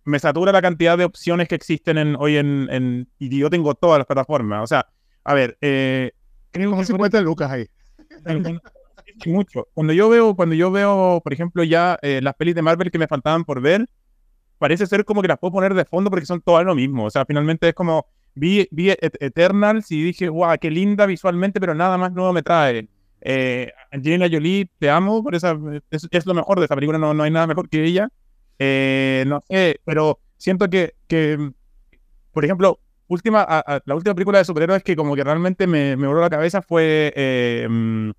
me 0.05 0.19
satura 0.19 0.53
la 0.53 0.63
cantidad 0.63 0.97
de 0.99 1.05
opciones 1.05 1.49
que 1.49 1.55
existen 1.55 1.99
en, 1.99 2.17
hoy 2.17 2.37
en, 2.37 2.69
en, 2.71 3.09
y 3.19 3.39
yo 3.39 3.51
tengo 3.51 3.75
todas 3.75 3.99
las 3.99 4.07
plataformas. 4.07 4.63
O 4.63 4.67
sea, 4.67 4.87
a 5.25 5.35
ver, 5.35 5.57
eh, 5.61 6.13
creo 6.51 6.77
que... 6.77 6.85
50 6.85 7.21
lucas 7.21 7.51
ahí 7.51 7.67
mucho. 9.27 9.69
Cuando 9.75 9.93
yo 9.93 10.09
veo, 10.09 10.35
cuando 10.35 10.55
yo 10.55 10.71
veo, 10.71 11.21
por 11.23 11.33
ejemplo, 11.33 11.63
ya 11.65 11.99
eh, 12.03 12.21
las 12.23 12.35
pelis 12.35 12.55
de 12.55 12.63
Marvel 12.63 12.91
que 12.91 12.99
me 12.99 13.07
faltaban 13.07 13.45
por 13.45 13.61
ver, 13.61 13.87
parece 14.61 14.87
ser 14.87 15.07
como 15.07 15.23
que 15.23 15.29
las 15.29 15.39
puedo 15.39 15.53
poner 15.53 15.73
de 15.73 15.87
fondo 15.87 16.11
porque 16.11 16.27
son 16.27 16.43
todas 16.43 16.67
lo 16.67 16.75
mismo. 16.75 17.07
O 17.07 17.11
sea, 17.11 17.25
finalmente 17.25 17.71
es 17.71 17.75
como 17.75 18.07
vi, 18.35 18.69
vi 18.71 18.91
Eternals 18.91 19.91
y 19.91 20.03
dije, 20.03 20.29
guau, 20.29 20.57
qué 20.61 20.71
linda 20.71 21.07
visualmente, 21.07 21.59
pero 21.59 21.75
nada 21.75 21.97
más 21.97 22.13
nuevo 22.13 22.33
me 22.35 22.43
trae. 22.43 22.87
Eh, 23.23 23.73
Angelina 23.91 24.29
Jolie, 24.31 24.71
te 24.79 24.91
amo, 24.91 25.23
por 25.23 25.35
esa, 25.35 25.59
es, 25.91 26.27
lo 26.27 26.35
mejor 26.35 26.59
de 26.59 26.67
esa 26.67 26.75
película, 26.75 26.99
no, 26.99 27.15
no 27.15 27.23
hay 27.23 27.31
nada 27.31 27.47
mejor 27.47 27.71
que 27.71 27.83
ella. 27.83 28.11
Eh, 28.59 29.25
no 29.27 29.43
sé, 29.49 29.81
pero 29.87 30.21
siento 30.37 30.69
que, 30.69 30.95
que 31.07 31.53
por 32.33 32.45
ejemplo, 32.45 32.81
última, 33.09 33.65
la 33.87 33.95
última 33.95 34.15
película 34.15 34.39
de 34.39 34.45
superhéroes 34.45 34.83
que 34.83 34.95
como 34.95 35.17
que 35.17 35.25
realmente 35.25 35.67
me, 35.67 35.97
me 35.97 36.07
voló 36.07 36.21
la 36.21 36.29
cabeza 36.29 36.61
fue 36.61 37.15
eh, 37.17 37.67
mm, 37.69 38.11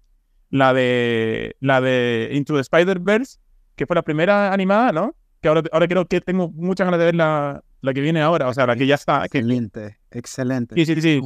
la 0.49 0.73
de 0.73 1.55
la 1.59 1.81
de 1.81 2.31
Into 2.33 2.55
the 2.55 2.61
Spider-Verse, 2.61 3.37
que 3.75 3.85
fue 3.85 3.95
la 3.95 4.01
primera 4.01 4.51
animada, 4.51 4.91
¿no? 4.91 5.15
Que 5.41 5.47
ahora, 5.47 5.63
ahora 5.71 5.87
creo 5.87 6.05
que 6.05 6.21
tengo 6.21 6.49
muchas 6.49 6.85
ganas 6.85 6.99
de 6.99 7.05
ver 7.05 7.15
la, 7.15 7.63
la 7.81 7.93
que 7.93 8.01
viene 8.01 8.21
ahora, 8.21 8.47
o 8.47 8.53
sea, 8.53 8.67
la 8.67 8.75
que 8.75 8.87
ya 8.87 8.95
está. 8.95 9.25
Excelente, 9.25 9.97
excelente. 10.11 10.75
Sí, 10.75 10.85
sí, 10.85 11.01
sí. 11.01 11.19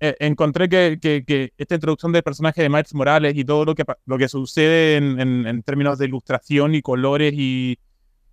eh, 0.00 0.16
encontré 0.20 0.68
que, 0.68 0.98
que, 1.00 1.52
esta 1.56 1.74
introducción 1.76 2.12
del 2.12 2.22
personaje 2.22 2.62
de 2.62 2.68
Miles 2.68 2.94
Morales 2.94 3.34
y 3.36 3.44
todo 3.44 3.64
lo 3.64 3.74
que, 3.74 3.84
lo 4.06 4.18
que 4.18 4.28
sucede 4.28 4.96
en, 4.96 5.20
en, 5.46 5.62
términos 5.62 5.98
de 5.98 6.06
ilustración 6.06 6.74
y 6.74 6.82
colores 6.82 7.32
y 7.36 7.78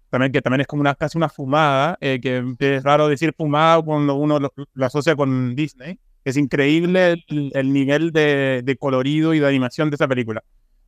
también 0.10 0.32
que 0.32 0.42
también 0.42 0.62
es 0.62 0.68
como 0.68 0.82
una, 0.82 0.96
casi 0.96 1.18
una 1.18 1.30
fumada, 1.30 1.98
eh, 2.00 2.20
que, 2.22 2.44
es 2.60 2.84
raro 2.84 3.08
decir 3.08 3.34
fumada 3.36 3.82
cuando 3.82 4.16
uno 4.16 4.40
lo, 4.40 4.54
asocia 4.86 5.16
con 5.16 5.56
Disney. 5.56 6.00
Es 6.24 6.38
increíble 6.38 7.24
el, 7.28 7.74
nivel 7.74 8.12
de, 8.12 8.62
de, 8.64 8.78
colorido 8.78 9.34
y 9.34 9.40
de 9.40 9.48
animación 9.48 9.90
de 9.90 9.96
esa 9.96 10.08
película. 10.08 10.44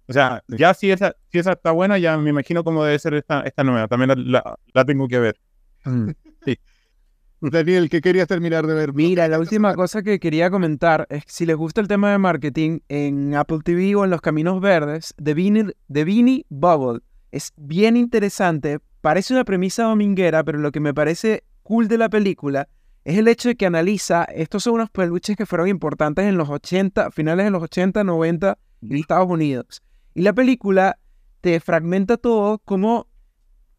O 0.08 0.14
sea, 0.14 0.44
ya 0.48 0.74
si 0.74 0.92
esa, 0.92 1.16
si 1.32 1.40
esa 1.40 1.54
está 1.54 1.72
buena, 1.72 1.98
ya 1.98 2.18
me 2.18 2.30
imagino 2.30 2.64
cómo 2.64 2.84
debe 2.84 3.00
ser 3.00 3.16
esta, 3.16 3.42
esta 3.42 3.64
nueva. 3.64 3.88
También 3.88 4.32
la, 4.32 4.58
la, 4.74 4.86
tengo 4.86 5.08
que 5.08 5.20
ver. 5.20 5.40
Mm. 5.84 6.12
Sí. 6.46 6.60
Daniel, 7.42 7.90
¿qué 7.90 8.02
querías 8.02 8.28
terminar 8.28 8.66
de 8.66 8.74
ver? 8.74 8.94
Mira, 8.94 9.28
la 9.28 9.40
última 9.40 9.74
cosa 9.76 10.02
que 10.02 10.20
quería 10.20 10.50
comentar 10.50 11.06
es 11.10 11.26
que 11.26 11.32
si 11.32 11.46
les 11.46 11.56
gusta 11.56 11.82
el 11.82 11.88
tema 11.88 12.12
de 12.12 12.18
marketing, 12.18 12.80
en 12.88 13.36
Apple 13.36 13.60
TV 13.64 13.96
o 13.96 14.04
en 14.04 14.10
Los 14.10 14.22
Caminos 14.22 14.62
Verdes, 14.62 15.14
The 15.22 15.34
Beanie, 15.34 16.46
Bubble 16.50 17.02
es 17.32 17.52
bien 17.58 17.98
interesante. 17.98 18.80
Parece 19.02 19.34
una 19.34 19.44
premisa 19.44 19.84
dominguera, 19.84 20.44
pero 20.44 20.60
lo 20.60 20.72
que 20.72 20.80
me 20.80 20.94
parece 20.94 21.44
cool 21.64 21.88
de 21.88 21.98
la 21.98 22.10
película 22.10 22.68
es 23.04 23.18
el 23.18 23.28
hecho 23.28 23.50
de 23.50 23.56
que 23.56 23.68
analiza, 23.68 24.24
estos 24.24 24.64
son 24.64 24.76
unos 24.76 24.90
peluches 24.90 25.36
que 25.36 25.46
fueron 25.46 25.68
importantes 25.68 26.26
en 26.26 26.38
los 26.38 26.50
80, 26.50 27.12
finales 27.12 27.46
de 27.46 27.52
los 27.52 27.62
80, 27.62 28.04
90 28.04 28.58
en 28.82 28.96
Estados 28.96 29.30
Unidos. 29.30 29.84
Y 30.16 30.22
la 30.22 30.34
película 30.34 30.98
te 31.42 31.60
fragmenta 31.60 32.18
todo 32.18 32.60
como 32.60 33.08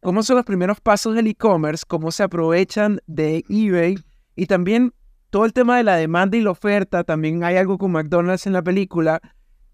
cómo 0.01 0.23
son 0.23 0.37
los 0.37 0.45
primeros 0.45 0.81
pasos 0.81 1.15
del 1.15 1.27
e-commerce, 1.27 1.85
cómo 1.89 2.13
se 2.13 2.23
aprovechan 2.23 3.01
de 3.07 3.43
eBay 3.49 3.99
y 4.37 4.47
también 4.47 4.93
todo 5.31 5.47
el 5.47 5.55
tema 5.55 5.79
de 5.79 5.83
la 5.83 5.97
demanda 5.97 6.37
y 6.37 6.43
la 6.43 6.51
oferta. 6.51 7.05
También 7.05 7.43
hay 7.43 7.57
algo 7.57 7.79
con 7.79 7.91
McDonald's 7.91 8.47
en 8.47 8.53
la 8.53 8.63
película. 8.63 9.21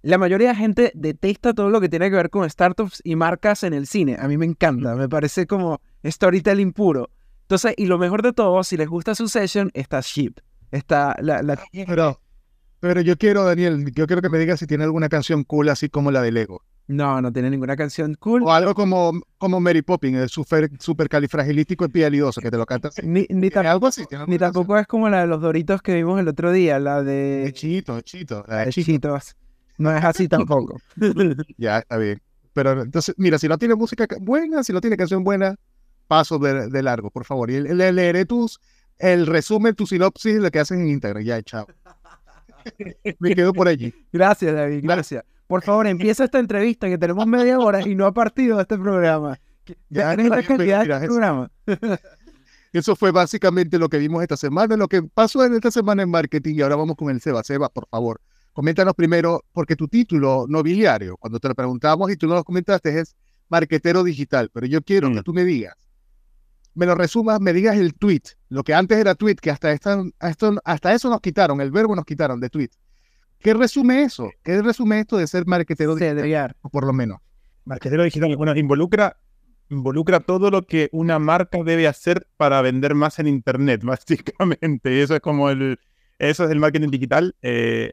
La 0.02 0.18
mayoría 0.18 0.48
de 0.48 0.54
la 0.54 0.58
gente 0.58 0.92
detesta 0.94 1.52
todo 1.52 1.68
lo 1.68 1.80
que 1.80 1.88
tiene 1.88 2.08
que 2.08 2.16
ver 2.16 2.30
con 2.30 2.48
startups 2.48 3.02
y 3.04 3.16
marcas 3.16 3.64
en 3.64 3.74
el 3.74 3.86
cine. 3.88 4.16
A 4.18 4.28
mí 4.28 4.38
me 4.38 4.46
encanta, 4.46 4.94
me 4.94 5.08
parece 5.08 5.48
como 5.48 5.80
storytelling 6.04 6.72
puro. 6.72 7.10
Entonces, 7.42 7.74
y 7.76 7.86
lo 7.86 7.98
mejor 7.98 8.22
de 8.22 8.32
todo, 8.32 8.62
si 8.62 8.76
les 8.76 8.88
gusta 8.88 9.16
su 9.16 9.28
session, 9.28 9.70
está 9.74 10.00
Sheep. 10.00 10.38
Está 10.70 11.16
la, 11.20 11.42
la... 11.42 11.60
Pero, 11.72 12.20
pero 12.82 13.00
yo 13.00 13.16
quiero, 13.16 13.44
Daniel, 13.44 13.92
yo 13.94 14.08
quiero 14.08 14.20
que 14.20 14.28
me 14.28 14.40
digas 14.40 14.58
si 14.58 14.66
tiene 14.66 14.82
alguna 14.82 15.08
canción 15.08 15.44
cool 15.44 15.68
así 15.68 15.88
como 15.88 16.10
la 16.10 16.20
de 16.20 16.32
Lego. 16.32 16.64
No, 16.88 17.22
no 17.22 17.32
tiene 17.32 17.48
ninguna 17.48 17.76
canción 17.76 18.16
cool. 18.16 18.42
O 18.42 18.50
algo 18.50 18.74
como, 18.74 19.12
como 19.38 19.60
Mary 19.60 19.82
Poppins, 19.82 20.18
el 20.18 20.28
super, 20.28 20.68
super 20.80 21.08
califragilítico 21.08 21.84
espialidoso 21.84 22.40
que 22.40 22.50
te 22.50 22.56
lo 22.56 22.66
cantas. 22.66 23.00
Ni, 23.04 23.24
ni, 23.30 23.50
algo 23.54 23.86
así, 23.86 24.02
ni 24.26 24.36
tampoco 24.36 24.76
es 24.76 24.88
como 24.88 25.08
la 25.08 25.20
de 25.20 25.28
los 25.28 25.40
Doritos 25.40 25.80
que 25.80 25.94
vimos 25.94 26.18
el 26.18 26.26
otro 26.26 26.50
día, 26.50 26.80
la 26.80 27.04
de... 27.04 27.52
Chitos, 27.54 28.02
Chitos. 28.02 28.44
Chitos. 28.70 29.36
No 29.78 29.96
es 29.96 30.02
así 30.02 30.26
tampoco. 30.26 30.80
ya, 31.58 31.78
está 31.78 31.98
bien. 31.98 32.20
Pero 32.52 32.82
entonces, 32.82 33.14
mira, 33.16 33.38
si 33.38 33.46
no 33.46 33.58
tiene 33.58 33.76
música 33.76 34.08
buena, 34.20 34.64
si 34.64 34.72
no 34.72 34.80
tiene 34.80 34.96
canción 34.96 35.22
buena, 35.22 35.54
paso 36.08 36.40
de, 36.40 36.82
largo, 36.82 37.12
por 37.12 37.24
favor. 37.24 37.48
Y 37.48 37.60
le, 37.60 37.92
leeré 37.92 38.24
tus, 38.24 38.58
el 38.98 39.28
resumen, 39.28 39.76
tu 39.76 39.86
sinopsis, 39.86 40.34
lo 40.34 40.50
que 40.50 40.58
hacen 40.58 40.80
en 40.80 40.88
Instagram. 40.88 41.22
Ya, 41.22 41.40
chao. 41.42 41.68
Me 43.18 43.34
quedo 43.34 43.52
por 43.52 43.68
allí. 43.68 43.94
Gracias, 44.12 44.54
David. 44.54 44.80
Gracias. 44.82 45.24
Por 45.46 45.62
favor, 45.62 45.86
empieza 45.86 46.24
esta 46.24 46.38
entrevista 46.38 46.88
que 46.88 46.96
tenemos 46.96 47.26
media 47.26 47.58
hora 47.58 47.86
y 47.86 47.94
no 47.94 48.06
ha 48.06 48.12
partido 48.12 48.56
de 48.56 48.62
este 48.62 48.78
programa. 48.78 49.38
Ya 49.90 50.16
la 50.16 50.42
calidad 50.42 50.84
de 50.86 50.94
este 50.94 51.06
programa. 51.06 51.50
Eso 52.72 52.96
fue 52.96 53.10
básicamente 53.10 53.78
lo 53.78 53.90
que 53.90 53.98
vimos 53.98 54.22
esta 54.22 54.36
semana, 54.36 54.76
lo 54.76 54.88
que 54.88 55.02
pasó 55.02 55.44
en 55.44 55.54
esta 55.54 55.70
semana 55.70 56.02
en 56.02 56.10
marketing 56.10 56.54
y 56.54 56.62
ahora 56.62 56.76
vamos 56.76 56.96
con 56.96 57.10
el 57.10 57.20
Seba. 57.20 57.44
Seba, 57.44 57.68
por 57.68 57.86
favor, 57.88 58.18
coméntanos 58.54 58.94
primero, 58.94 59.44
porque 59.52 59.76
tu 59.76 59.88
título 59.88 60.46
nobiliario, 60.48 61.18
cuando 61.18 61.38
te 61.38 61.48
lo 61.48 61.54
preguntamos 61.54 62.10
y 62.10 62.16
tú 62.16 62.26
no 62.26 62.34
lo 62.34 62.44
comentaste, 62.44 62.98
es 62.98 63.14
marquetero 63.50 64.02
digital, 64.02 64.48
pero 64.50 64.66
yo 64.66 64.80
quiero 64.80 65.12
que 65.12 65.20
mm. 65.20 65.22
tú 65.22 65.34
me 65.34 65.44
digas, 65.44 65.76
me 66.74 66.86
lo 66.86 66.94
resumas, 66.94 67.40
me 67.40 67.52
digas 67.52 67.76
el 67.76 67.94
tweet, 67.94 68.22
lo 68.48 68.62
que 68.64 68.74
antes 68.74 68.98
era 68.98 69.14
tweet, 69.14 69.36
que 69.36 69.50
hasta, 69.50 69.72
esta, 69.72 70.02
hasta 70.64 70.94
eso 70.94 71.10
nos 71.10 71.20
quitaron, 71.20 71.60
el 71.60 71.70
verbo 71.70 71.94
nos 71.94 72.04
quitaron 72.04 72.40
de 72.40 72.48
tweet. 72.48 72.70
¿Qué 73.38 73.54
resume 73.54 74.02
eso? 74.02 74.30
¿Qué 74.42 74.62
resume 74.62 75.00
esto 75.00 75.16
de 75.16 75.26
ser 75.26 75.46
marketero 75.46 75.96
digital? 75.96 76.56
O 76.62 76.68
por 76.68 76.86
lo 76.86 76.92
menos. 76.92 77.18
Marketero 77.64 78.04
digital, 78.04 78.36
bueno, 78.36 78.56
involucra, 78.56 79.16
involucra 79.68 80.20
todo 80.20 80.50
lo 80.50 80.62
que 80.62 80.88
una 80.92 81.18
marca 81.18 81.62
debe 81.64 81.88
hacer 81.88 82.26
para 82.36 82.62
vender 82.62 82.94
más 82.94 83.18
en 83.18 83.26
Internet, 83.26 83.82
básicamente. 83.84 85.02
Eso 85.02 85.14
es 85.14 85.20
como 85.20 85.50
el, 85.50 85.78
eso 86.18 86.44
es 86.44 86.50
el 86.50 86.60
marketing 86.60 86.90
digital. 86.90 87.34
Eh, 87.42 87.92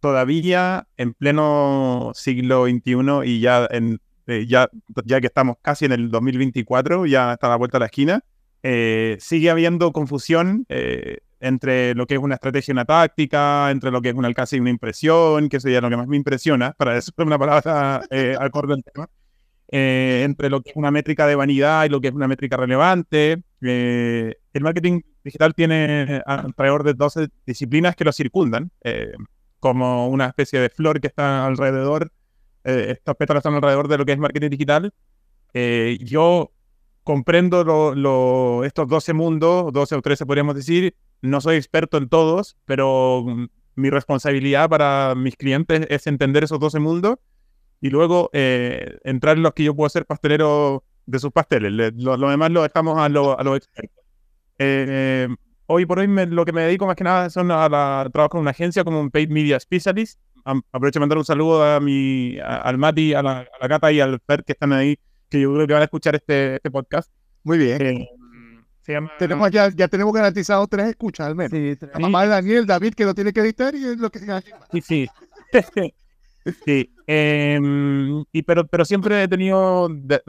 todavía 0.00 0.88
en 0.96 1.14
pleno 1.14 2.10
siglo 2.14 2.66
XXI 2.66 2.96
y 3.24 3.40
ya, 3.40 3.68
en, 3.70 4.00
eh, 4.26 4.46
ya, 4.46 4.68
ya 5.04 5.20
que 5.20 5.26
estamos 5.26 5.56
casi 5.62 5.84
en 5.84 5.92
el 5.92 6.10
2024, 6.10 7.06
ya 7.06 7.34
está 7.34 7.46
a 7.48 7.50
la 7.50 7.56
vuelta 7.56 7.78
de 7.78 7.80
la 7.80 7.86
esquina, 7.86 8.20
eh, 8.62 9.16
sigue 9.20 9.50
habiendo 9.50 9.92
confusión 9.92 10.66
entre 11.42 11.94
lo 11.94 12.06
que 12.06 12.14
es 12.14 12.20
una 12.20 12.36
estrategia 12.36 12.70
y 12.70 12.74
una 12.74 12.84
táctica, 12.84 13.70
entre 13.72 13.90
lo 13.90 14.00
que 14.00 14.10
es 14.10 14.14
un 14.14 14.24
alcance 14.24 14.56
y 14.56 14.60
una 14.60 14.70
impresión, 14.70 15.48
que 15.48 15.58
sería 15.58 15.80
lo 15.80 15.90
que 15.90 15.96
más 15.96 16.06
me 16.06 16.16
impresiona, 16.16 16.72
para 16.78 16.94
decir 16.94 17.12
una 17.18 17.38
palabra 17.38 18.02
eh, 18.10 18.36
acorde 18.38 18.74
al 18.74 18.84
tema, 18.84 19.10
eh, 19.68 20.22
entre 20.24 20.48
lo 20.48 20.62
que 20.62 20.70
es 20.70 20.76
una 20.76 20.92
métrica 20.92 21.26
de 21.26 21.34
vanidad 21.34 21.84
y 21.84 21.88
lo 21.88 22.00
que 22.00 22.08
es 22.08 22.14
una 22.14 22.28
métrica 22.28 22.56
relevante. 22.56 23.42
Eh, 23.60 24.36
el 24.52 24.62
marketing 24.62 25.00
digital 25.24 25.54
tiene 25.54 26.22
alrededor 26.26 26.84
de 26.84 26.94
12 26.94 27.28
disciplinas 27.44 27.96
que 27.96 28.04
lo 28.04 28.12
circundan, 28.12 28.70
eh, 28.84 29.12
como 29.58 30.08
una 30.08 30.26
especie 30.26 30.60
de 30.60 30.70
flor 30.70 31.00
que 31.00 31.08
está 31.08 31.44
alrededor, 31.44 32.12
estos 32.64 33.16
pétalos 33.16 33.40
están 33.40 33.54
alrededor 33.54 33.88
de 33.88 33.98
lo 33.98 34.04
que 34.04 34.12
es 34.12 34.18
marketing 34.18 34.50
digital. 34.50 34.92
yo 36.00 36.52
comprendo 37.04 37.64
lo, 37.94 38.64
estos 38.64 38.88
12 38.88 39.12
mundos, 39.12 39.72
12 39.72 39.94
o 39.96 40.02
13 40.02 40.26
podríamos 40.26 40.54
decir, 40.54 40.94
no 41.20 41.40
soy 41.40 41.56
experto 41.56 41.98
en 41.98 42.08
todos, 42.08 42.56
pero 42.64 43.24
mi 43.74 43.90
responsabilidad 43.90 44.68
para 44.68 45.14
mis 45.16 45.36
clientes 45.36 45.86
es 45.88 46.06
entender 46.06 46.44
esos 46.44 46.60
12 46.60 46.78
mundos 46.78 47.16
y 47.80 47.90
luego 47.90 48.30
eh, 48.32 48.98
entrar 49.04 49.36
en 49.36 49.42
los 49.42 49.54
que 49.54 49.64
yo 49.64 49.74
puedo 49.74 49.88
ser 49.88 50.06
pastelero 50.06 50.84
de 51.06 51.18
sus 51.18 51.32
pasteles. 51.32 51.72
lo, 51.96 52.16
demás 52.16 52.50
lo 52.50 52.62
dejamos 52.62 52.98
a, 52.98 53.08
los 53.08 53.56
expertos. 53.56 54.04
Eh, 54.58 55.28
hoy 55.66 55.86
por 55.86 55.98
hoy 55.98 56.06
lo 56.06 56.44
que 56.44 56.52
me 56.52 56.62
dedico 56.62 56.86
más 56.86 56.94
que 56.94 57.04
nada 57.04 57.30
son 57.30 57.50
a 57.50 57.68
la, 57.68 58.08
trabajo 58.12 58.36
en 58.36 58.42
una 58.42 58.50
agencia 58.52 58.84
como 58.84 59.00
un 59.00 59.10
Paid 59.10 59.30
Media 59.30 59.58
Specialist. 59.58 60.20
Aprovecho 60.44 60.98
de 60.98 61.00
mandar 61.00 61.18
un 61.18 61.24
saludo 61.24 61.64
a 61.64 61.80
mi, 61.80 62.38
al 62.38 62.78
Mati, 62.78 63.14
a 63.14 63.22
la, 63.22 63.46
Cata 63.68 63.92
y 63.92 64.00
al 64.00 64.20
Fer 64.26 64.44
que 64.44 64.52
están 64.52 64.72
ahí, 64.72 64.98
que 65.28 65.40
yo 65.40 65.52
creo 65.54 65.66
que 65.66 65.72
van 65.72 65.82
a 65.82 65.86
escuchar 65.86 66.14
este, 66.14 66.56
este 66.56 66.70
podcast. 66.70 67.10
Muy 67.44 67.58
bien. 67.58 67.82
Eh, 67.82 68.08
tenemos 69.18 69.50
ya, 69.50 69.70
ya 69.70 69.88
tenemos 69.88 70.12
garantizado 70.12 70.66
tres 70.66 70.88
escuchas 70.88 71.26
al 71.26 71.36
menos. 71.36 71.52
la 71.92 71.98
mamá 71.98 72.22
de 72.22 72.28
Daniel, 72.28 72.66
David, 72.66 72.94
que 72.94 73.04
lo 73.04 73.14
tiene 73.14 73.32
que 73.32 73.40
editar 73.40 73.74
y 73.74 73.84
es 73.84 73.98
lo 73.98 74.10
que 74.10 74.18
Sí, 74.72 74.80
sí. 74.80 75.08
sí. 76.64 76.92
Em, 77.06 78.24
y 78.32 78.42
pero, 78.42 78.66
pero 78.66 78.84
siempre 78.84 79.22
he 79.22 79.28
tenido, 79.28 79.88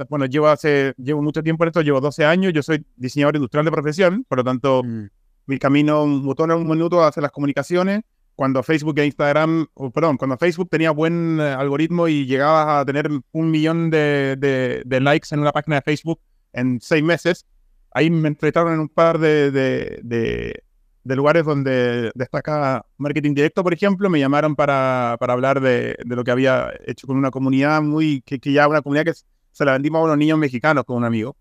bueno, 0.09 0.25
llevo 0.25 0.47
hace, 0.47 0.93
llevo 0.97 1.21
mucho 1.21 1.41
tiempo 1.41 1.63
en 1.63 1.69
esto, 1.69 1.81
llevo 1.81 2.01
12 2.01 2.25
años, 2.25 2.53
yo 2.53 2.61
soy 2.61 2.85
diseñador 2.95 3.35
industrial 3.35 3.65
de 3.65 3.71
profesión, 3.71 4.25
por 4.27 4.39
lo 4.39 4.43
tanto, 4.43 4.83
mm. 4.83 5.07
mi 5.47 5.57
camino 5.57 6.05
mutó 6.05 6.45
en 6.45 6.51
un 6.51 6.67
minuto 6.67 7.03
hacia 7.03 7.21
las 7.21 7.31
comunicaciones. 7.31 8.01
Cuando 8.35 8.63
Facebook 8.63 8.97
e 8.97 9.05
Instagram, 9.05 9.67
perdón, 9.93 10.17
cuando 10.17 10.37
Facebook 10.37 10.69
tenía 10.69 10.91
buen 10.91 11.39
eh, 11.39 11.43
algoritmo 11.43 12.07
y 12.07 12.25
llegabas 12.25 12.81
a 12.81 12.85
tener 12.85 13.09
un 13.31 13.51
millón 13.51 13.89
de, 13.89 14.35
de, 14.39 14.81
de 14.85 14.99
likes 14.99 15.27
en 15.31 15.39
una 15.39 15.51
página 15.51 15.75
de 15.77 15.81
Facebook 15.83 16.19
en 16.51 16.79
seis 16.81 17.03
meses, 17.03 17.45
ahí 17.93 18.09
me 18.09 18.27
enfrentaron 18.27 18.73
en 18.73 18.79
un 18.79 18.89
par 18.89 19.19
de, 19.19 19.51
de, 19.51 20.63
lugares 21.03 21.45
donde 21.45 22.11
destaca 22.15 22.85
marketing 22.97 23.35
directo, 23.35 23.63
por 23.63 23.73
ejemplo, 23.73 24.09
me 24.09 24.19
llamaron 24.19 24.55
para, 24.55 25.15
para 25.19 25.33
hablar 25.33 25.61
de, 25.61 25.95
lo 26.05 26.23
que 26.23 26.31
había 26.31 26.71
hecho 26.85 27.07
con 27.07 27.17
una 27.17 27.31
comunidad 27.31 27.81
muy, 27.81 28.21
que, 28.21 28.39
que, 28.39 28.51
ya 28.51 28.67
una 28.67 28.81
comunidad 28.81 29.05
que 29.05 29.13
se 29.51 29.65
la 29.65 29.73
vendimos 29.73 29.99
a 29.99 30.03
unos 30.05 30.17
niños 30.17 30.39
mexicanos 30.39 30.83
con 30.85 30.97
un 30.97 31.05
amigo, 31.05 31.35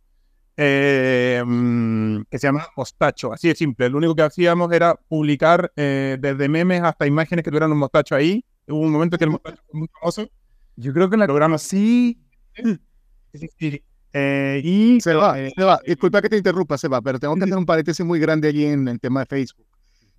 eh, 0.56 1.42
mm, 1.44 2.22
que 2.30 2.38
se 2.38 2.46
llama 2.46 2.66
Mostacho, 2.76 3.32
así 3.32 3.48
de 3.48 3.54
simple. 3.54 3.88
Lo 3.88 3.98
único 3.98 4.14
que 4.14 4.22
hacíamos 4.22 4.72
era 4.72 4.94
publicar 4.94 5.72
eh, 5.76 6.16
desde 6.20 6.48
memes 6.48 6.82
hasta 6.82 7.06
imágenes 7.06 7.44
que 7.44 7.50
tuvieran 7.50 7.72
un 7.72 7.78
mostacho 7.78 8.14
ahí. 8.14 8.44
Hubo 8.68 8.80
un 8.80 8.92
momento 8.92 9.18
que 9.18 9.24
el 9.24 9.30
mostacho 9.30 9.62
fue 9.70 9.78
muy 9.80 9.88
famoso. 9.88 10.28
Yo 10.76 10.92
creo 10.92 11.10
que 11.10 11.16
la 11.16 11.26
programa 11.26 11.58
sí. 11.58 12.18
sí, 12.54 13.48
sí 13.58 13.82
eh, 14.12 14.60
y 14.62 15.00
se 15.00 15.14
va, 15.14 15.40
eh, 15.40 15.52
se 15.56 15.64
va. 15.64 15.80
Disculpa 15.86 16.20
que 16.20 16.28
te 16.28 16.36
interrumpa, 16.36 16.76
se 16.76 16.88
va, 16.88 17.00
pero 17.00 17.18
tengo 17.18 17.34
que 17.36 17.44
hacer 17.44 17.56
un 17.56 17.66
paréntesis 17.66 18.04
muy 18.04 18.18
grande 18.18 18.48
allí 18.48 18.66
en 18.66 18.86
el 18.88 19.00
tema 19.00 19.20
de 19.20 19.26
Facebook. 19.26 19.66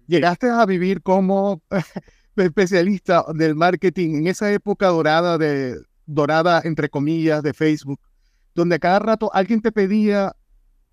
Llegaste 0.08 0.50
a 0.50 0.66
vivir 0.66 1.02
como 1.02 1.62
especialista 2.36 3.24
del 3.36 3.56
marketing 3.56 4.16
en 4.16 4.28
esa 4.28 4.52
época 4.52 4.88
dorada 4.88 5.38
de 5.38 5.78
dorada 6.06 6.62
entre 6.66 6.90
comillas 6.90 7.44
de 7.44 7.54
Facebook, 7.54 8.00
donde 8.56 8.80
cada 8.80 9.00
rato 9.00 9.30
alguien 9.34 9.62
te 9.62 9.72
pedía 9.72 10.36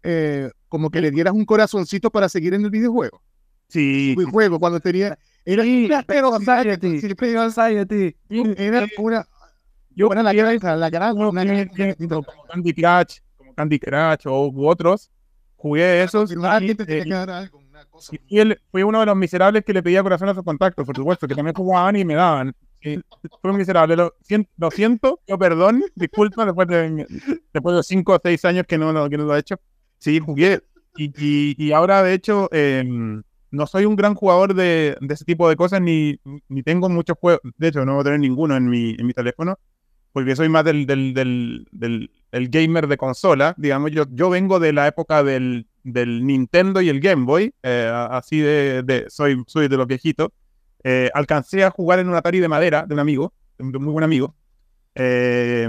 eh, 0.03 0.51
como 0.69 0.91
que 0.91 1.01
le 1.01 1.11
dieras 1.11 1.35
un 1.35 1.45
corazoncito 1.45 2.11
para 2.11 2.29
seguir 2.29 2.55
en 2.55 2.65
el 2.65 2.71
videojuego. 2.71 3.23
Sí. 3.69 4.17
juego 4.31 4.59
cuando 4.59 4.81
tenía 4.81 5.17
Era 5.45 5.63
una 5.63 6.03
pero 6.03 6.33
Society. 6.39 7.01
siempre 7.01 7.31
iba- 7.31 7.51
Society. 7.51 8.17
era 8.57 8.87
una 8.99 9.27
Yo 9.95 10.07
buena 10.09 10.23
la 10.23 10.35
cara, 10.59 10.77
la 10.77 10.91
cara, 10.91 11.11
como 11.11 11.33
Candy 11.33 12.73
Crush, 12.75 13.19
como 13.37 13.55
Candy 13.55 13.79
Crush 13.79 14.27
o 14.27 14.49
u 14.49 14.67
otros, 14.69 15.11
jugué 15.57 16.03
esos. 16.03 16.31
Alguien 16.45 16.73
y, 16.73 16.75
te 16.75 16.87
tiene 16.87 17.01
eh, 17.03 17.05
que 17.05 17.11
dar 17.11 17.31
algo, 17.31 17.59
una 17.59 17.85
cosa. 17.87 18.15
y 18.15 18.19
fui, 18.19 18.39
el- 18.41 18.61
fui 18.71 18.83
uno 18.83 19.01
de 19.01 19.07
los 19.07 19.17
miserables 19.17 19.65
que 19.65 19.73
le 19.73 19.83
pedía 19.83 20.03
corazón 20.03 20.29
a 20.31 20.35
sus 20.35 20.43
contactos, 20.45 20.85
por 20.87 20.97
supuesto, 20.97 21.29
que 21.29 21.35
también 21.35 21.55
jugaban 21.55 21.95
y 21.97 22.05
me 22.05 22.15
daban. 22.15 22.55
Fui 22.83 23.51
un 23.51 23.57
miserable. 23.57 23.97
Lo, 23.97 24.15
sien- 24.23 24.49
lo 24.57 24.71
siento, 24.71 25.21
yo 25.27 25.39
perdón, 25.39 25.83
disculpa, 25.95 26.45
después 26.47 26.69
de, 26.69 27.07
después 27.53 27.77
de 27.77 27.83
cinco 27.83 28.15
o 28.15 28.21
seis 28.23 28.45
años 28.45 28.65
que 28.67 28.79
no, 28.79 28.93
lo- 28.93 29.09
que 29.11 29.19
no 29.19 29.25
lo 29.25 29.37
he 29.37 29.41
hecho. 29.41 29.57
Sí, 29.99 30.19
jugué. 30.19 30.63
Y, 30.97 31.13
y, 31.19 31.55
y 31.59 31.73
ahora, 31.73 32.03
de 32.03 32.15
hecho, 32.15 32.49
em, 32.53 33.23
no 33.51 33.67
soy 33.67 33.85
un 33.85 33.97
gran 33.97 34.15
jugador 34.15 34.55
de, 34.55 34.97
de 35.01 35.15
ese 35.15 35.25
tipo 35.25 35.49
de 35.49 35.57
cosas, 35.57 35.81
ni, 35.81 36.19
ni 36.49 36.63
tengo 36.63 36.89
muchos 36.89 37.17
juegos. 37.21 37.41
De 37.59 37.69
hecho, 37.69 37.85
no 37.85 37.93
voy 37.95 38.01
a 38.03 38.05
tener 38.05 38.21
ninguno 38.21 38.57
en 38.57 38.69
mi, 38.69 38.97
en 38.99 39.07
mi 39.07 39.13
teléfono, 39.13 39.59
porque 40.13 40.37
soy 40.37 40.49
más 40.49 40.65
del, 40.65 40.87
del, 40.87 41.15
del, 41.15 41.67
del- 41.73 42.11
el 42.33 42.49
gamer 42.49 42.87
de 42.89 42.97
consola. 42.97 43.55
Digamos, 43.59 43.91
yo, 43.93 44.05
yo 44.11 44.31
vengo 44.31 44.59
de 44.61 44.73
la 44.73 44.87
época 44.89 45.23
del, 45.25 45.67
Nintendo 45.85 46.81
y 46.81 46.89
el 46.89 47.01
Game 47.01 47.25
Boy, 47.25 47.53
eh, 47.63 47.91
así 48.11 48.39
de, 48.41 48.83
de- 48.83 49.07
soy, 49.11 49.43
soy 49.47 49.69
de 49.69 49.77
los 49.77 49.87
viejitos. 49.87 50.29
Eh, 50.83 51.11
alcancé 51.15 51.65
a 51.65 51.71
jugar 51.71 51.99
en 51.99 52.09
un 52.09 52.15
Atari 52.15 52.41
de 52.41 52.49
madera 52.49 52.85
de 52.87 52.95
un 52.95 53.01
amigo, 53.01 53.35
de 53.59 53.65
un 53.65 53.85
muy 53.85 53.93
buen 53.93 54.05
amigo. 54.05 54.35
Eh, 54.95 55.69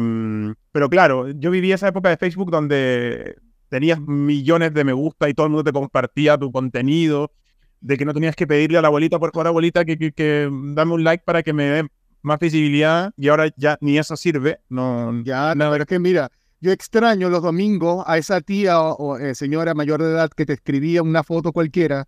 pero 0.72 0.90
claro, 0.90 1.30
yo 1.30 1.52
viví 1.52 1.72
esa 1.72 1.88
época 1.88 2.10
de 2.10 2.18
Facebook 2.18 2.52
donde 2.52 3.36
tenías 3.70 4.02
millones 4.02 4.74
de 4.74 4.84
me 4.84 4.94
gusta 4.94 5.30
y 5.30 5.34
todo 5.34 5.46
el 5.46 5.52
mundo 5.52 5.64
te 5.64 5.72
compartía 5.72 6.38
tu 6.38 6.52
contenido, 6.52 7.32
de 7.80 7.98
que 7.98 8.06
no 8.06 8.14
tenías 8.14 8.36
que 8.36 8.48
pedirle 8.48 8.78
a 8.78 8.82
la 8.82 8.90
abuelita, 8.90 9.20
por 9.20 9.32
favor, 9.32 9.48
abuelita, 9.48 9.86
que, 9.86 9.98
que, 9.98 10.12
que 10.12 10.50
dame 10.52 10.94
un 10.94 11.04
like 11.04 11.24
para 11.26 11.42
que 11.42 11.54
me 11.54 11.64
dé 11.64 11.88
más 12.22 12.40
visibilidad 12.40 13.14
y 13.18 13.30
ahora 13.30 13.50
ya 13.58 13.78
ni 13.82 13.98
eso 13.98 14.16
sirve. 14.16 14.60
No, 14.70 15.24
Ya, 15.24 15.56
nada, 15.56 15.72
pero 15.72 15.84
es 15.84 15.88
que 15.88 16.00
mira, 16.00 16.30
yo 16.60 16.72
extraño 16.72 17.30
los 17.30 17.42
domingos 17.42 18.04
a 18.08 18.18
esa 18.18 18.42
tía 18.42 18.80
o, 18.80 18.96
o, 18.96 19.18
eh, 19.18 19.36
señora 19.36 19.74
mayor 19.74 20.02
de 20.02 20.12
edad 20.12 20.30
que 20.30 20.46
te 20.46 20.54
escribía 20.54 21.02
una 21.02 21.24
foto 21.24 21.52
cualquiera. 21.52 22.08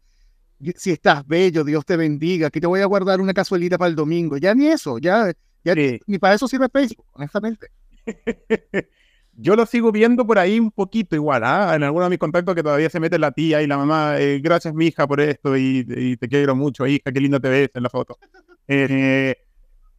Si 0.75 0.91
estás 0.91 1.25
bello, 1.27 1.63
Dios 1.63 1.85
te 1.85 1.97
bendiga, 1.97 2.49
que 2.49 2.61
te 2.61 2.67
voy 2.67 2.81
a 2.81 2.85
guardar 2.85 3.19
una 3.21 3.33
cazuelita 3.33 3.77
para 3.77 3.89
el 3.89 3.95
domingo. 3.95 4.37
Ya 4.37 4.53
ni 4.55 4.67
eso, 4.67 4.97
ya, 4.97 5.31
ya 5.63 5.73
Sí. 5.73 5.99
ni 6.07 6.17
para 6.19 6.35
eso 6.35 6.47
sirve 6.47 6.67
Facebook, 6.71 7.05
honestamente. 7.13 7.67
Yo 9.35 9.55
lo 9.55 9.65
sigo 9.65 9.91
viendo 9.91 10.27
por 10.27 10.37
ahí 10.37 10.59
un 10.59 10.69
poquito 10.71 11.15
igual, 11.15 11.43
¿ah? 11.43 11.73
En 11.75 11.81
algunos 11.83 12.05
de 12.05 12.11
mis 12.11 12.19
contactos 12.19 12.53
que 12.53 12.61
todavía 12.61 12.89
se 12.89 12.99
mete 12.99 13.17
la 13.17 13.31
tía 13.31 13.63
y 13.63 13.67
la 13.67 13.77
mamá, 13.77 14.19
eh, 14.19 14.39
gracias 14.39 14.75
mi 14.75 14.85
hija 14.87 15.07
por 15.07 15.19
esto 15.21 15.57
y, 15.57 15.85
y 15.89 16.17
te 16.17 16.27
quiero 16.29 16.55
mucho, 16.55 16.85
hija, 16.85 17.11
qué 17.11 17.19
linda 17.19 17.39
te 17.39 17.49
ves 17.49 17.69
en 17.73 17.81
la 17.83 17.89
foto. 17.89 18.19
Eh, 18.67 19.35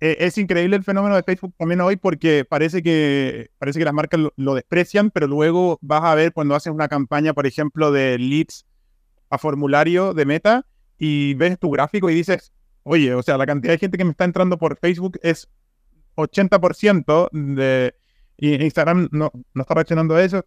eh, 0.00 0.16
es 0.20 0.38
increíble 0.38 0.76
el 0.76 0.84
fenómeno 0.84 1.16
de 1.16 1.24
Facebook 1.24 1.52
también 1.58 1.80
hoy 1.80 1.96
porque 1.96 2.44
parece 2.48 2.80
que, 2.82 3.50
parece 3.58 3.80
que 3.80 3.84
las 3.84 3.94
marcas 3.94 4.20
lo, 4.20 4.32
lo 4.36 4.54
desprecian, 4.54 5.10
pero 5.10 5.26
luego 5.26 5.78
vas 5.82 6.04
a 6.04 6.14
ver 6.14 6.32
cuando 6.32 6.54
haces 6.54 6.72
una 6.72 6.86
campaña, 6.88 7.34
por 7.34 7.46
ejemplo, 7.48 7.90
de 7.90 8.18
leads 8.18 8.64
a 9.34 9.38
formulario 9.38 10.14
de 10.14 10.24
meta 10.24 10.66
y 10.98 11.34
ves 11.34 11.58
tu 11.58 11.70
gráfico 11.70 12.08
y 12.10 12.14
dices, 12.14 12.52
oye, 12.84 13.14
o 13.14 13.22
sea, 13.22 13.36
la 13.36 13.46
cantidad 13.46 13.72
de 13.72 13.78
gente 13.78 13.98
que 13.98 14.04
me 14.04 14.12
está 14.12 14.24
entrando 14.24 14.58
por 14.58 14.78
Facebook 14.78 15.18
es 15.22 15.48
80% 16.16 17.30
de... 17.32 17.94
Y 18.36 18.62
Instagram 18.62 19.08
no, 19.12 19.30
no 19.54 19.62
está 19.62 19.74
reaccionando 19.74 20.16
a 20.16 20.24
eso. 20.24 20.44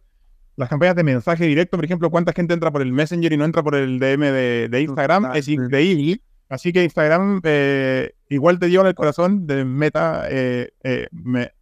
Las 0.56 0.68
campañas 0.68 0.96
de 0.96 1.04
mensaje 1.04 1.46
directo, 1.46 1.76
por 1.76 1.84
ejemplo, 1.84 2.10
cuánta 2.10 2.32
gente 2.32 2.52
entra 2.52 2.70
por 2.70 2.82
el 2.82 2.92
Messenger 2.92 3.32
y 3.32 3.36
no 3.36 3.44
entra 3.44 3.62
por 3.62 3.74
el 3.74 3.98
DM 3.98 4.20
de, 4.20 4.68
de 4.70 4.80
Instagram, 4.82 5.22
Total, 5.22 5.38
es 5.38 5.44
sí. 5.46 5.54
increíble. 5.54 6.20
Así 6.48 6.72
que 6.72 6.84
Instagram 6.84 7.40
eh, 7.44 8.12
igual 8.28 8.58
te 8.58 8.68
lleva 8.70 8.82
en 8.82 8.88
el 8.88 8.94
corazón 8.94 9.46
de 9.46 9.64
Meta. 9.64 10.26
eh, 10.30 10.70
eh, 10.82 11.08
me, 11.12 11.52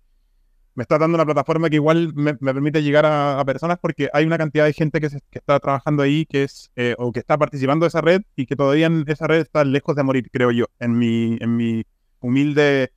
me 0.76 0.82
está 0.82 0.98
dando 0.98 1.16
una 1.16 1.24
plataforma 1.26 1.68
que 1.70 1.76
igual 1.76 2.12
me, 2.14 2.34
me 2.40 2.54
permite 2.54 2.82
llegar 2.82 3.06
a, 3.06 3.40
a 3.40 3.44
personas 3.44 3.78
porque 3.80 4.08
hay 4.12 4.26
una 4.26 4.38
cantidad 4.38 4.66
de 4.66 4.72
gente 4.74 5.00
que, 5.00 5.10
se- 5.10 5.20
que 5.30 5.38
está 5.40 5.58
trabajando 5.60 6.02
ahí 6.04 6.26
que 6.26 6.44
es 6.44 6.70
eh, 6.76 6.94
o 6.98 7.12
que 7.12 7.20
está 7.20 7.38
participando 7.38 7.84
de 7.84 7.88
esa 7.88 8.00
red 8.02 8.22
y 8.36 8.46
que 8.46 8.56
todavía 8.56 8.86
en 8.86 9.04
esa 9.08 9.26
red 9.26 9.40
está 9.40 9.64
lejos 9.64 9.96
de 9.96 10.04
morir, 10.04 10.30
creo 10.32 10.50
yo, 10.52 10.66
en 10.80 10.98
mi, 10.98 11.36
en 11.40 11.56
mi 11.56 11.84
humilde 12.20 12.92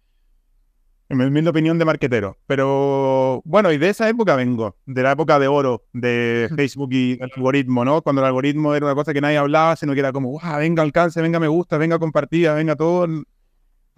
en 1.09 1.17
mi 1.17 1.25
humilde 1.25 1.49
opinión 1.49 1.79
de 1.79 1.85
marquetero. 1.85 2.37
Pero 2.45 3.41
bueno, 3.43 3.71
y 3.71 3.77
de 3.79 3.89
esa 3.89 4.07
época 4.09 4.35
vengo, 4.35 4.77
de 4.85 5.01
la 5.03 5.13
época 5.13 5.39
de 5.39 5.47
oro 5.47 5.83
de 5.91 6.49
Facebook 6.55 6.89
y 6.93 7.13
el 7.13 7.31
algoritmo, 7.35 7.83
¿no? 7.83 8.01
Cuando 8.03 8.21
el 8.21 8.27
algoritmo 8.27 8.75
era 8.75 8.85
una 8.85 8.95
cosa 8.95 9.13
que 9.13 9.21
nadie 9.21 9.37
hablaba, 9.37 9.75
sino 9.75 9.93
que 9.93 9.99
era 10.01 10.11
como, 10.11 10.29
"Guau, 10.29 10.59
venga 10.59 10.83
alcance, 10.83 11.19
venga 11.21 11.39
me 11.39 11.47
gusta, 11.47 11.77
venga 11.79 11.97
compartida, 11.97 12.53
venga 12.53 12.75
todo. 12.75 13.07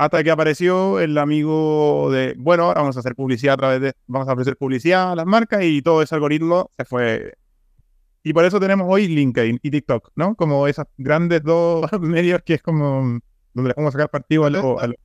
Hasta 0.02 0.24
que 0.24 0.32
apareció 0.32 1.00
el 1.00 1.16
amigo 1.20 2.10
de, 2.12 2.34
bueno, 2.36 2.64
ahora 2.64 2.82
vamos 2.82 2.98
a 2.98 3.02
hacer 3.02 3.14
publicidad 3.14 3.54
a 3.54 3.58
través 3.58 3.82
de, 3.82 3.94
vamos 4.08 4.28
a 4.28 4.34
ofrecer 4.34 4.58
publicidad 4.58 5.12
a 5.12 5.16
las 5.16 5.28
marcas 5.28 5.62
y 5.64 5.84
todo 5.84 6.02
ese 6.02 6.16
algoritmo 6.16 6.72
se 6.76 6.86
fue. 6.86 7.34
Y 8.24 8.34
por 8.34 8.44
eso 8.44 8.60
tenemos 8.60 8.88
hoy 8.90 9.08
LinkedIn 9.08 9.60
y 9.62 9.70
TikTok, 9.70 10.10
¿no? 10.16 10.34
Como 10.34 10.66
esos 10.68 10.86
grandes 10.98 11.44
dos 11.44 11.86
medios 12.02 12.42
que 12.44 12.56
es 12.56 12.64
como 12.64 13.20
donde 13.54 13.68
les 13.70 13.76
vamos 13.76 13.90
a 13.90 13.92
sacar 13.92 14.10
partido 14.10 14.46
a 14.46 14.50
lo- 14.50 14.80
a 14.80 14.88
lo- 14.88 14.96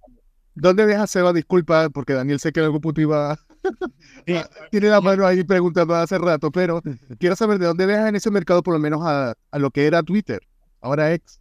¿Dónde 0.55 0.87
deja 0.87 1.07
Seba? 1.07 1.35
Disculpa, 1.35 1.91
porque 1.91 2.15
Daniel 2.15 2.41
sé 2.41 2.51
que 2.51 2.61
en 2.61 2.65
algún 2.67 2.81
punto 2.81 2.99
iba. 3.03 3.39
Tiene 4.71 4.89
la 4.89 5.03
mano 5.03 5.27
ahí 5.27 5.45
preguntando 5.45 5.95
hace 5.95 6.17
rato, 6.17 6.51
pero 6.51 6.81
quiero 7.19 7.37
saber 7.37 7.59
de 7.59 7.67
dónde 7.67 7.87
deja 7.87 8.09
en 8.09 8.17
ese 8.17 8.31
mercado, 8.31 8.63
por 8.63 8.73
lo 8.73 8.81
menos 8.81 9.03
a, 9.05 9.35
a 9.51 9.59
lo 9.59 9.71
que 9.71 9.87
era 9.87 10.03
Twitter, 10.03 10.41
ahora 10.81 11.13
ex. 11.13 11.39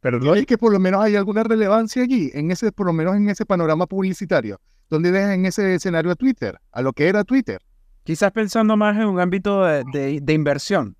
Perdón. 0.00 0.36
¿Es 0.38 0.46
que 0.46 0.56
por 0.58 0.72
lo 0.72 0.78
menos 0.78 1.02
hay 1.02 1.16
alguna 1.16 1.42
relevancia 1.42 2.02
allí, 2.02 2.30
en 2.34 2.50
ese, 2.50 2.70
por 2.72 2.86
lo 2.86 2.92
menos 2.92 3.16
en 3.16 3.28
ese 3.28 3.44
panorama 3.44 3.86
publicitario? 3.86 4.60
¿Dónde 4.88 5.10
deja 5.10 5.34
en 5.34 5.44
ese 5.44 5.74
escenario 5.74 6.10
a 6.12 6.14
Twitter, 6.14 6.58
a 6.72 6.82
lo 6.82 6.92
que 6.92 7.08
era 7.08 7.24
Twitter? 7.24 7.60
Quizás 8.04 8.32
pensando 8.32 8.76
más 8.76 8.96
en 8.96 9.04
un 9.06 9.20
ámbito 9.20 9.64
de, 9.64 9.84
de- 9.92 10.20
de 10.22 10.32
inversión. 10.32 10.96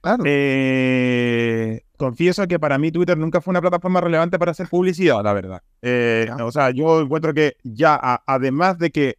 Claro. 0.00 0.22
Eh, 0.26 1.82
confieso 1.98 2.46
que 2.46 2.58
para 2.58 2.78
mí 2.78 2.90
Twitter 2.90 3.18
nunca 3.18 3.40
fue 3.42 3.52
una 3.52 3.60
plataforma 3.60 4.00
relevante 4.00 4.38
para 4.38 4.52
hacer 4.52 4.68
publicidad, 4.68 5.22
la 5.22 5.32
verdad. 5.34 5.62
Eh, 5.82 6.28
o 6.40 6.50
sea, 6.50 6.70
yo 6.70 7.00
encuentro 7.02 7.34
que 7.34 7.56
ya, 7.62 7.94
a- 8.00 8.22
además 8.26 8.78
de 8.78 8.90
que, 8.90 9.18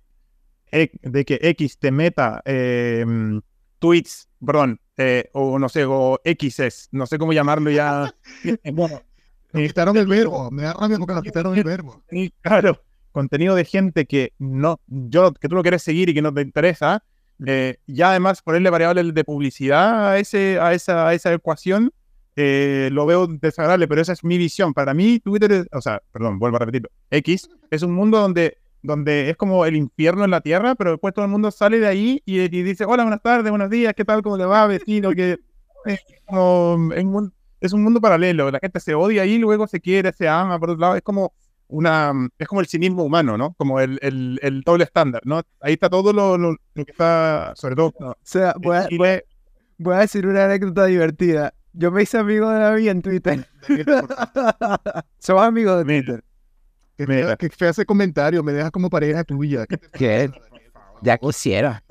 e- 0.72 0.92
de 1.04 1.26
que 1.26 1.38
X 1.42 1.78
te 1.78 1.92
meta 1.92 2.42
eh, 2.46 3.06
tweets, 3.80 4.30
perdón, 4.44 4.80
eh, 4.98 5.30
o 5.34 5.58
no 5.60 5.70
sé, 5.70 5.86
o 5.86 6.20
Xs, 6.24 6.90
no 6.92 7.06
sé 7.06 7.18
cómo 7.18 7.34
llamarlo 7.34 7.70
ya. 7.72 8.14
Eh, 8.44 8.72
bueno, 8.72 9.02
Nos 9.54 9.68
quitaron 9.68 9.96
el 9.98 10.08
verbo, 10.08 10.52
me 10.52 10.64
da 10.64 10.74
rabia 10.74 10.98
porque 10.98 11.14
nos 11.14 11.24
quitaron 11.24 11.56
el 11.58 11.64
verbo. 11.64 12.04
Sí, 12.10 12.34
claro, 12.42 12.82
contenido 13.12 13.56
de 13.56 13.66
gente 13.66 14.06
que 14.06 14.34
no, 14.40 14.80
yo, 14.88 15.34
que 15.34 15.48
tú 15.50 15.56
no 15.56 15.62
quieres 15.62 15.82
seguir 15.84 16.10
y 16.10 16.14
que 16.14 16.22
no 16.22 16.34
te 16.34 16.42
interesa, 16.42 17.04
eh, 17.46 17.78
ya 17.88 18.10
además 18.12 18.42
ponerle 18.42 18.70
variables 18.70 19.14
de 19.14 19.24
publicidad 19.24 20.10
a, 20.12 20.20
ese, 20.20 20.60
a, 20.60 20.74
esa, 20.74 21.08
a 21.08 21.14
esa 21.14 21.34
ecuación, 21.34 21.92
eh, 22.36 22.90
lo 22.92 23.06
veo 23.06 23.26
desagradable, 23.28 23.88
pero 23.88 24.02
esa 24.02 24.14
es 24.14 24.24
mi 24.24 24.38
visión. 24.38 24.74
Para 24.74 24.94
mí, 24.94 25.20
Twitter, 25.20 25.52
es- 25.52 25.68
o 25.72 25.82
sea, 25.82 26.02
perdón, 26.12 26.38
vuelvo 26.40 26.58
a 26.58 26.60
repetirlo, 26.60 26.90
X 27.10 27.50
es 27.72 27.82
un 27.82 27.94
mundo 27.94 28.20
donde, 28.20 28.58
donde 28.82 29.30
es 29.30 29.38
como 29.38 29.66
el 29.66 29.76
infierno 29.76 30.24
en 30.26 30.32
la 30.32 30.42
tierra, 30.42 30.76
pero 30.76 30.92
después 30.92 31.14
todo 31.14 31.26
el 31.26 31.32
mundo 31.32 31.52
sale 31.52 31.80
de 31.80 31.88
ahí 31.88 32.22
y, 32.26 32.40
y 32.42 32.64
dice, 32.64 32.86
hola, 32.86 33.04
buenas 33.04 33.22
tardes, 33.22 33.50
buenos 33.50 33.70
días, 33.70 33.94
¿qué 33.96 34.06
tal? 34.06 34.22
¿Cómo 34.22 34.38
le 34.38 34.46
va, 34.46 34.68
vecino? 34.68 35.12
Que 35.12 35.40
es, 35.86 36.00
como, 36.28 36.94
es 36.94 37.04
un- 37.04 37.34
es 37.60 37.74
un 37.74 37.84
mundo 37.84 38.00
paralelo, 38.02 38.52
la 38.52 38.60
gente 38.60 38.80
se 38.80 38.94
odia 38.94 39.24
ahí, 39.24 39.38
luego 39.40 39.68
se 39.68 39.80
quiere, 39.82 40.14
se 40.14 40.28
ama, 40.30 40.60
por 40.60 40.70
otro 40.72 40.82
lado, 40.82 40.96
es 40.96 41.02
como 41.02 41.34
una, 41.70 42.14
es 42.38 42.48
como 42.48 42.62
el 42.62 42.68
cinismo 42.68 43.04
humano, 43.04 43.38
¿no? 43.38 43.54
Como 43.56 43.80
el, 43.80 43.98
el, 44.02 44.40
el 44.42 44.62
doble 44.62 44.84
estándar, 44.86 45.22
¿no? 45.26 45.42
Ahí 45.60 45.74
está 45.74 45.90
todo 45.90 46.14
lo, 46.14 46.38
lo- 46.38 46.52
lo 46.52 46.86
que 46.86 46.92
está, 46.92 47.54
sobre 47.56 47.76
todo, 47.76 47.94
O 48.00 48.16
sea, 48.24 48.54
voy 48.60 48.78
a, 48.78 48.88
Chile, 48.88 49.26
voy 49.78 49.96
a 49.96 50.00
decir 50.00 50.28
una 50.28 50.46
anécdota 50.46 50.86
divertida. 50.86 51.54
Yo 51.74 51.92
me 51.92 52.04
hice 52.04 52.18
amigo 52.18 52.50
de 52.50 52.60
David 52.60 52.88
en 52.90 53.02
Twitter. 53.02 53.48
Somos 55.20 55.44
amigos 55.44 55.78
de. 55.80 55.84
Twitter. 55.86 56.24
Que 56.98 57.06
fea, 57.06 57.36
que 57.38 57.50
fea 57.50 57.70
ese 57.70 57.86
comentario, 57.86 58.42
me 58.44 58.52
dejas 58.54 58.72
como 58.72 58.90
pareja 58.90 59.24
tuya. 59.24 59.66
¿Qué 59.68 59.78
te 59.78 59.88
¿Qué? 59.90 60.32
Ya 61.04 61.18
quisiera. 61.18 61.84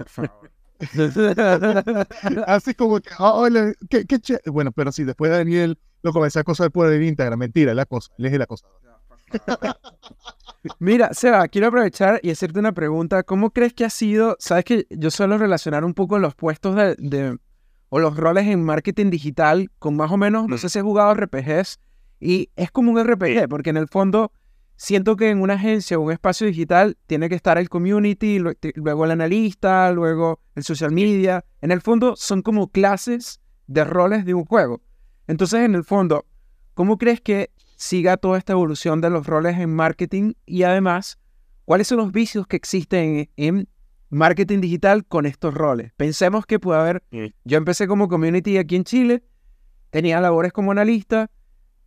Así 2.46 2.74
como 2.74 3.00
que, 3.00 3.10
ah, 3.18 3.32
hola, 3.34 3.72
qué, 3.88 4.04
qué 4.04 4.16
ché- 4.20 4.40
Bueno, 4.50 4.72
pero 4.72 4.92
sí, 4.92 5.04
después 5.04 5.30
de 5.30 5.38
Daniel 5.38 5.78
lo 6.02 6.12
comencé 6.12 6.38
a 6.38 6.42
acosar 6.42 6.70
por 6.70 6.92
el 6.92 7.02
Instagram. 7.02 7.38
Mentira, 7.38 7.74
la 7.74 7.86
cosa. 7.86 8.10
Él 8.18 8.26
es 8.26 8.32
el 8.32 8.42
acosador. 8.42 8.76
Mira, 10.78 11.12
Seba, 11.12 11.46
quiero 11.48 11.68
aprovechar 11.68 12.20
y 12.22 12.30
hacerte 12.30 12.58
una 12.58 12.72
pregunta. 12.72 13.22
¿Cómo 13.22 13.50
crees 13.50 13.74
que 13.74 13.84
ha 13.84 13.90
sido? 13.90 14.36
Sabes 14.38 14.64
que 14.64 14.86
yo 14.90 15.10
suelo 15.10 15.38
relacionar 15.38 15.84
un 15.84 15.94
poco 15.94 16.18
los 16.18 16.34
puestos 16.34 16.74
de, 16.76 16.94
de- 16.98 17.38
o 17.88 18.00
los 18.00 18.16
roles 18.16 18.46
en 18.48 18.64
marketing 18.64 19.10
digital 19.10 19.70
con 19.78 19.96
más 19.96 20.10
o 20.10 20.16
menos, 20.16 20.48
no 20.48 20.58
sé 20.58 20.68
si 20.68 20.78
has 20.80 20.84
jugado 20.84 21.14
RPGs 21.14 21.78
y 22.18 22.50
es 22.56 22.72
como 22.72 22.90
un 22.90 22.98
RPG, 22.98 23.48
porque 23.48 23.70
en 23.70 23.76
el 23.76 23.86
fondo 23.86 24.32
siento 24.76 25.16
que 25.16 25.30
en 25.30 25.40
una 25.40 25.54
agencia 25.54 25.98
o 25.98 26.02
un 26.02 26.12
espacio 26.12 26.46
digital 26.46 26.96
tiene 27.06 27.28
que 27.28 27.34
estar 27.34 27.58
el 27.58 27.68
community, 27.68 28.38
luego 28.74 29.04
el 29.04 29.10
analista, 29.10 29.90
luego 29.92 30.40
el 30.54 30.64
social 30.64 30.92
media. 30.92 31.44
En 31.60 31.70
el 31.70 31.80
fondo 31.80 32.14
son 32.16 32.42
como 32.42 32.68
clases 32.68 33.40
de 33.66 33.84
roles 33.84 34.24
de 34.24 34.34
un 34.34 34.44
juego. 34.44 34.82
Entonces, 35.26 35.60
en 35.60 35.74
el 35.74 35.84
fondo, 35.84 36.26
¿cómo 36.74 36.98
crees 36.98 37.20
que 37.20 37.50
siga 37.76 38.16
toda 38.16 38.38
esta 38.38 38.52
evolución 38.52 39.00
de 39.00 39.10
los 39.10 39.26
roles 39.26 39.58
en 39.58 39.74
marketing? 39.74 40.34
Y 40.44 40.62
además, 40.62 41.18
¿cuáles 41.64 41.88
son 41.88 41.98
los 41.98 42.12
vicios 42.12 42.46
que 42.46 42.56
existen 42.56 43.28
en 43.36 43.68
marketing 44.10 44.60
digital 44.60 45.04
con 45.04 45.26
estos 45.26 45.54
roles? 45.54 45.92
Pensemos 45.96 46.46
que 46.46 46.60
puede 46.60 46.80
haber, 46.80 47.02
yo 47.44 47.58
empecé 47.58 47.88
como 47.88 48.08
community 48.08 48.58
aquí 48.58 48.76
en 48.76 48.84
Chile, 48.84 49.24
tenía 49.90 50.20
labores 50.20 50.52
como 50.52 50.70
analista, 50.70 51.30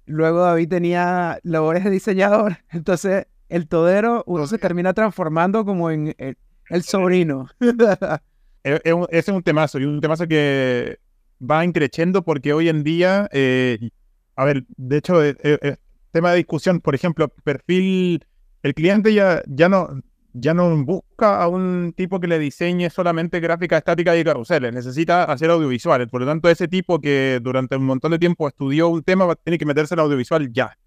luego 0.09 0.41
David 0.41 0.69
tenía 0.69 1.39
labores 1.43 1.83
de 1.83 1.89
diseñador, 1.89 2.57
entonces 2.69 3.27
el 3.47 3.67
todero 3.67 4.23
uno 4.27 4.47
se 4.47 4.57
termina 4.57 4.93
transformando 4.93 5.65
como 5.65 5.89
en 5.89 6.15
el, 6.17 6.83
sobrino. 6.83 7.47
ese 8.63 9.01
es 9.09 9.27
un 9.29 9.43
temazo, 9.43 9.79
y 9.79 9.85
un 9.85 10.01
temazo 10.01 10.27
que 10.27 10.99
va 11.39 11.63
increciendo 11.63 12.23
porque 12.23 12.53
hoy 12.53 12.69
en 12.69 12.83
día, 12.83 13.27
eh, 13.31 13.89
a 14.35 14.45
ver, 14.45 14.65
de 14.77 14.97
hecho, 14.97 15.23
eh, 15.23 15.35
eh, 15.43 15.77
tema 16.11 16.31
de 16.31 16.37
discusión, 16.37 16.79
por 16.79 16.95
ejemplo, 16.95 17.29
perfil, 17.43 18.25
el 18.61 18.73
cliente 18.73 19.13
ya, 19.13 19.41
ya, 19.47 19.69
no, 19.69 20.01
ya 20.39 20.53
no 20.53 20.83
busca 20.83 21.41
a 21.41 21.47
un 21.47 21.93
tipo 21.95 22.19
que 22.19 22.27
le 22.27 22.39
diseñe 22.39 22.89
solamente 22.89 23.39
gráfica 23.39 23.77
estática 23.77 24.15
y 24.17 24.23
carruseles, 24.23 24.73
necesita 24.73 25.23
hacer 25.23 25.49
audiovisuales. 25.49 26.07
Por 26.07 26.21
lo 26.21 26.27
tanto, 26.27 26.49
ese 26.49 26.67
tipo 26.67 26.99
que 26.99 27.39
durante 27.41 27.75
un 27.75 27.85
montón 27.85 28.11
de 28.11 28.19
tiempo 28.19 28.47
estudió 28.47 28.89
un 28.89 29.03
tema 29.03 29.33
tiene 29.35 29.57
que 29.57 29.65
meterse 29.65 29.95
en 29.95 29.99
audiovisual 29.99 30.51
ya. 30.51 30.77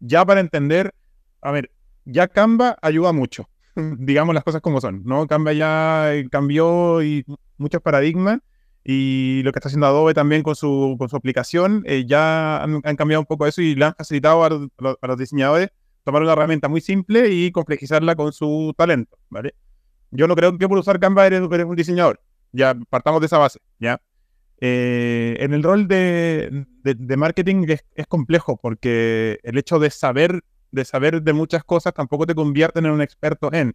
Ya 0.00 0.24
para 0.24 0.40
entender, 0.40 0.94
a 1.42 1.50
ver, 1.50 1.70
ya 2.04 2.28
Canva 2.28 2.76
ayuda 2.82 3.12
mucho, 3.12 3.48
digamos 3.76 4.34
las 4.34 4.44
cosas 4.44 4.60
como 4.60 4.80
son, 4.80 5.02
¿no? 5.04 5.26
Canva 5.26 5.52
ya 5.52 6.14
eh, 6.14 6.28
cambió 6.30 7.02
y 7.02 7.24
muchos 7.58 7.82
paradigmas 7.82 8.40
y 8.82 9.42
lo 9.44 9.52
que 9.52 9.58
está 9.58 9.68
haciendo 9.68 9.86
Adobe 9.86 10.14
también 10.14 10.42
con 10.42 10.56
su, 10.56 10.96
con 10.98 11.08
su 11.08 11.16
aplicación, 11.16 11.82
eh, 11.86 12.04
ya 12.06 12.62
han, 12.62 12.80
cambiado 12.96 13.20
un 13.20 13.26
poco 13.26 13.46
eso 13.46 13.60
y 13.60 13.74
le 13.74 13.84
han 13.84 13.94
facilitado 13.94 14.44
a, 14.44 14.48
los 14.48 15.18
diseñadores 15.18 15.70
tomar 16.10 16.22
una 16.22 16.32
herramienta 16.32 16.68
muy 16.68 16.80
simple 16.80 17.28
y 17.30 17.52
complejizarla 17.52 18.16
con 18.16 18.32
su 18.32 18.74
talento, 18.76 19.16
¿vale? 19.28 19.54
Yo 20.10 20.26
no 20.26 20.34
creo 20.34 20.58
que 20.58 20.68
por 20.68 20.76
usar 20.76 20.98
Canva 20.98 21.26
eres, 21.26 21.40
un 21.40 21.76
diseñador, 21.76 22.20
ya 22.50 22.74
partamos 22.88 23.20
de 23.20 23.26
esa 23.26 23.38
base, 23.38 23.60
¿ya? 23.78 24.02
Eh, 24.60 25.36
en 25.38 25.54
el 25.54 25.62
rol 25.62 25.86
de, 25.86 26.66
marketing 27.16 27.64
es, 27.68 27.84
es, 27.94 28.06
complejo 28.06 28.58
porque 28.60 29.38
el 29.42 29.56
hecho 29.56 29.78
de 29.78 29.88
saber 29.90 30.42
de 30.72 30.84
saber 30.84 31.22
de 31.22 31.32
muchas 31.32 31.64
cosas 31.64 31.94
tampoco 31.94 32.26
te 32.26 32.34
convierten 32.34 32.86
en 32.86 32.92
un 32.92 33.02
experto 33.02 33.52
en. 33.52 33.74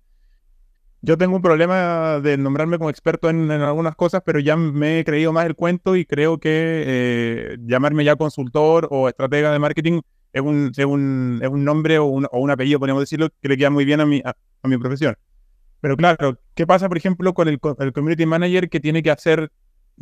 Yo 1.02 1.18
tengo 1.18 1.36
un 1.36 1.42
problema 1.42 2.20
de 2.20 2.38
nombrarme 2.38 2.78
como 2.78 2.90
experto 2.90 3.30
en, 3.30 3.50
algunas 3.52 3.96
cosas, 3.96 4.24
pero 4.26 4.40
ya 4.40 4.56
me 4.56 5.00
he 5.00 5.06
creído 5.06 5.32
más 5.32 5.46
el 5.46 5.56
cuento 5.56 5.96
y 5.96 6.06
creo 6.06 6.40
que 6.40 6.50
eh, 6.52 7.58
llamarme 7.66 8.04
ya 8.04 8.16
consultor 8.16 8.88
o 8.92 9.08
estratega 9.08 9.52
de 9.52 9.60
marketing 9.60 10.02
es 10.36 10.42
un, 10.42 10.70
es 10.76 10.86
un, 10.86 11.40
es 11.42 11.48
un 11.48 11.64
nombre 11.64 11.98
o 11.98 12.06
un, 12.06 12.28
o 12.30 12.40
un, 12.40 12.52
apellido, 12.52 12.78
podríamos 12.78 13.02
decirlo, 13.02 13.30
que 13.42 13.48
le 13.48 13.56
queda 13.56 13.70
muy 13.70 13.86
bien 13.86 14.02
a 14.02 14.06
mi, 14.06 14.22
a, 14.26 14.36
mi 14.68 14.78
profesión. 14.78 15.16
Pero 15.80 15.96
claro, 15.96 16.38
¿qué 16.56 16.68
pasa, 16.68 16.90
por 16.90 16.98
ejemplo, 16.98 17.34
con 17.34 17.48
el, 17.48 17.58
el, 17.80 17.94
community 17.94 18.26
manager 18.26 18.70
que 18.70 18.82
tiene 18.82 19.02
que 19.02 19.12
hacer, 19.12 19.50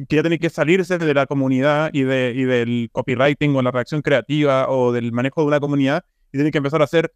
que 0.09 0.15
ya 0.15 0.23
tiene 0.23 0.39
que 0.39 0.49
salirse 0.49 0.97
de 0.97 1.13
la 1.13 1.27
comunidad 1.27 1.91
y, 1.93 2.01
de, 2.01 2.33
y 2.35 2.45
del 2.45 2.89
copywriting 2.91 3.55
o 3.55 3.61
la 3.61 3.69
reacción 3.69 4.01
creativa 4.01 4.69
o 4.69 4.91
del 4.91 5.11
manejo 5.11 5.41
de 5.41 5.47
una 5.47 5.59
comunidad 5.59 6.03
y 6.31 6.39
tiene 6.39 6.49
que 6.49 6.57
empezar 6.57 6.81
a 6.81 6.85
hacer 6.85 7.13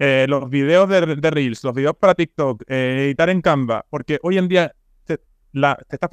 eh, 0.00 0.26
los 0.28 0.50
videos 0.50 0.88
de, 0.88 1.30
Reels, 1.30 1.62
los 1.62 1.74
videos 1.74 1.94
para 1.94 2.16
TikTok, 2.16 2.64
eh, 2.66 3.04
editar 3.04 3.30
en 3.30 3.42
Canva, 3.42 3.86
porque 3.90 4.18
hoy 4.24 4.38
en 4.38 4.48
día 4.48 4.74
te, 5.04 5.20
la, 5.52 5.78
te 5.88 5.94
está 5.94 6.08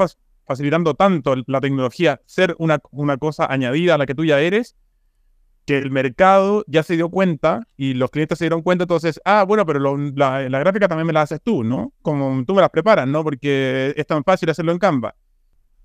facilitando 0.45 0.93
tanto 0.93 1.33
la 1.47 1.61
tecnología 1.61 2.21
ser 2.27 2.55
una, 2.59 2.79
una 2.91 3.17
cosa 3.17 3.47
añadida 3.51 3.95
a 3.95 3.97
la 3.97 4.05
que 4.05 4.13
tú 4.13 4.23
ya 4.23 4.39
eres, 4.39 4.75
que 5.67 5.77
el 5.77 5.91
mercado 5.91 6.63
ya 6.65 6.81
se 6.81 6.95
dio 6.95 7.09
cuenta 7.09 7.67
y 7.75 7.93
los 7.93 8.09
clientes 8.09 8.37
se 8.37 8.45
dieron 8.45 8.61
cuenta, 8.61 8.85
entonces, 8.85 9.19
ah, 9.25 9.43
bueno, 9.45 9.65
pero 9.65 9.97
la, 10.15 10.47
la, 10.49 10.59
gráfica 10.59 10.87
también 10.87 11.05
me 11.05 11.11
la 11.11 11.23
haces 11.23 11.41
tú, 11.43 11.65
¿no? 11.65 11.93
Como 12.01 12.45
tú 12.45 12.55
me 12.55 12.61
las 12.61 12.69
preparas, 12.69 13.05
¿no? 13.05 13.21
Porque 13.21 13.93
es 13.97 14.07
tan 14.07 14.23
fácil 14.23 14.49
hacerlo 14.49 14.71
en 14.71 14.79
Canva. 14.79 15.13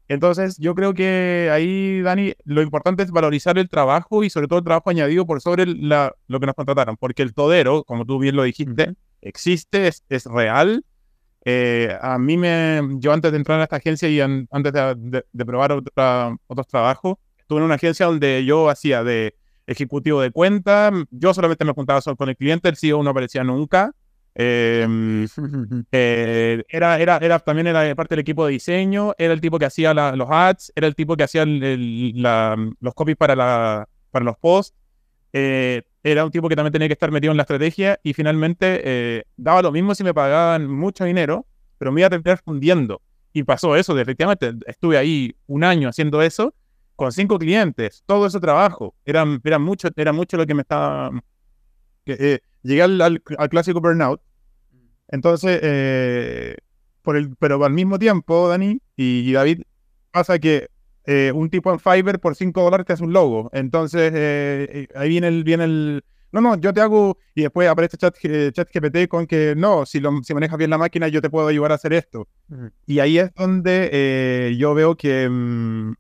Entonces, 0.07 0.57
yo 0.59 0.77
creo 0.77 0.95
que 0.95 1.51
ahí, 1.53 2.01
Dani, 2.01 2.33
lo 2.45 2.63
importante 2.63 3.03
es 3.03 3.11
valorizar 3.11 3.59
el 3.59 3.69
trabajo 3.69 4.23
y 4.23 4.31
sobre 4.31 4.47
todo 4.47 4.61
el 4.61 4.65
trabajo 4.65 4.89
añadido 4.89 5.27
por 5.27 5.41
sobre 5.41 5.67
la, 5.67 6.15
lo 6.29 6.39
que 6.39 6.47
nos 6.47 6.55
contrataron, 6.55 6.97
porque 6.97 7.23
el 7.25 7.35
todero, 7.35 7.83
como 7.83 8.07
tú 8.07 8.21
bien 8.21 8.37
lo 8.37 8.45
dijiste, 8.45 8.95
existe, 9.21 9.89
es, 9.89 10.05
es 10.09 10.27
real. 10.27 10.85
Eh, 11.45 11.97
a 12.01 12.19
mí 12.19 12.37
me, 12.37 12.83
yo 12.99 13.13
antes 13.13 13.33
de 13.33 13.39
entrar 13.39 13.59
a 13.59 13.65
esta 13.65 13.77
agencia 13.77 14.09
y 14.09 14.21
antes 14.21 14.73
de, 14.73 15.25
de, 15.33 15.45
probar 15.45 15.73
otros 15.73 16.69
trabajos, 16.69 17.17
estuve 17.37 17.59
en 17.59 17.65
una 17.65 17.75
agencia 17.75 18.07
donde 18.07 18.45
yo 18.45 18.71
hacía 18.71 19.03
de 19.03 19.35
ejecutivo 19.73 20.21
de 20.21 20.31
cuenta, 20.31 20.91
yo 21.11 21.35
solamente 21.35 21.65
me 21.65 21.73
juntaba 21.73 22.01
solo 22.01 22.17
con 22.17 22.29
el 22.29 22.37
cliente, 22.37 22.69
el 22.69 22.77
CEO 22.77 23.03
no 23.03 23.11
aparecía 23.11 23.45
nunca, 23.45 23.93
Em, 24.35 25.27
eh, 25.93 26.65
era, 26.69 26.99
era, 26.99 27.19
era, 27.19 27.39
también 27.39 27.67
era 27.67 27.95
parte 27.95 28.15
del 28.15 28.21
equipo 28.21 28.47
de 28.47 28.53
diseño, 28.53 29.15
era 29.19 29.35
el 29.35 29.41
tipo 29.41 29.59
que 29.59 29.67
hacía 29.67 29.93
los 29.93 30.29
ads, 30.31 30.73
era 30.75 30.87
el 30.87 30.95
tipo 30.95 31.17
que 31.17 31.25
hacía 31.25 31.45
los 31.45 32.95
copies 32.95 33.17
para, 33.17 33.37
la, 33.37 33.89
para 34.11 34.25
los 34.25 34.37
posts, 34.39 34.75
eh, 35.33 35.83
era 36.03 36.25
un 36.25 36.31
tipo 36.31 36.49
que 36.49 36.57
también 36.57 36.73
tenía 36.73 36.89
que 36.89 36.95
estar 36.95 37.11
metido 37.11 37.31
en 37.31 37.37
la 37.37 37.43
estrategia 37.43 37.99
y 38.03 38.13
finalmente 38.13 38.81
eh, 38.85 39.25
daba 39.37 39.63
lo 39.63 39.71
mismo 39.71 39.95
si 39.95 40.03
me 40.03 40.15
pagaban 40.15 40.67
mucho 40.67 41.05
dinero, 41.05 41.47
pero 41.79 41.93
me 41.93 42.01
iba 42.01 42.07
a 42.07 42.11
terminar 42.11 42.41
fundiendo. 42.45 43.01
Y 43.35 43.45
pasó 43.45 43.77
eso, 43.77 43.99
efectivamente 43.99 44.53
estuve 44.67 44.99
ahí 44.99 45.35
un 45.47 45.65
año 45.65 45.89
haciendo 45.89 46.21
eso 46.21 46.55
con 47.03 47.11
cinco 47.11 47.37
clientes, 47.37 48.05
todo 48.07 48.27
ese 48.27 48.39
trabajo, 48.39 48.95
era, 49.05 49.25
era, 49.43 49.59
mucho, 49.59 49.89
era 49.97 50.13
mucho 50.13 50.37
lo 50.37 50.47
que 50.47 50.55
me 50.55 50.63
estaba 50.63 51.11
llegué 52.05 52.81
al, 52.83 53.21
clásico 53.51 53.81
burnout. 53.81 54.21
Entonces, 55.09 55.59
eh, 55.65 56.59
por 57.03 57.17
el, 57.17 57.35
pero 57.41 57.65
al 57.65 57.73
mismo 57.73 57.99
tiempo, 57.99 58.49
Dani 58.49 58.81
y, 58.95 59.33
David, 59.33 59.63
pasa 60.13 60.39
que 60.39 60.69
eh, 61.07 61.33
un 61.35 61.51
tipo 61.51 61.73
en 61.73 61.81
Fiverr 61.81 62.21
por 62.21 62.37
5 62.37 62.63
dólares 62.63 62.87
te 62.87 62.93
hace 62.93 63.03
un 63.03 63.13
logo. 63.13 63.51
Entonces, 63.53 64.13
eh, 64.15 64.87
ahí 64.95 65.09
viene 65.09 65.27
el, 65.27 65.43
viene 65.43 65.65
el, 65.65 66.05
no, 66.31 66.41
no, 66.41 66.57
yo 66.57 66.73
te 66.73 66.83
hago, 66.83 67.19
y 67.35 67.43
después 67.43 67.69
aparece 67.69 67.97
chat, 67.97 68.17
chat 68.53 68.69
GPT 68.73 69.09
con 69.09 69.27
que 69.27 69.55
no, 69.57 69.87
si, 69.87 69.99
lo, 69.99 70.23
si 70.23 70.35
manejas 70.35 70.57
bien 70.57 70.71
la 70.71 70.79
máquina, 70.79 71.09
yo 71.09 71.21
te 71.21 71.31
puedo 71.31 71.49
ayudar 71.49 71.73
a 71.73 71.75
hacer 71.75 71.95
esto. 71.95 72.29
Y 72.87 73.01
ahí 73.01 73.19
es 73.19 73.35
donde 73.35 74.55
yo 74.57 74.73
veo 74.75 74.97
que 74.97 75.29
mm, 75.29 75.95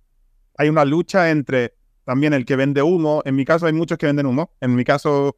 hay 0.62 0.68
una 0.68 0.84
lucha 0.84 1.30
entre 1.30 1.74
también 2.04 2.32
el 2.32 2.44
que 2.44 2.56
vende 2.56 2.82
humo. 2.82 3.22
En 3.24 3.36
mi 3.36 3.44
caso, 3.44 3.66
hay 3.66 3.72
muchos 3.72 3.98
que 3.98 4.06
venden 4.06 4.26
humo. 4.26 4.52
En 4.60 4.74
mi 4.74 4.84
caso, 4.84 5.36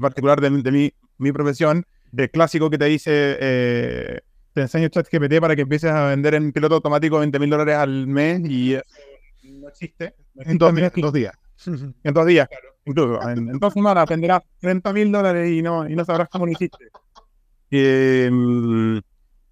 particular 0.00 0.40
de, 0.40 0.50
mi, 0.50 0.92
mi, 1.18 1.32
profesión, 1.32 1.84
el 2.16 2.30
clásico 2.30 2.70
que 2.70 2.78
te 2.78 2.86
dice, 2.86 3.36
eh, 3.40 4.20
te 4.52 4.62
enseño 4.62 4.88
ChatGPT 4.88 5.40
para 5.40 5.54
que 5.54 5.62
empieces 5.62 5.90
a 5.90 6.08
vender 6.08 6.34
en 6.34 6.52
piloto 6.52 6.76
automático 6.76 7.18
20 7.18 7.38
mil 7.38 7.50
dólares 7.50 7.76
al 7.76 8.06
mes 8.06 8.40
y 8.48 8.76
no 9.44 9.68
existe. 9.68 10.14
en, 10.36 10.58
dos, 10.58 10.74
días. 10.74 10.92
en 10.96 12.14
dos 12.14 12.26
días, 12.26 12.48
claro. 12.48 12.68
Incluso. 12.84 13.28
En, 13.28 13.50
en 13.50 13.58
dos 13.58 13.72
semanas 13.72 14.08
venderás 14.08 14.42
30 14.60 14.92
mil 14.92 15.12
dólares 15.12 15.50
y 15.50 15.62
no, 15.62 15.88
y 15.88 15.94
no 15.94 16.04
sabrás 16.04 16.28
cómo 16.28 16.46
lo 16.46 16.52
hiciste. 16.52 16.86
Em, 17.70 18.96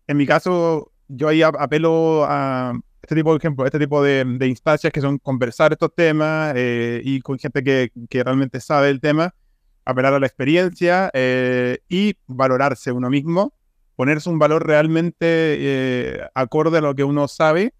en 0.06 0.16
mi 0.16 0.26
caso, 0.26 0.90
yo 1.08 1.28
ahí 1.28 1.42
apelo 1.42 2.24
a 2.24 2.72
este 3.06 3.14
tipo 3.14 3.30
de 3.30 3.38
ejemplo, 3.38 3.64
este 3.64 3.78
tipo 3.78 4.02
de, 4.02 4.24
de 4.24 4.48
instancias 4.48 4.92
que 4.92 5.00
son 5.00 5.18
conversar 5.18 5.72
estos 5.72 5.94
temas 5.94 6.52
eh, 6.56 7.00
y 7.04 7.20
con 7.20 7.38
gente 7.38 7.62
que, 7.62 7.92
que 8.10 8.24
realmente 8.24 8.60
sabe 8.60 8.90
el 8.90 9.00
tema 9.00 9.32
apelar 9.84 10.12
a 10.12 10.18
la 10.18 10.26
experiencia 10.26 11.08
eh, 11.14 11.78
y 11.88 12.16
valorarse 12.26 12.90
uno 12.90 13.08
mismo, 13.08 13.54
ponerse 13.94 14.28
un 14.28 14.40
valor 14.40 14.66
realmente 14.66 15.16
eh, 15.20 16.28
acorde 16.34 16.78
a 16.78 16.80
lo 16.80 16.96
que 16.96 17.04
uno 17.04 17.28
sabe, 17.28 17.74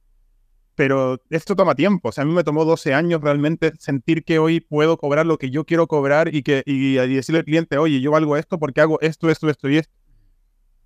pero 0.76 1.20
esto 1.28 1.56
toma 1.56 1.74
tiempo. 1.74 2.10
O 2.10 2.12
sea, 2.12 2.22
a 2.22 2.24
mí 2.24 2.32
me 2.32 2.44
tomó 2.44 2.64
12 2.64 2.94
años 2.94 3.20
realmente 3.20 3.72
sentir 3.80 4.22
que 4.22 4.38
hoy 4.38 4.60
puedo 4.60 4.96
cobrar 4.96 5.26
lo 5.26 5.38
que 5.38 5.50
yo 5.50 5.64
quiero 5.64 5.88
cobrar 5.88 6.32
y, 6.32 6.44
que, 6.44 6.62
y, 6.64 6.94
decirle 6.94 7.40
al 7.40 7.44
cliente, 7.44 7.78
oye, 7.78 8.00
yo 8.00 8.12
valgo 8.12 8.36
esto 8.36 8.60
porque 8.60 8.80
hago 8.80 9.00
esto, 9.00 9.28
esto, 9.28 9.50
esto 9.50 9.68
y 9.68 9.78
esto. 9.78 9.92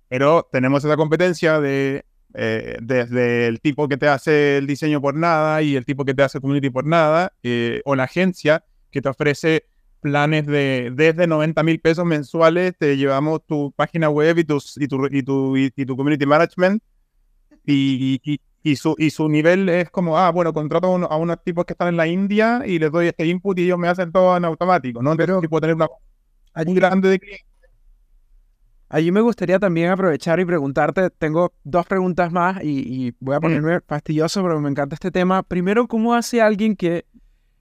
Pero 0.07 0.49
tenemos 0.51 0.83
esa 0.83 0.97
competencia 0.97 1.61
de 1.61 2.03
eh, 2.33 2.77
desde 2.81 3.47
el 3.47 3.59
tipo 3.61 3.87
que 3.87 3.97
te 3.97 4.07
hace 4.07 4.57
el 4.57 4.67
diseño 4.67 5.01
por 5.01 5.15
nada 5.15 5.61
y 5.61 5.75
el 5.75 5.85
tipo 5.85 6.05
que 6.05 6.13
te 6.13 6.23
hace 6.23 6.39
community 6.39 6.69
por 6.69 6.85
nada, 6.85 7.33
o 7.85 7.95
la 7.95 8.03
agencia 8.03 8.63
que 8.89 9.01
te 9.01 9.09
ofrece 9.09 9.65
planes 10.01 10.45
de 10.47 10.91
desde 10.93 11.27
90 11.27 11.63
mil 11.63 11.79
pesos 11.79 12.05
mensuales, 12.05 12.73
te 12.77 12.97
llevamos 12.97 13.45
tu 13.45 13.71
página 13.71 14.09
web 14.09 14.39
y, 14.39 14.43
tus, 14.43 14.75
y, 14.77 14.87
tu, 14.87 15.05
y, 15.05 15.23
tu, 15.23 15.55
y, 15.55 15.69
tu 15.69 15.95
community 15.95 16.25
management. 16.25 16.83
Y, 17.65 18.19
y, 18.63 18.75
su, 18.75 18.95
y 18.97 19.11
su 19.11 19.29
nivel 19.29 19.69
es 19.69 19.89
como, 19.91 20.17
ah, 20.17 20.31
bueno, 20.31 20.51
contrato 20.53 20.87
a, 20.87 21.17
unos 21.17 21.43
tipos 21.43 21.65
que 21.65 21.73
están 21.73 21.89
en 21.89 21.97
la 21.97 22.07
India 22.07 22.63
y 22.65 22.79
les 22.79 22.91
doy 22.91 23.07
este 23.07 23.25
input 23.25 23.57
y 23.59 23.63
ellos 23.63 23.77
me 23.77 23.87
hacen 23.87 24.11
todo 24.11 24.35
en 24.35 24.45
automático, 24.45 25.01
¿no? 25.01 25.15
Pero 25.15 25.39
puedo 25.41 25.61
tener 25.61 25.75
una 25.75 25.87
muy 26.65 26.75
grande 26.75 27.09
de 27.09 27.19
clientes. 27.19 27.50
Allí 28.93 29.09
me 29.09 29.21
gustaría 29.21 29.57
también 29.57 29.89
aprovechar 29.89 30.41
y 30.41 30.45
preguntarte, 30.45 31.09
tengo 31.11 31.53
dos 31.63 31.85
preguntas 31.85 32.29
más 32.29 32.61
y, 32.61 33.15
voy 33.21 33.35
a 33.35 33.39
mm. 33.39 33.41
ponerme 33.41 33.79
fastidioso, 33.79 34.43
pero 34.43 34.59
me 34.59 34.69
encanta 34.69 34.95
este 34.95 35.11
tema. 35.11 35.43
Primero, 35.43 35.87
¿cómo 35.87 36.13
hace 36.13 36.41
alguien 36.41 36.75
que 36.75 37.05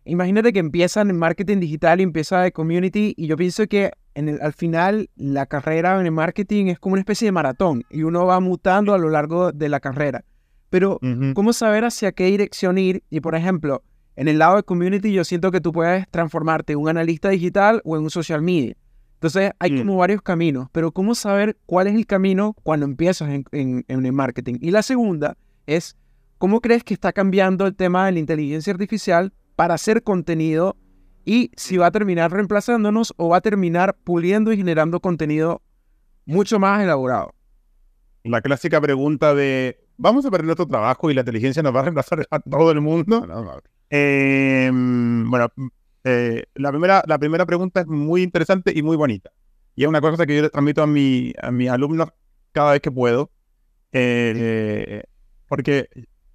imagínate 0.05 0.53
que 0.53 0.59
empiezan 0.59 1.09
en 1.09 1.17
marketing 1.17 1.61
digital 1.61 2.01
y 2.01 2.03
empieza 2.03 2.41
de 2.41 2.51
community 2.51 3.15
y 3.17 3.29
yo 3.29 3.37
pienso 3.37 3.65
que 3.69 3.93
en 4.15 4.29
el, 4.29 4.43
al 4.43 4.55
final 4.55 5.09
la 5.15 5.47
carrera 5.47 6.01
en 6.01 6.07
el 6.07 6.11
marketing 6.11 6.67
es 6.67 6.81
como 6.81 6.95
una 6.95 7.01
especie 7.01 7.27
de 7.27 7.33
maratón 7.33 7.85
y 7.91 8.03
uno 8.03 8.27
va 8.27 8.41
mutando 8.41 8.93
a 8.93 8.99
lo 8.99 9.09
largo 9.09 9.53
de 9.53 9.69
la 9.69 9.79
carrera. 9.79 10.25
Pero, 10.69 10.99
¿cómo 11.35 11.53
saber 11.53 11.85
hacia 11.85 12.11
qué 12.11 12.25
dirección 12.25 12.77
ir? 12.77 13.05
Y, 13.09 13.21
por 13.21 13.37
ejemplo, 13.37 13.85
en 14.17 14.27
el 14.27 14.39
lado 14.39 14.57
de 14.57 14.65
community 14.65 15.13
yo 15.13 15.23
siento 15.23 15.53
que 15.53 15.61
tú 15.61 15.71
puedes 15.71 16.09
transformarte 16.11 16.73
en 16.73 16.81
un 16.81 16.89
analista 16.89 17.29
digital 17.29 17.83
o 17.85 17.97
en 17.97 18.03
un 18.03 18.11
social 18.11 18.43
media. 18.43 18.75
Entonces, 19.21 19.53
hay 19.59 19.73
mm. 19.73 19.79
como 19.81 19.97
varios 19.99 20.23
caminos, 20.23 20.69
pero 20.73 20.93
¿cómo 20.93 21.15
saber 21.15 21.59
cuál 21.67 21.89
es 21.89 21.95
el 21.95 22.07
camino 22.07 22.57
cuando 22.63 22.87
empiezas 22.87 23.29
en, 23.29 23.45
en, 23.53 23.85
en 23.87 24.07
el 24.07 24.13
marketing? 24.15 24.55
Y 24.63 24.71
la 24.71 24.83
segunda 24.83 25.37
es, 25.67 25.95
¿cómo 26.39 26.63
crees 26.63 26.85
que 26.85 26.95
está 26.95 27.13
cambiando 27.13 27.67
el 27.67 27.77
tema 27.77 28.07
de 28.07 28.13
la 28.13 28.19
inteligencia 28.19 28.73
artificial 28.73 29.35
para 29.57 29.75
hacer 29.75 30.03
contenido 30.03 30.79
y 31.27 31.51
si 31.55 31.77
va 31.77 31.89
a 31.89 31.91
terminar 31.91 32.33
reemplazándonos 32.33 33.13
o 33.19 33.29
va 33.29 33.37
a 33.37 33.41
terminar 33.43 33.95
puliendo 34.05 34.55
y 34.55 34.57
generando 34.57 35.01
contenido 35.01 35.61
mucho 36.25 36.59
más 36.59 36.83
elaborado. 36.83 37.35
La 38.25 38.41
clásica 38.41 38.81
pregunta 38.81 39.35
de, 39.35 39.85
¿vamos 39.99 40.25
a 40.25 40.31
perder 40.31 40.47
nuestro 40.47 40.67
trabajo 40.67 41.11
y 41.11 41.15
la 41.15 41.21
inteligencia 41.21 41.63
nos 41.63 41.75
va 41.75 41.81
a 41.81 41.83
reemplazar 41.83 42.27
a 42.31 42.41
todo 42.41 42.71
el 42.71 42.81
mundo? 42.81 43.27
Em, 43.91 45.29
bueno, 45.31 45.49
eh, 46.05 46.45
la, 46.55 46.71
primera, 46.71 47.03
la 47.07 47.19
primera 47.19 47.47
pregunta 47.47 47.81
es 47.81 47.87
muy 47.87 48.23
interesante 48.23 48.73
y 48.75 48.83
muy 48.83 48.97
bonita. 48.97 49.31
Y 49.75 49.83
es 49.83 49.89
una 49.89 50.01
cosa 50.01 50.27
que 50.27 50.37
yo 50.37 50.43
les 50.43 50.51
transmito 50.51 50.83
a, 50.83 50.87
mi, 50.87 51.33
a 51.41 51.51
mis 51.51 51.71
alumnos 51.71 52.09
cada 52.53 52.73
vez 52.73 52.81
que 52.81 52.91
puedo. 52.91 53.31
Eh, 53.93 55.03
porque 55.49 55.89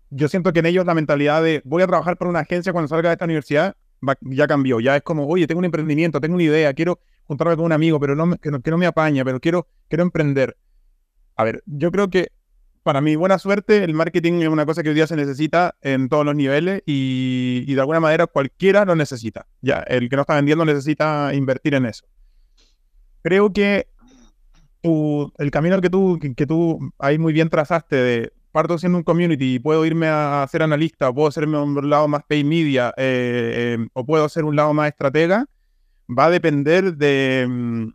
yo 0.10 0.28
siento 0.28 0.54
que 0.54 0.60
en 0.60 0.66
ellos 0.66 0.86
la 0.86 0.94
mentalidad 0.94 1.44
de 1.44 1.62
voy 1.66 1.84
a 1.84 1.88
trabajar 1.88 2.18
para 2.18 2.30
una 2.30 2.40
agencia 2.40 2.72
cuando 2.74 2.88
salga 2.88 3.10
de 3.10 3.14
esta 3.14 3.26
universidad 3.26 3.76
ya 4.22 4.48
cambió. 4.48 4.80
Ya 4.80 4.96
es 4.96 5.04
como, 5.04 5.28
oye, 5.28 5.48
tengo 5.48 5.60
un 5.60 5.66
emprendimiento, 5.66 6.22
tengo 6.22 6.36
una 6.36 6.44
idea, 6.44 6.74
quiero 6.74 7.00
juntarme 7.24 7.56
con 7.56 7.66
un 7.66 7.72
amigo, 7.72 8.00
pero 8.00 8.16
no, 8.16 8.36
que, 8.38 8.52
no, 8.52 8.62
que 8.62 8.72
no 8.72 8.78
me 8.78 8.86
apaña, 8.86 9.24
pero 9.26 9.40
quiero, 9.40 9.68
quiero 9.88 10.04
emprender. 10.04 10.58
A 11.36 11.44
ver, 11.44 11.64
yo 11.66 11.92
creo 11.92 12.10
que 12.10 12.32
para 12.86 13.02
mi 13.02 13.16
buena 13.16 13.40
suerte, 13.40 13.84
el 13.84 13.96
marketing 13.96 14.44
es 14.44 14.48
una 14.48 14.64
cosa 14.64 14.84
que 14.84 14.90
hoy 14.90 14.96
día 14.96 15.08
se 15.08 15.16
necesita 15.16 15.74
en 15.82 16.08
todos 16.08 16.24
los 16.24 16.36
niveles 16.36 16.84
y, 16.86 17.74
de 17.74 17.80
alguna 17.82 18.00
manera 18.00 18.28
cualquiera 18.28 18.86
lo 18.86 18.96
necesita. 18.96 19.48
Ya, 19.60 19.80
el 19.88 20.08
que 20.08 20.16
no 20.16 20.22
está 20.22 20.36
vendiendo 20.36 20.64
necesita 20.66 21.34
invertir 21.34 21.74
en 21.74 21.88
eso. 21.88 22.06
Creo 23.24 23.52
que 23.52 23.88
el 24.84 25.50
camino 25.50 25.82
que 25.82 25.90
tú, 25.90 26.20
que 26.38 26.46
tú 26.46 26.94
ahí 27.00 27.18
muy 27.18 27.34
bien 27.34 27.50
trazaste 27.50 27.96
de 27.96 28.34
parto 28.52 28.78
siendo 28.78 29.00
un 29.00 29.04
community 29.04 29.56
y 29.56 29.60
puedo 29.60 29.84
irme 29.84 30.06
a, 30.08 30.48
ser 30.48 30.62
analista, 30.62 31.12
puedo 31.12 31.28
hacerme 31.28 31.58
un 31.58 31.90
lado 31.90 32.08
más 32.08 32.22
pay 32.28 32.44
media, 32.44 32.94
eh, 32.98 33.78
eh, 33.80 33.88
o 33.94 34.06
puedo 34.06 34.26
hacer 34.26 34.46
un 34.46 34.56
lado 34.56 34.76
más 34.76 34.90
estratega, 34.90 35.48
va 36.08 36.26
a 36.26 36.30
depender 36.30 36.96
de, 36.96 37.48
mm, 37.50 37.88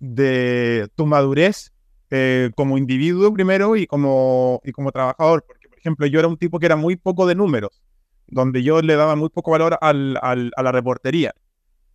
de 0.00 0.88
tu 0.96 1.06
madurez 1.06 1.72
eh, 2.14 2.50
como 2.54 2.76
individuo 2.76 3.32
primero 3.32 3.74
y 3.74 3.86
como, 3.86 4.60
y 4.64 4.72
como 4.72 4.92
trabajador. 4.92 5.44
Porque, 5.46 5.68
por 5.68 5.78
ejemplo, 5.78 6.06
yo 6.06 6.18
era 6.18 6.28
un 6.28 6.36
tipo 6.36 6.58
que 6.58 6.66
era 6.66 6.76
muy 6.76 6.96
poco 6.96 7.26
de 7.26 7.34
números, 7.34 7.82
donde 8.26 8.62
yo 8.62 8.82
le 8.82 8.96
daba 8.96 9.16
muy 9.16 9.30
poco 9.30 9.50
valor 9.50 9.78
al, 9.80 10.18
a 10.22 10.62
la 10.62 10.72
reportería. 10.72 11.34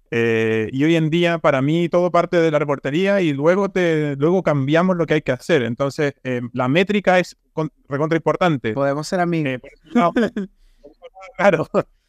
Eh, 0.10 0.70
y 0.72 0.84
hoy 0.84 0.96
en 0.96 1.10
día, 1.10 1.38
para 1.38 1.62
mí, 1.62 1.90
todo 1.90 2.12
parte 2.12 2.38
de 2.38 2.50
la 2.52 2.60
reportería 2.60 3.22
y 3.22 3.34
luego, 3.34 3.70
te, 3.70 4.16
luego 4.16 4.42
cambiamos 4.42 4.96
lo 4.96 5.06
que 5.06 5.16
hay 5.16 5.22
que 5.22 5.32
hacer. 5.32 5.64
Entonces, 5.64 6.14
eh, 6.24 6.42
la 6.54 6.68
métrica 6.68 7.20
es 7.20 7.38
recontra 7.88 8.16
importante. 8.16 8.74
Podemos 8.74 9.08
ser 9.08 9.20
amigos. 9.20 9.54
Eh, 9.54 9.60
claro, 11.38 11.68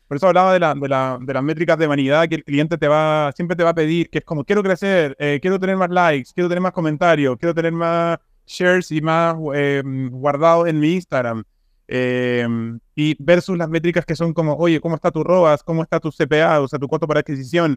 por 0.08 0.16
eso 0.16 0.26
hablaba 0.26 0.52
de, 0.54 0.58
la, 0.60 0.74
de, 0.74 0.88
la, 0.88 1.18
de, 1.20 1.34
las 1.34 1.42
métricas 1.42 1.78
de 1.78 1.86
vanidad 1.86 2.28
que 2.28 2.36
el 2.36 2.44
cliente 2.44 2.78
te 2.78 2.88
va, 2.88 3.30
siempre 3.36 3.56
te 3.56 3.62
va 3.62 3.70
a 3.70 3.74
pedir, 3.74 4.10
que 4.10 4.18
es 4.18 4.24
como, 4.24 4.44
quiero 4.44 4.62
crecer, 4.62 5.16
quiero 5.40 5.60
tener 5.60 5.76
más 5.76 5.90
likes, 5.90 6.30
quiero 6.34 6.48
tener 6.48 6.62
más 6.62 6.72
comentarios, 6.72 7.36
quiero 7.38 7.54
tener 7.54 7.72
más 7.72 8.18
shares 8.46 8.90
y 8.90 9.00
más 9.00 9.36
guardados 9.36 10.66
en 10.68 10.80
mi 10.80 10.94
Instagram. 10.94 11.44
y 11.88 13.16
versus 13.22 13.56
las 13.58 13.68
métricas 13.68 14.04
que 14.06 14.16
son 14.16 14.32
como, 14.32 14.54
oye, 14.54 14.80
¿cómo 14.80 14.94
está 14.94 15.10
tu 15.10 15.22
ROAS? 15.22 15.62
¿Cómo 15.62 15.82
está 15.82 16.00
tu 16.00 16.10
CPA? 16.10 16.60
O 16.60 16.68
sea, 16.68 16.78
tu 16.78 16.88
costo 16.88 17.06
para 17.06 17.20
adquisición. 17.20 17.76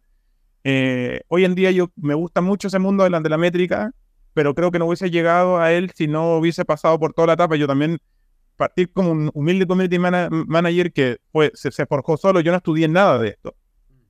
Eh, 0.64 1.22
hoy 1.28 1.46
en 1.46 1.56
día 1.56 1.72
yo 1.72 1.92
me 1.96 2.14
gusta 2.14 2.42
mucho 2.42 2.68
ese 2.68 2.80
mundo 2.80 3.04
de 3.04 3.20
de 3.20 3.30
la 3.30 3.38
métrica, 3.38 3.92
pero 4.34 4.54
creo 4.54 4.72
que 4.72 4.80
no 4.80 4.86
hubiese 4.86 5.10
llegado 5.10 5.60
a 5.60 5.72
él 5.72 5.92
si 5.96 6.08
no 6.08 6.38
hubiese 6.38 6.66
pasado 6.66 7.00
por 7.00 7.14
toda 7.14 7.28
la 7.28 7.34
etapa. 7.34 7.56
Yo 7.56 7.68
también 7.68 8.00
partir 8.62 8.92
como 8.94 9.12
un 9.12 9.32
humilde 9.34 9.66
community 9.66 9.98
manager 10.00 10.94
que 10.94 11.18
fue, 11.32 11.52
se, 11.56 11.86
forjó 11.86 12.18
solo, 12.18 12.40
yo 12.42 12.52
no 12.52 12.58
estudié 12.58 12.88
nada 12.88 13.18
de 13.18 13.30
esto. 13.30 13.56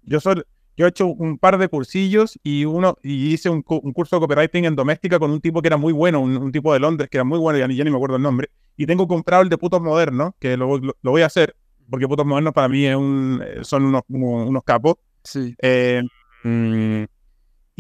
Yo, 0.04 0.20
soy, 0.20 0.43
yo 0.76 0.86
he 0.86 0.89
hecho 0.89 1.08
un 1.08 1.38
par 1.38 1.58
de 1.58 1.70
cursillos 1.70 2.38
y 2.43 2.66
uno 2.66 2.97
y 3.02 3.34
hice 3.34 3.49
un, 3.49 3.62
curso 3.62 4.18
de 4.18 4.20
copywriting 4.20 4.66
en 4.66 4.76
doméstica 4.76 5.20
con 5.20 5.32
un 5.32 5.39
tipo 5.39 5.62
que 5.62 5.68
era 5.68 5.78
muy 5.78 5.93
bueno, 5.93 6.20
un, 6.20 6.52
tipo 6.52 6.74
de 6.74 6.80
Londres 6.80 7.10
que 7.10 7.18
era 7.18 7.24
muy 7.24 7.39
bueno, 7.39 7.60
ya 7.60 7.68
ni, 7.68 7.76
ya 7.76 7.84
ni 7.84 7.91
me 7.91 7.95
acuerdo 7.95 8.18
el 8.18 8.22
nombre. 8.22 8.49
Y 8.76 8.86
tengo 8.86 9.08
comprado 9.08 9.43
el 9.43 9.49
de 9.49 9.58
Putos 9.58 9.82
Modernos, 9.82 10.34
que 10.39 10.58
lo, 10.58 10.78
lo, 10.78 10.95
voy 11.02 11.22
a 11.22 11.28
hacer, 11.28 11.56
porque 11.89 12.08
Putos 12.08 12.26
Modernos 12.26 12.54
para 12.54 12.68
mí 12.68 12.86
es 12.86 12.95
un, 12.95 13.41
son 13.62 13.86
unos, 13.86 14.04
unos 14.10 14.64
capos. 14.64 14.95
Sí. 15.24 15.56
Eh, 15.62 16.02
Mm, 16.43 17.04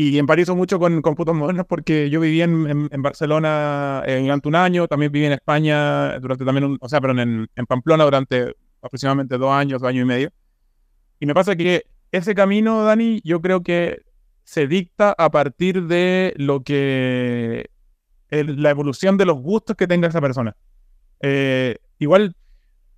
y 0.09 0.17
empatizo 0.17 0.55
mucho 0.55 0.79
con, 0.79 1.01
con 1.01 1.13
putos 1.13 1.35
modernos 1.35 1.67
porque 1.67 2.09
yo 2.09 2.19
viví 2.19 2.41
en, 2.41 2.89
en, 2.91 3.01
Barcelona 3.03 4.03
durante 4.05 4.47
un 4.47 4.55
año, 4.55 4.87
también 4.87 5.11
viví 5.11 5.25
en 5.25 5.33
España 5.33 6.17
durante 6.19 6.43
también, 6.43 6.63
un, 6.63 6.77
o 6.81 6.89
sea, 6.89 6.99
pero 6.99 7.19
en, 7.19 7.47
en, 7.55 7.65
Pamplona 7.67 8.03
durante 8.03 8.55
aproximadamente 8.81 9.37
dos 9.37 9.51
años, 9.51 9.79
dos 9.79 9.89
años 9.89 10.03
y 10.03 10.05
medio. 10.05 10.31
Y 11.19 11.27
me 11.27 11.35
pasa 11.35 11.55
que 11.55 11.83
ese 12.11 12.33
camino, 12.33 12.83
Dani, 12.83 13.21
yo 13.23 13.41
creo 13.41 13.61
que 13.61 14.01
se 14.43 14.65
dicta 14.65 15.13
a 15.15 15.29
partir 15.29 15.83
de 15.83 16.33
lo 16.37 16.63
que 16.63 17.69
la 18.31 18.69
evolución 18.71 19.17
de 19.17 19.25
los 19.25 19.37
gustos 19.37 19.75
que 19.75 19.87
tenga 19.87 20.07
esa 20.07 20.21
persona. 20.21 20.55
Eh, 21.19 21.77
igual 21.99 22.35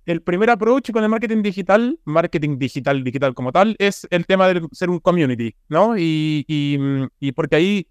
el 0.06 0.22
primer 0.22 0.50
approach 0.50 0.90
con 0.90 1.02
el 1.02 1.08
marketing 1.08 1.42
digital, 1.42 1.98
marketing 2.04 2.58
digital, 2.58 3.02
digital 3.02 3.34
como 3.34 3.52
tal, 3.52 3.74
es 3.78 4.06
el 4.10 4.26
tema 4.26 4.48
de 4.48 4.66
ser 4.72 4.90
un 4.90 4.98
community, 5.00 5.54
¿no? 5.68 5.96
Y, 5.96 6.44
y, 6.46 7.32
porque 7.32 7.56
ahí, 7.56 7.88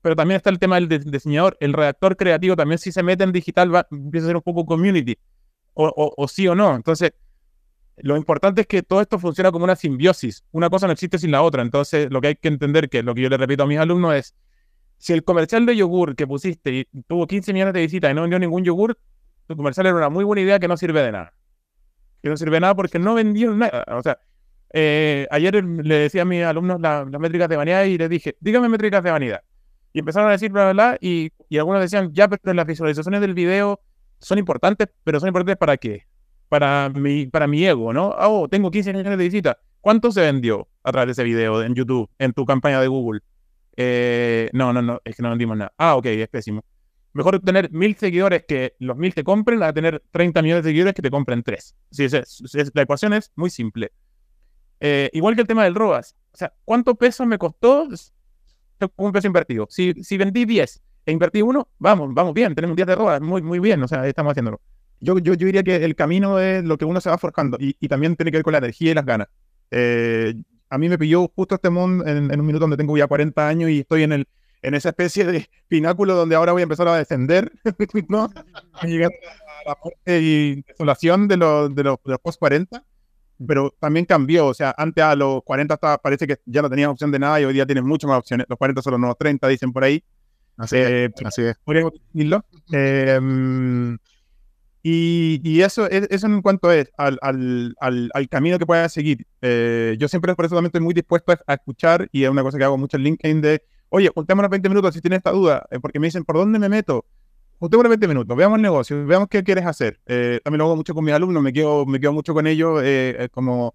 pero 0.00 0.14
también 0.14 0.36
está 0.36 0.50
el 0.50 0.58
tema 0.58 0.78
del 0.80 1.10
diseñador, 1.10 1.56
el 1.60 1.72
redactor 1.72 2.16
creativo 2.16 2.54
también 2.54 2.78
si 2.78 2.92
se 2.92 3.02
mete 3.02 3.24
en 3.24 3.32
digital 3.32 3.74
va, 3.74 3.86
empieza 3.90 4.26
a 4.26 4.28
ser 4.28 4.36
un 4.36 4.42
poco 4.42 4.64
community, 4.64 5.18
o, 5.74 6.28
sí 6.28 6.46
o 6.46 6.54
no. 6.54 6.74
Entonces, 6.74 7.12
lo 7.96 8.16
importante 8.16 8.62
es 8.62 8.66
que 8.66 8.82
todo 8.82 9.00
esto 9.00 9.18
funciona 9.18 9.50
como 9.50 9.64
una 9.64 9.76
simbiosis, 9.76 10.44
una 10.52 10.70
cosa 10.70 10.86
no 10.86 10.92
existe 10.92 11.18
sin 11.18 11.32
la 11.32 11.42
otra. 11.42 11.62
Entonces, 11.62 12.08
lo 12.10 12.20
que 12.20 12.28
hay 12.28 12.36
que 12.36 12.48
entender, 12.48 12.88
que 12.88 13.02
lo 13.02 13.14
que 13.14 13.22
yo 13.22 13.28
le 13.28 13.36
repito 13.36 13.64
a 13.64 13.66
mis 13.66 13.78
alumnos 13.78 14.14
es, 14.14 14.34
si 14.98 15.12
el 15.12 15.24
comercial 15.24 15.66
de 15.66 15.76
yogur 15.76 16.14
que 16.14 16.26
pusiste 16.26 16.72
y 16.72 17.02
tuvo 17.06 17.26
15 17.26 17.52
millones 17.52 17.74
de 17.74 17.80
visitas 17.80 18.10
y 18.10 18.14
no 18.14 18.22
vendió 18.22 18.38
ningún 18.38 18.64
yogur, 18.64 18.96
tu 19.46 19.56
comercial 19.56 19.86
era 19.86 19.96
una 19.96 20.08
muy 20.08 20.24
buena 20.24 20.42
idea 20.42 20.58
que 20.58 20.68
no 20.68 20.76
sirve 20.76 21.02
de 21.02 21.12
nada 21.12 21.34
que 22.26 22.30
no 22.30 22.36
sirve 22.36 22.58
nada 22.58 22.74
porque 22.74 22.98
no 22.98 23.14
vendieron 23.14 23.58
nada. 23.58 23.84
O 23.88 24.02
sea, 24.02 24.18
eh, 24.72 25.28
ayer 25.30 25.64
le 25.64 25.94
decía 25.94 26.22
a 26.22 26.24
mis 26.24 26.42
alumnos 26.42 26.80
las 26.80 27.06
métricas 27.06 27.48
de 27.48 27.56
vanidad 27.56 27.84
y 27.84 27.96
les 27.96 28.10
dije, 28.10 28.36
dígame 28.40 28.68
métricas 28.68 29.02
de 29.04 29.12
vanidad. 29.12 29.42
Y 29.92 30.00
empezaron 30.00 30.28
a 30.28 30.32
decir 30.32 30.50
bla, 30.50 30.64
bla, 30.64 30.72
bla, 30.72 30.98
y, 31.00 31.30
y 31.48 31.58
algunos 31.58 31.80
decían, 31.80 32.12
ya, 32.12 32.26
pero 32.28 32.52
las 32.52 32.66
visualizaciones 32.66 33.20
del 33.20 33.32
video 33.32 33.80
son 34.18 34.38
importantes, 34.38 34.88
pero 35.04 35.20
son 35.20 35.28
importantes 35.28 35.56
para 35.56 35.76
qué? 35.76 36.06
Para 36.48 36.90
mi, 36.90 37.26
para 37.26 37.46
mi 37.46 37.64
ego, 37.64 37.92
¿no? 37.92 38.12
Ah, 38.18 38.28
oh, 38.28 38.48
tengo 38.48 38.70
15 38.70 38.92
millones 38.92 39.18
de 39.18 39.24
visitas. 39.24 39.56
¿Cuánto 39.80 40.10
se 40.10 40.20
vendió 40.20 40.68
a 40.82 40.90
través 40.90 41.06
de 41.06 41.12
ese 41.12 41.22
video 41.22 41.62
en 41.62 41.74
YouTube, 41.74 42.10
en 42.18 42.32
tu 42.32 42.44
campaña 42.44 42.80
de 42.80 42.88
Google? 42.88 43.20
Eh, 43.76 44.50
no, 44.52 44.72
no, 44.72 44.82
no, 44.82 45.00
es 45.04 45.14
que 45.14 45.22
no 45.22 45.30
vendimos 45.30 45.56
nada. 45.56 45.72
Ah, 45.78 45.94
ok, 45.94 46.06
es 46.06 46.28
pésimo. 46.28 46.64
Mejor 47.16 47.40
tener 47.40 47.72
mil 47.72 47.96
seguidores 47.96 48.44
que 48.46 48.74
los 48.78 48.94
mil 48.94 49.14
te 49.14 49.24
compren 49.24 49.62
a 49.62 49.72
tener 49.72 50.02
30 50.10 50.42
millones 50.42 50.64
de 50.64 50.70
seguidores 50.70 50.92
que 50.92 51.00
te 51.00 51.10
compren 51.10 51.42
tres. 51.42 51.74
Sí, 51.90 52.04
es, 52.04 52.42
la 52.74 52.82
ecuación 52.82 53.14
es 53.14 53.32
muy 53.36 53.48
simple. 53.48 53.90
Eh, 54.80 55.08
igual 55.14 55.34
que 55.34 55.40
el 55.40 55.46
tema 55.46 55.64
del 55.64 55.74
ROAS. 55.74 56.14
O 56.32 56.36
sea, 56.36 56.52
¿cuánto 56.66 56.94
peso 56.94 57.24
me 57.24 57.38
costó 57.38 57.88
un 58.96 59.12
peso 59.12 59.26
invertido? 59.26 59.66
Si, 59.70 59.94
si 60.04 60.18
vendí 60.18 60.44
10 60.44 60.82
e 61.06 61.12
invertí 61.12 61.40
uno, 61.40 61.68
vamos, 61.78 62.12
vamos 62.12 62.34
bien, 62.34 62.54
tenemos 62.54 62.72
un 62.72 62.76
10 62.76 62.86
de 62.86 62.94
ROAS, 62.94 63.22
muy, 63.22 63.40
muy 63.40 63.60
bien, 63.60 63.82
o 63.82 63.88
sea, 63.88 64.06
estamos 64.06 64.32
haciéndolo. 64.32 64.60
Yo, 65.00 65.18
yo, 65.18 65.32
yo 65.32 65.46
diría 65.46 65.62
que 65.62 65.76
el 65.76 65.96
camino 65.96 66.38
es 66.38 66.64
lo 66.64 66.76
que 66.76 66.84
uno 66.84 67.00
se 67.00 67.08
va 67.08 67.16
forjando 67.16 67.56
y, 67.58 67.74
y 67.80 67.88
también 67.88 68.14
tiene 68.16 68.30
que 68.30 68.36
ver 68.36 68.44
con 68.44 68.52
la 68.52 68.58
energía 68.58 68.90
y 68.90 68.94
las 68.94 69.06
ganas. 69.06 69.28
Eh, 69.70 70.34
a 70.68 70.76
mí 70.76 70.90
me 70.90 70.98
pilló 70.98 71.32
justo 71.34 71.54
este 71.54 71.70
mundo 71.70 72.04
en, 72.06 72.30
en, 72.30 72.40
un 72.40 72.46
minuto 72.46 72.64
donde 72.64 72.76
tengo 72.76 72.94
ya 72.98 73.06
40 73.06 73.48
años 73.48 73.70
y 73.70 73.80
estoy 73.80 74.02
en 74.02 74.12
el, 74.12 74.28
en 74.62 74.74
esa 74.74 74.90
especie 74.90 75.24
de 75.24 75.48
pináculo 75.68 76.14
donde 76.14 76.34
ahora 76.34 76.52
voy 76.52 76.62
a 76.62 76.64
empezar 76.64 76.88
a 76.88 76.96
descender, 76.96 77.52
¿no? 78.08 78.30
Llegar 78.82 79.12
a 79.64 79.68
la 79.68 79.78
muerte 79.82 80.20
y 80.20 80.62
desolación 80.62 81.28
de 81.28 81.36
los, 81.36 81.74
de 81.74 81.84
los, 81.84 81.98
post 82.22 82.38
40, 82.38 82.84
pero 83.46 83.74
también 83.78 84.06
cambió, 84.06 84.46
o 84.46 84.54
sea, 84.54 84.74
antes 84.76 85.04
a 85.04 85.14
los 85.14 85.42
40 85.44 85.74
estaba, 85.74 85.98
parece 85.98 86.26
que 86.26 86.38
ya 86.46 86.62
no 86.62 86.70
tenías 86.70 86.88
opción 86.88 87.10
de 87.10 87.18
nada 87.18 87.40
y 87.40 87.44
hoy 87.44 87.52
día 87.52 87.66
tienes 87.66 87.84
muchas 87.84 88.08
más 88.08 88.18
opciones, 88.18 88.46
los 88.48 88.58
40 88.58 88.82
son 88.82 88.92
los 88.92 89.00
nuevos 89.00 89.18
30, 89.18 89.48
dicen 89.48 89.72
por 89.72 89.84
ahí. 89.84 90.02
Así 90.56 90.78
es, 90.78 90.88
eh, 90.90 91.10
así 91.22 91.42
es. 91.42 91.56
Podríamos 91.64 91.92
decirlo. 92.12 92.42
Eh, 92.72 93.18
Y, 94.88 95.60
eso, 95.62 95.90
eso 95.90 96.26
en 96.28 96.42
cuanto 96.42 96.70
es 96.70 96.92
al, 96.96 97.18
al, 97.80 98.28
camino 98.30 98.56
que 98.56 98.66
pueda 98.66 98.88
seguir. 98.88 99.26
Eh, 99.42 99.96
yo 99.98 100.06
siempre 100.06 100.36
por 100.36 100.44
eso 100.44 100.54
también 100.54 100.68
estoy 100.68 100.80
muy 100.80 100.94
dispuesto 100.94 101.32
a, 101.44 101.54
escuchar 101.54 102.08
y 102.12 102.22
es 102.22 102.30
una 102.30 102.44
cosa 102.44 102.56
que 102.56 102.62
hago 102.62 102.78
mucho 102.78 102.96
en 102.96 103.02
LinkedIn 103.02 103.40
de, 103.40 103.64
oye, 103.88 104.10
juntémonos 104.14 104.50
20 104.50 104.68
minutos 104.68 104.94
si 104.94 105.00
tienes 105.00 105.18
esta 105.18 105.30
duda, 105.32 105.66
eh, 105.70 105.78
porque 105.80 105.98
me 105.98 106.06
dicen, 106.06 106.24
¿por 106.24 106.36
dónde 106.36 106.58
me 106.58 106.68
meto? 106.68 107.04
Juntémonos 107.58 107.90
20 107.90 108.08
minutos, 108.08 108.36
veamos 108.36 108.56
el 108.56 108.62
negocio, 108.62 109.06
veamos 109.06 109.28
qué 109.28 109.42
quieres 109.42 109.64
hacer. 109.66 110.00
Eh, 110.06 110.40
también 110.44 110.58
lo 110.58 110.64
hago 110.66 110.76
mucho 110.76 110.94
con 110.94 111.04
mis 111.04 111.14
alumnos, 111.14 111.42
me 111.42 111.52
quedo, 111.52 111.86
me 111.86 111.98
quedo 111.98 112.12
mucho 112.12 112.34
con 112.34 112.46
ellos, 112.46 112.82
como 113.30 113.74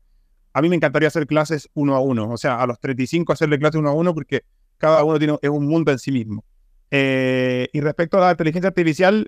a 0.54 0.62
mí 0.62 0.70
me 0.70 0.76
encantaría 0.76 1.08
hacer 1.08 1.26
clases 1.26 1.70
uno 1.74 1.96
a 1.96 2.00
uno, 2.00 2.30
o 2.30 2.38
sea, 2.38 2.62
a 2.62 2.68
los 2.68 2.80
35 2.80 3.34
hacerle 3.34 3.58
clases 3.58 3.80
uno 3.80 3.90
a 3.90 3.94
uno 3.94 4.14
porque 4.14 4.44
cada 4.78 5.04
uno 5.04 5.18
tiene, 5.18 5.38
es 5.42 5.50
un 5.50 5.68
mundo 5.68 5.92
en 5.92 6.00
sí 6.00 6.12
mismo. 6.12 6.44
y 6.92 7.80
respecto 7.82 8.18
a 8.18 8.22
la 8.22 8.32
inteligencia 8.32 8.68
artificial, 8.68 9.26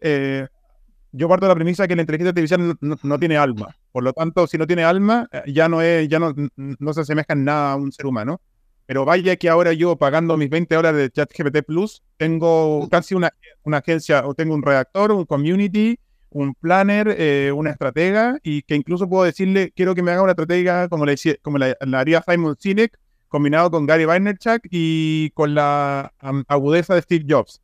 yo 1.13 1.29
parto 1.29 1.45
de 1.45 1.49
la 1.49 1.55
premisa 1.55 1.87
que 1.87 1.95
la 1.95 2.01
inteligencia 2.01 2.29
artificial 2.29 2.75
no, 2.81 3.19
tiene 3.19 3.37
alma. 3.37 3.75
Por 3.91 4.03
lo 4.03 4.13
tanto, 4.13 4.47
si 4.47 4.57
no 4.57 4.65
tiene 4.65 4.83
alma, 4.83 5.29
eh, 5.31 5.43
ya 5.47 5.69
no 5.69 5.81
es, 5.81 6.09
ya 6.09 6.17
no, 6.19 6.33
no 6.55 6.93
se 6.93 7.01
asemeja 7.01 7.33
en 7.33 7.45
nada 7.45 7.73
a 7.73 7.75
un 7.75 7.91
ser 7.91 8.07
humano. 8.07 8.41
Pero 8.85 9.05
vaya 9.05 9.35
que 9.37 9.49
ahora 9.49 9.73
yo 9.73 9.95
pagando 9.95 10.35
mis 10.37 10.49
20 10.49 10.75
horas 10.75 10.95
de 10.95 11.09
ChatGPT 11.09 11.63
Plus, 11.65 12.03
tengo 12.17 12.87
casi 12.89 13.15
una, 13.15 13.33
una 13.63 13.77
agencia, 13.77 14.27
o 14.27 14.33
tengo 14.33 14.53
un 14.53 14.61
redactor, 14.61 15.11
un 15.11 15.25
community, 15.25 15.97
un 16.29 16.53
planner, 16.55 17.15
eh, 17.17 17.51
una 17.53 17.71
estratega, 17.71 18.39
y 18.43 18.63
que 18.63 18.75
incluso 18.75 19.07
puedo 19.07 19.23
decirle, 19.23 19.71
quiero 19.75 19.95
que 19.95 20.01
me 20.01 20.11
haga 20.11 20.23
una 20.23 20.31
estratega 20.31 20.89
como 20.89 21.05
la, 21.05 21.15
como 21.41 21.57
la, 21.57 21.77
haría 21.93 22.23
Simon 22.27 22.55
Sinek, 22.59 22.99
combinado 23.29 23.71
con 23.71 23.85
Gary 23.85 24.05
Vaynerchuk 24.05 24.67
y 24.69 25.31
con 25.31 25.55
la 25.55 26.13
agudeza 26.47 26.95
de 26.95 27.01
Steve 27.01 27.25
Jobs. 27.27 27.61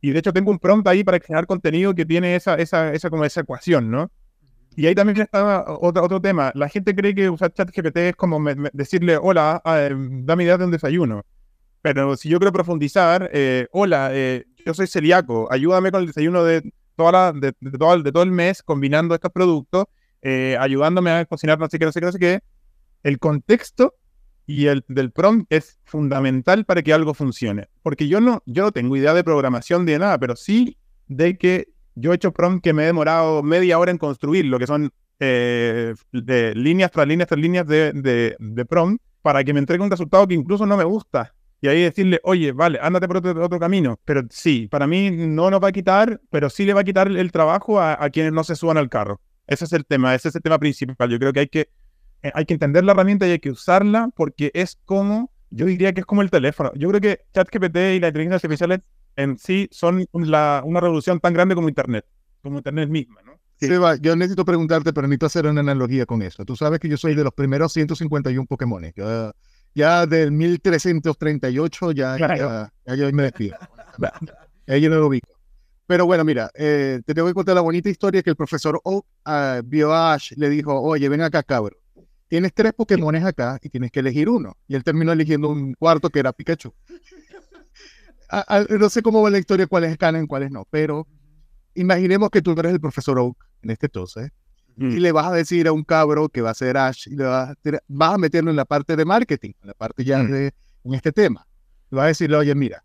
Y 0.00 0.10
de 0.10 0.18
hecho 0.18 0.32
tengo 0.32 0.50
un 0.50 0.58
prompt 0.58 0.86
ahí 0.88 1.04
para 1.04 1.20
crear 1.20 1.46
contenido 1.46 1.94
que 1.94 2.06
tiene 2.06 2.36
esa, 2.36 2.54
esa, 2.54 2.92
esa, 2.92 3.10
como 3.10 3.24
esa 3.24 3.40
ecuación, 3.42 3.90
¿no? 3.90 4.10
Y 4.80 4.86
ahí 4.86 4.94
también 4.94 5.20
está 5.20 5.66
otro, 5.78 6.02
otro 6.02 6.22
tema. 6.22 6.52
La 6.54 6.66
gente 6.66 6.96
cree 6.96 7.14
que 7.14 7.28
usar 7.28 7.52
ChatGPT 7.52 7.98
es 7.98 8.16
como 8.16 8.42
decirle, 8.72 9.18
hola, 9.18 9.60
em, 9.66 10.24
dame 10.24 10.44
idea 10.44 10.56
de 10.56 10.64
un 10.64 10.70
desayuno. 10.70 11.22
Pero 11.82 12.16
si 12.16 12.30
yo 12.30 12.38
quiero 12.38 12.50
profundizar, 12.50 13.28
eh, 13.30 13.68
hola, 13.72 14.08
eh, 14.14 14.46
yo 14.64 14.72
soy 14.72 14.86
celíaco, 14.86 15.48
ayúdame 15.52 15.90
con 15.90 16.00
el 16.00 16.06
desayuno 16.06 16.44
de, 16.44 16.72
toda 16.96 17.12
la, 17.12 17.32
de, 17.32 17.52
todo, 17.78 18.02
de 18.02 18.10
todo 18.10 18.22
el 18.22 18.30
mes 18.30 18.62
combinando 18.62 19.14
estos 19.14 19.30
productos, 19.30 19.84
eh, 20.22 20.56
ayudándome 20.58 21.10
a 21.10 21.26
cocinar 21.26 21.58
no 21.58 21.68
sé 21.68 21.78
qué, 21.78 21.84
no 21.84 21.92
sé 21.92 22.00
qué, 22.00 22.06
no 22.06 22.12
sé 22.12 22.18
qué. 22.18 22.40
El 23.02 23.18
contexto 23.18 23.96
y 24.46 24.64
el 24.64 24.82
del 24.88 25.10
prompt 25.10 25.52
es 25.52 25.78
fundamental 25.84 26.64
para 26.64 26.80
que 26.80 26.94
algo 26.94 27.12
funcione. 27.12 27.68
Porque 27.82 28.08
yo 28.08 28.22
no, 28.22 28.42
yo 28.46 28.62
no 28.62 28.72
tengo 28.72 28.96
idea 28.96 29.12
de 29.12 29.24
programación 29.24 29.84
de 29.84 29.98
nada, 29.98 30.16
pero 30.16 30.36
sí 30.36 30.78
de 31.06 31.36
que 31.36 31.68
yo 32.00 32.12
he 32.12 32.16
hecho 32.16 32.32
prompt 32.32 32.62
que 32.62 32.72
me 32.72 32.84
he 32.84 32.86
demorado 32.86 33.42
media 33.42 33.78
hora 33.78 33.90
en 33.90 33.98
construir, 33.98 34.46
lo 34.46 34.58
que 34.58 34.66
son 34.66 34.92
eh, 35.18 35.94
de 36.12 36.54
líneas 36.54 36.90
tras 36.90 37.06
líneas 37.06 37.28
tras 37.28 37.40
líneas 37.40 37.66
de, 37.66 37.92
de, 37.92 38.36
de, 38.38 38.64
prompt, 38.64 39.02
para 39.22 39.44
que 39.44 39.52
me 39.52 39.60
entregue 39.60 39.82
un 39.82 39.90
resultado 39.90 40.26
que 40.26 40.34
incluso 40.34 40.66
no 40.66 40.76
me 40.76 40.84
gusta. 40.84 41.34
Y 41.60 41.68
ahí 41.68 41.82
decirle, 41.82 42.20
oye, 42.22 42.52
vale, 42.52 42.78
ándate 42.80 43.06
por 43.06 43.18
otro, 43.18 43.58
camino. 43.58 44.00
Pero 44.06 44.22
sí, 44.30 44.66
para 44.68 44.86
mí 44.86 45.10
no 45.10 45.50
nos 45.50 45.62
va 45.62 45.68
a 45.68 45.72
quitar, 45.72 46.20
pero 46.30 46.48
sí 46.48 46.64
le 46.64 46.72
va 46.72 46.80
a 46.80 46.84
quitar 46.84 47.08
el 47.08 47.32
trabajo 47.32 47.78
a, 47.78 48.02
a 48.02 48.08
quienes 48.08 48.32
no 48.32 48.44
se 48.44 48.56
suban 48.56 48.78
al 48.78 48.88
carro. 48.88 49.20
Ese 49.46 49.66
es 49.66 49.72
el 49.74 49.84
tema, 49.84 50.14
ese 50.14 50.30
es 50.30 50.36
el 50.36 50.42
tema 50.42 50.58
principal. 50.58 51.10
Yo 51.10 51.18
creo 51.18 51.34
que 51.34 51.40
hay 51.40 51.48
que 51.48 51.68
eh, 52.22 52.32
hay 52.34 52.44
que 52.44 52.54
entender 52.54 52.84
la 52.84 52.92
herramienta 52.92 53.26
y 53.26 53.32
hay 53.32 53.38
que 53.38 53.50
usarla 53.50 54.10
porque 54.14 54.50
es 54.54 54.78
como, 54.84 55.30
yo 55.50 55.66
diría 55.66 55.92
que 55.92 56.00
es 56.00 56.06
como 56.06 56.22
el 56.22 56.30
teléfono. 56.30 56.72
Yo 56.74 56.88
creo 56.88 57.00
que 57.00 57.24
ChatGPT 57.32 57.76
y 57.76 58.00
la 58.00 58.08
inteligencia 58.08 58.36
artificial 58.36 58.82
en 59.22 59.38
sí 59.38 59.68
son 59.70 60.06
una 60.12 60.62
revolución 60.80 61.20
tan 61.20 61.34
grande 61.34 61.54
como 61.54 61.68
Internet, 61.68 62.04
como 62.42 62.58
Internet 62.58 62.88
misma, 62.88 63.20
¿no? 63.22 63.38
Seba, 63.56 63.96
yo 63.96 64.16
necesito 64.16 64.44
preguntarte, 64.46 64.92
pero 64.94 65.06
necesito 65.06 65.26
hacer 65.26 65.46
una 65.46 65.60
analogía 65.60 66.06
con 66.06 66.22
eso. 66.22 66.46
Tú 66.46 66.56
sabes 66.56 66.80
que 66.80 66.88
yo 66.88 66.96
soy 66.96 67.14
de 67.14 67.24
los 67.24 67.34
primeros 67.34 67.74
151 67.74 68.46
Pokémon. 68.46 68.90
Ya, 68.96 69.32
ya 69.74 70.06
del 70.06 70.32
1338 70.32 71.92
ya, 71.92 72.16
ya, 72.16 72.72
ya, 72.86 72.94
yo 72.94 73.12
me 73.12 73.24
despido. 73.24 73.58
ya 74.66 74.76
yo 74.78 74.88
no 74.88 74.96
lo 74.96 75.08
ubico. 75.08 75.28
Pero 75.86 76.06
bueno, 76.06 76.24
mira, 76.24 76.50
eh, 76.54 77.00
te 77.04 77.12
tengo 77.12 77.28
que 77.28 77.34
contar 77.34 77.54
la 77.54 77.60
bonita 77.60 77.90
historia 77.90 78.22
que 78.22 78.30
el 78.30 78.36
profesor 78.36 78.80
Oak 78.82 79.04
uh, 79.26 79.62
vio 79.64 79.92
a 79.92 80.14
Ash, 80.14 80.32
le 80.36 80.48
dijo, 80.48 80.80
oye, 80.80 81.08
ven 81.10 81.20
acá, 81.20 81.42
cabrón 81.42 81.80
tienes 82.30 82.54
tres 82.54 82.72
Pokémones 82.72 83.24
acá 83.24 83.58
y 83.60 83.68
tienes 83.68 83.90
que 83.90 83.98
elegir 84.00 84.28
uno. 84.28 84.56
Y 84.68 84.76
él 84.76 84.84
terminó 84.84 85.12
eligiendo 85.12 85.48
un 85.48 85.74
cuarto 85.74 86.08
que 86.10 86.20
era 86.20 86.32
Pikachu. 86.32 86.72
No 88.78 88.88
sé 88.88 89.02
cómo 89.02 89.22
va 89.22 89.30
la 89.30 89.38
historia, 89.38 89.66
cuáles 89.66 89.96
canon, 89.96 90.26
cuáles 90.26 90.50
no, 90.50 90.66
pero 90.70 91.06
imaginemos 91.74 92.30
que 92.30 92.42
tú 92.42 92.52
eres 92.52 92.72
el 92.72 92.80
profesor 92.80 93.18
Oak 93.18 93.36
en 93.62 93.70
este 93.70 93.86
entonces 93.86 94.30
y 94.76 94.98
le 94.98 95.12
vas 95.12 95.26
a 95.26 95.32
decir 95.32 95.68
a 95.68 95.72
un 95.72 95.84
cabro 95.84 96.30
que 96.30 96.40
va 96.40 96.50
a 96.50 96.54
ser 96.54 96.78
Ash 96.78 97.06
y 97.06 97.16
le 97.16 97.24
vas 97.24 97.54
a, 97.98 98.18
meterlo 98.18 98.50
en 98.50 98.56
la 98.56 98.64
parte 98.64 98.96
de 98.96 99.04
marketing, 99.04 99.52
en 99.60 99.68
la 99.68 99.74
parte 99.74 100.04
ya 100.04 100.22
de 100.22 100.54
en 100.84 100.94
este 100.94 101.12
tema. 101.12 101.46
Le 101.90 101.96
vas 101.96 102.04
a 102.04 102.08
decirle, 102.08 102.36
oye, 102.36 102.54
mira, 102.54 102.82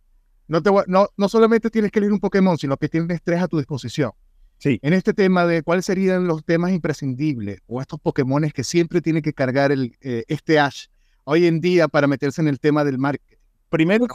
no, 0.48 0.62
te 0.62 0.72
no, 0.88 1.08
no 1.16 1.30
solamente 1.30 1.70
tienes 1.70 1.91
que 1.91 2.00
elegir 2.00 2.12
un 2.12 2.20
Pokémon, 2.20 2.58
sino 2.58 2.76
que 2.76 2.89
tienes 2.89 3.22
tres 3.24 3.41
a 3.41 3.48
tu 3.48 3.58
disposición. 3.58 4.12
Sí. 4.58 4.80
En 4.82 4.91
este 4.91 5.14
tema 5.14 5.46
de 5.46 5.64
cuáles 5.64 5.86
serían 5.86 6.28
los 6.28 6.43
temas 6.43 6.72
imprescindibles 6.72 7.62
o 7.68 7.80
estos 7.80 8.00
Pokémones 8.02 8.52
que 8.52 8.66
siempre 8.66 9.02
tiene 9.02 9.22
que 9.22 9.32
cargar 9.32 9.72
el, 9.72 9.96
eh, 10.02 10.26
este 10.28 10.60
Ash 10.60 10.88
hoy 11.24 11.46
en 11.46 11.62
día 11.62 11.88
para 11.88 12.08
meterse 12.08 12.41
en 12.41 12.50
el 12.50 12.60
tema 12.60 12.84
del 12.84 12.98
marketing. 12.98 13.38
Primero 13.70 14.06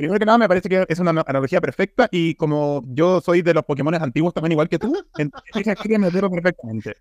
primero 0.00 0.18
que 0.18 0.26
nada 0.26 0.38
me 0.38 0.48
parece 0.48 0.68
que 0.68 0.86
es 0.88 0.98
una 0.98 1.10
analogía 1.10 1.60
perfecta 1.60 2.08
y 2.10 2.34
como 2.34 2.82
yo 2.86 3.20
soy 3.20 3.42
de 3.42 3.54
los 3.54 3.64
Pokémones 3.64 4.00
antiguos 4.00 4.34
también 4.34 4.52
igual 4.52 4.68
que 4.68 4.78
tú, 4.78 4.96
entonces 5.18 5.42
que 5.82 5.98
meterlo 5.98 6.30
perfectamente. 6.30 6.96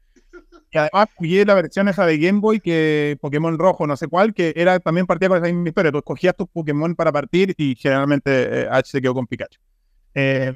Y 0.71 0.77
además 0.77 1.09
jugué 1.15 1.45
la 1.45 1.55
versión 1.55 1.87
esa 1.87 2.05
de 2.05 2.19
Game 2.19 2.39
Boy, 2.39 2.59
que 2.59 3.17
Pokémon 3.19 3.57
rojo, 3.57 3.87
no 3.87 3.97
sé 3.97 4.07
cuál, 4.07 4.33
que 4.33 4.53
era 4.55 4.79
también 4.79 5.07
partía 5.07 5.27
con 5.27 5.37
esa 5.37 5.51
misma 5.51 5.69
historia. 5.69 5.91
Tú 5.91 5.97
escogías 5.97 6.35
tus 6.35 6.47
Pokémon 6.47 6.95
para 6.95 7.11
partir 7.11 7.55
y 7.57 7.75
generalmente 7.75 8.61
eh, 8.61 8.67
Ash 8.69 8.85
se 8.85 9.01
quedó 9.01 9.15
con 9.15 9.25
Pikachu. 9.25 9.59
Eh, 10.13 10.53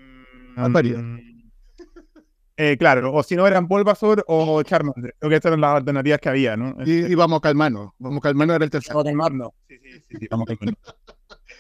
eh, 2.56 2.78
claro, 2.78 3.12
o 3.12 3.24
si 3.24 3.36
no 3.36 3.48
eran 3.48 3.68
Bulbasaur 3.68 4.24
o 4.28 4.62
Charmander. 4.62 5.16
Creo 5.18 5.30
que 5.30 5.36
estas 5.36 5.50
eran 5.50 5.62
las 5.62 5.78
alternativas 5.78 6.20
que 6.20 6.30
había, 6.30 6.56
¿no? 6.56 6.76
Y, 6.86 7.16
vamos 7.16 7.40
a 7.40 7.42
calmarnos. 7.42 7.94
Vamos 7.98 8.20
a 8.20 8.22
calmarnos 8.22 8.56
era 8.56 8.66
el 8.66 8.72
tercero. 8.72 9.00
Vamos 9.00 9.08
a 9.08 9.10
calmarnos. 9.10 9.50
Sí, 9.68 9.78
sí, 9.80 9.92
sí, 10.10 10.18
sí 10.20 10.28
vamos 10.30 10.48
a 10.48 10.56
calmarnos. 10.56 10.96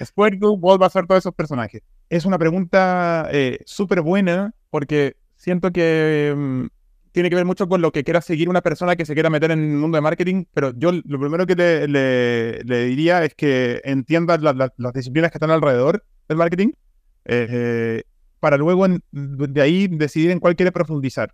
Squirtle, 0.03 0.57
Bulbasaur, 0.57 1.07
todos 1.07 1.19
esos 1.19 1.33
personajes. 1.33 1.81
Es 2.09 2.25
una 2.25 2.37
pregunta 2.37 3.27
eh, 3.31 3.59
súper 3.65 4.01
buena 4.01 4.53
porque 4.69 5.17
siento 5.35 5.71
que 5.71 6.33
mm, 6.35 6.65
tiene 7.11 7.29
que 7.29 7.35
ver 7.35 7.45
mucho 7.45 7.67
con 7.67 7.81
lo 7.81 7.91
que 7.91 8.03
quiera 8.03 8.21
seguir 8.21 8.49
una 8.49 8.61
persona 8.61 8.95
que 8.95 9.05
se 9.05 9.13
quiera 9.13 9.29
meter 9.29 9.51
en 9.51 9.59
el 9.59 9.77
mundo 9.77 9.97
de 9.97 10.01
marketing, 10.01 10.45
pero 10.53 10.73
yo 10.75 10.91
lo 10.91 11.19
primero 11.19 11.45
que 11.45 11.55
le, 11.55 12.85
diría 12.85 13.23
es 13.23 13.35
que 13.35 13.81
entienda 13.83 14.37
las 14.37 14.93
disciplinas 14.93 15.31
que 15.31 15.37
están 15.37 15.51
alrededor 15.51 16.03
del 16.27 16.37
marketing. 16.37 16.71
Eh, 17.25 18.03
para 18.39 18.57
luego 18.57 18.85
de 19.11 19.61
ahí 19.61 19.87
decidir 19.87 20.31
en 20.31 20.41
cuál 20.41 20.57
quiere 20.57 20.73
profundizar. 20.73 21.33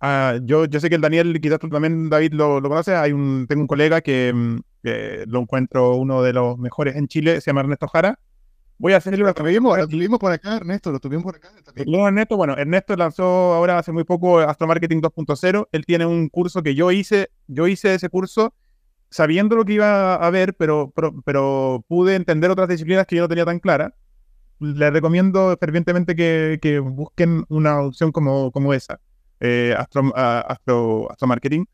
Ah, 0.00 0.38
yo, 0.42 0.66
yo 0.66 0.78
sé 0.78 0.88
que 0.88 0.94
el 0.94 1.00
Daniel, 1.00 1.40
quizás 1.40 1.58
tú 1.58 1.68
también, 1.68 2.08
David, 2.08 2.32
lo, 2.34 2.60
lo. 2.60 2.82
Hay 2.86 3.12
un, 3.12 3.46
tengo 3.48 3.62
un 3.62 3.66
colega 3.66 4.00
que, 4.00 4.32
mm, 4.82 5.30
lo 5.30 5.40
encuentro 5.40 5.96
uno 5.96 6.22
de 6.22 6.32
los 6.32 6.58
mejores 6.58 6.96
en 6.96 7.08
Chile, 7.08 7.40
se 7.40 7.50
llama 7.50 7.60
Ernesto 7.60 7.88
Jara. 7.88 8.18
Voy 8.80 8.92
a 8.92 8.98
hacerle 8.98 9.24
una 9.24 9.34
Lo 9.78 9.88
tuvimos 9.88 10.20
por 10.20 10.30
acá, 10.30 10.56
Ernesto, 10.56 10.92
lo 10.92 11.00
tuvimos 11.00 11.24
por 11.24 11.36
acá. 11.36 11.50
No, 11.86 12.06
Ernesto, 12.06 12.36
bueno, 12.36 12.56
Ernesto 12.56 12.94
lanzó 12.94 13.24
ahora 13.24 13.78
hace 13.78 13.90
muy 13.90 14.04
poco 14.04 14.38
Astro 14.38 14.68
Marketing 14.68 15.00
2.0. 15.00 15.68
Él 15.72 15.84
tiene 15.84 16.06
un 16.06 16.28
curso 16.28 16.62
que 16.62 16.76
yo 16.76 16.92
hice, 16.92 17.30
yo 17.48 17.66
hice 17.66 17.94
ese 17.94 18.08
curso 18.08 18.54
sabiendo 19.10 19.56
lo 19.56 19.64
que 19.64 19.72
iba 19.72 20.14
a 20.14 20.30
ver, 20.30 20.54
pero, 20.54 20.92
pero, 20.94 21.14
pero 21.24 21.84
pude 21.88 22.14
entender 22.14 22.50
otras 22.50 22.68
disciplinas 22.68 23.06
que 23.06 23.16
yo 23.16 23.22
no 23.22 23.28
tenía 23.28 23.44
tan 23.44 23.58
claras 23.58 23.92
les 24.60 24.92
recomiendo 24.92 25.56
fervientemente 25.58 26.16
que, 26.16 26.80
busquen 26.80 27.44
una 27.48 27.80
opción 27.80 28.12
como, 28.12 28.50
como 28.50 28.74
esa, 28.74 29.00
eh, 29.40 29.74
Astro, 29.76 30.12
Astro, 30.14 31.10
Astro, 31.10 31.28
Marketing. 31.28 31.64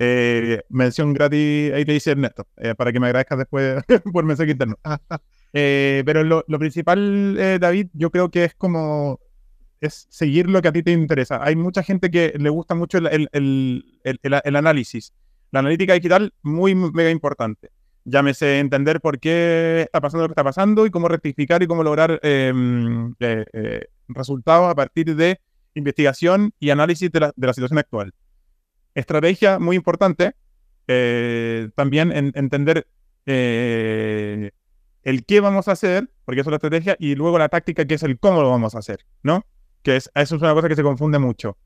Eh, 0.00 0.62
mención 0.68 1.12
gratis, 1.12 1.72
ahí 1.72 1.84
te 1.84 1.92
dice 1.92 2.12
Ernesto, 2.12 2.46
eh, 2.56 2.74
para 2.74 2.92
que 2.92 3.00
me 3.00 3.06
agradezcas 3.06 3.38
después 3.38 3.82
por 4.12 4.24
mensaje 4.24 4.52
interno. 4.52 4.78
pero 5.52 6.22
lo, 6.24 6.44
principal, 6.58 7.58
David, 7.60 7.88
yo 7.94 8.10
creo 8.10 8.30
que 8.30 8.44
es 8.44 8.54
como 8.54 9.20
es 9.80 10.06
seguir 10.10 10.48
lo 10.48 10.60
que 10.62 10.68
a 10.68 10.72
ti 10.72 10.82
te 10.82 10.92
interesa. 10.92 11.42
Hay 11.42 11.56
mucha 11.56 11.82
gente 11.82 12.10
que 12.10 12.34
le 12.36 12.50
gusta 12.50 12.74
mucho 12.74 12.98
el, 12.98 13.28
el 13.32 14.56
análisis. 14.56 15.12
La 15.50 15.60
analítica 15.60 15.94
digital, 15.94 16.32
muy 16.42 16.74
mega 16.74 17.10
importante 17.10 17.70
llámese 18.08 18.58
entender 18.58 19.00
por 19.00 19.18
qué 19.18 19.82
está 19.82 20.00
pasando 20.00 20.22
lo 20.24 20.28
que 20.28 20.32
está 20.32 20.44
pasando 20.44 20.86
y 20.86 20.90
cómo 20.90 21.08
rectificar 21.08 21.62
y 21.62 21.66
cómo 21.66 21.82
lograr 21.82 22.18
em, 22.22 23.14
eh, 23.20 23.44
eh, 23.52 23.86
resultados 24.08 24.70
a 24.70 24.74
partir 24.74 25.14
de 25.14 25.40
investigación 25.74 26.52
y 26.58 26.70
análisis 26.70 27.10
de 27.12 27.20
la, 27.20 27.52
situación 27.52 27.78
actual. 27.78 28.12
Estrategia 28.98 29.58
muy 29.58 29.76
importante, 29.76 30.34
eh, 30.86 31.70
también 31.74 32.12
entender 32.34 32.86
el 33.26 34.52
qué 35.24 35.40
vamos 35.40 35.68
a 35.68 35.72
hacer, 35.72 36.10
porque 36.24 36.40
eso 36.40 36.50
es 36.50 36.52
la 36.52 36.56
estrategia, 36.56 36.96
y 36.98 37.14
luego 37.14 37.38
la 37.38 37.48
táctica, 37.48 37.86
que 37.86 37.94
es 37.94 38.02
el 38.02 38.18
cómo 38.18 38.42
lo 38.42 38.50
vamos 38.50 38.74
a 38.74 38.78
hacer, 38.78 39.06
¿no? 39.22 39.46
Que 39.82 39.96
es, 39.96 40.10
eso 40.14 40.36
es 40.36 40.42
una 40.42 40.54
cosa 40.54 40.68
que 40.68 40.76
se 40.76 40.82
confunde 40.82 41.18
mucho. 41.18 41.56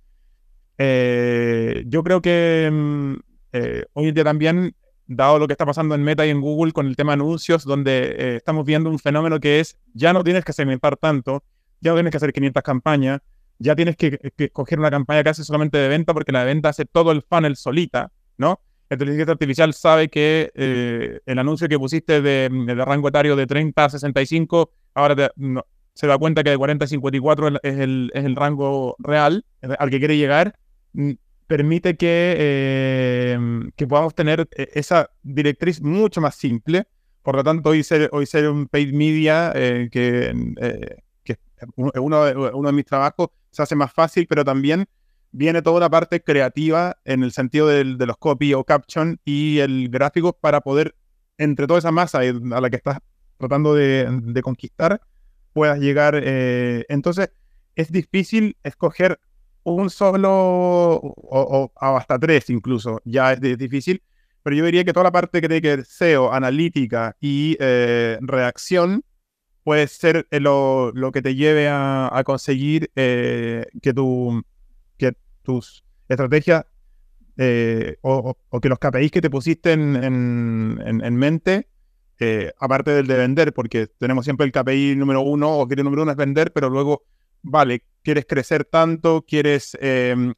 Eh, 0.78 1.85
yo 1.87 2.03
creo 2.03 2.22
que 2.22 2.68
mm, 2.72 3.14
eh, 3.53 3.85
hoy 3.93 4.09
en 4.09 4.14
día 4.14 4.24
también, 4.24 4.74
dado 5.07 5.39
lo 5.39 5.47
que 5.47 5.53
está 5.53 5.66
pasando 5.66 5.95
en 5.95 6.03
Meta 6.03 6.26
y 6.26 6.30
en 6.30 6.41
Google 6.41 6.72
con 6.72 6.87
el 6.87 6.97
tema 6.97 7.12
anuncios, 7.12 7.64
donde 7.64 8.14
eh, 8.16 8.37
estamos 8.37 8.64
viendo 8.64 8.89
un 8.91 8.99
fenómeno 8.99 9.41
que 9.41 9.61
es, 9.61 9.78
ya 9.93 10.12
no 10.12 10.24
tienes 10.24 10.45
que 10.45 10.53
segmentar 10.53 10.97
tanto, 10.97 11.43
ya 11.80 11.91
no 11.91 11.97
tienes 11.97 12.12
que 12.12 12.16
hacer 12.16 12.33
500 12.33 12.62
campañas, 12.62 13.20
ya 13.62 13.76
tienes 13.76 13.96
que, 13.96 14.18
que 14.36 14.50
una 14.76 14.90
campaña 14.90 15.22
que 15.22 15.30
hace 15.30 15.44
solamente 15.44 15.78
de 15.78 15.88
venta 15.88 16.12
porque 16.12 16.32
la 16.32 16.40
de 16.40 16.46
venta 16.46 16.68
hace 16.70 16.84
todo 16.84 17.12
el 17.12 17.22
funnel 17.22 17.56
solita, 17.56 18.10
¿no? 18.36 18.60
La 18.90 18.96
inteligencia 18.96 19.32
artificial 19.32 19.72
sabe 19.72 20.08
que 20.08 20.50
el 21.24 21.38
anuncio 21.38 21.66
que 21.68 21.78
pusiste 21.78 22.20
de, 22.20 22.50
de, 22.50 22.74
rango 22.84 23.08
etario 23.08 23.36
de 23.36 23.46
30 23.46 23.84
a 23.84 23.88
65, 23.88 24.70
ahora 24.94 25.32
se 25.94 26.06
da 26.06 26.18
cuenta 26.18 26.44
que 26.44 26.50
de 26.50 26.58
40 26.58 26.84
a 26.84 26.88
54 26.88 27.48
es 27.62 27.78
el, 27.78 28.10
es 28.12 28.24
el 28.24 28.36
rango 28.36 28.96
real 28.98 29.46
al 29.62 29.88
que 29.88 29.98
quiere 29.98 30.18
llegar 30.18 30.54
permite 31.52 31.96
que, 31.98 32.34
eh, 32.38 33.38
que 33.76 33.86
podamos 33.86 34.14
tener 34.14 34.48
eh, 34.56 34.70
esa 34.72 35.10
directriz 35.22 35.82
mucho 35.82 36.22
más 36.22 36.34
simple. 36.34 36.86
Por 37.22 37.36
lo 37.36 37.44
tanto, 37.44 37.68
hoy 37.68 37.82
ser, 37.82 38.08
hoy 38.12 38.24
ser 38.24 38.48
un 38.48 38.68
paid 38.68 38.94
media, 38.94 39.52
eh, 39.54 39.90
que, 39.92 40.32
que 40.56 41.02
uno, 41.76 42.22
uno 42.54 42.68
de 42.68 42.72
mis 42.72 42.84
trabajos, 42.84 43.28
se 43.50 43.62
hace 43.62 43.74
más 43.74 43.92
fácil, 43.92 44.26
pero 44.28 44.44
también 44.44 44.86
viene 45.30 45.62
toda 45.62 45.78
una 45.78 45.90
parte 45.90 46.22
creativa 46.22 46.96
en 47.04 47.22
el 47.22 47.32
sentido 47.32 47.66
de, 47.66 47.84
de 47.96 48.06
los 48.06 48.16
copy 48.18 48.54
o 48.54 48.64
caption 48.64 49.18
y 49.24 49.58
el 49.58 49.88
gráfico 49.88 50.32
para 50.32 50.60
poder, 50.60 50.94
entre 51.38 51.66
toda 51.66 51.78
esa 51.78 51.92
masa 51.92 52.20
a 52.20 52.60
la 52.60 52.70
que 52.70 52.76
estás 52.76 52.98
tratando 53.38 53.74
de, 53.74 54.06
de 54.10 54.42
conquistar, 54.42 55.00
puedas 55.52 55.78
llegar. 55.78 56.20
entonces, 56.24 57.30
es 57.74 57.90
difícil 57.90 58.56
escoger 58.62 59.18
un 59.64 59.90
solo 59.90 60.30
o, 60.32 61.72
hasta 61.76 62.18
tres 62.18 62.50
incluso, 62.50 63.00
ya 63.04 63.32
es, 63.32 63.40
difícil, 63.40 64.02
pero 64.42 64.56
yo 64.56 64.64
diría 64.64 64.84
que 64.84 64.92
toda 64.92 65.04
la 65.04 65.12
parte 65.12 65.40
que 65.40 65.48
tiene 65.48 65.62
que 65.62 65.76
ver 65.76 65.84
SEO, 65.84 66.32
analítica 66.32 67.16
y 67.20 67.56
eh, 67.60 68.18
reacción 68.20 69.04
puede 69.64 69.86
ser 69.86 70.26
eh, 70.30 70.40
lo, 70.40 70.92
lo, 70.92 71.12
que 71.12 71.22
te 71.22 71.34
lleve 71.34 71.68
a, 71.68 72.22
conseguir 72.24 72.90
eh, 72.96 73.66
que, 73.80 73.94
tu, 73.94 74.42
que 74.98 75.14
tus 75.42 75.84
estrategias 76.08 76.64
o, 78.02 78.36
que 78.60 78.68
los 78.68 78.78
KPIs 78.78 79.10
que 79.10 79.20
te 79.20 79.30
pusiste 79.30 79.72
en, 79.72 79.96
en, 79.96 81.16
mente, 81.16 81.68
aparte 82.60 82.92
del 82.92 83.06
de 83.06 83.16
vender, 83.16 83.52
porque 83.52 83.88
tenemos 83.98 84.24
siempre 84.24 84.46
el 84.46 84.52
KPI 84.52 84.94
número 84.96 85.22
uno 85.22 85.58
o 85.58 85.66
que 85.66 85.76
número 85.76 86.02
uno 86.02 86.12
es 86.12 86.16
vender, 86.16 86.52
pero 86.52 86.68
luego 86.68 87.04
vale, 87.42 87.84
quieres 88.02 88.26
crecer 88.26 88.64
tanto, 88.64 89.24
quieres 89.26 89.76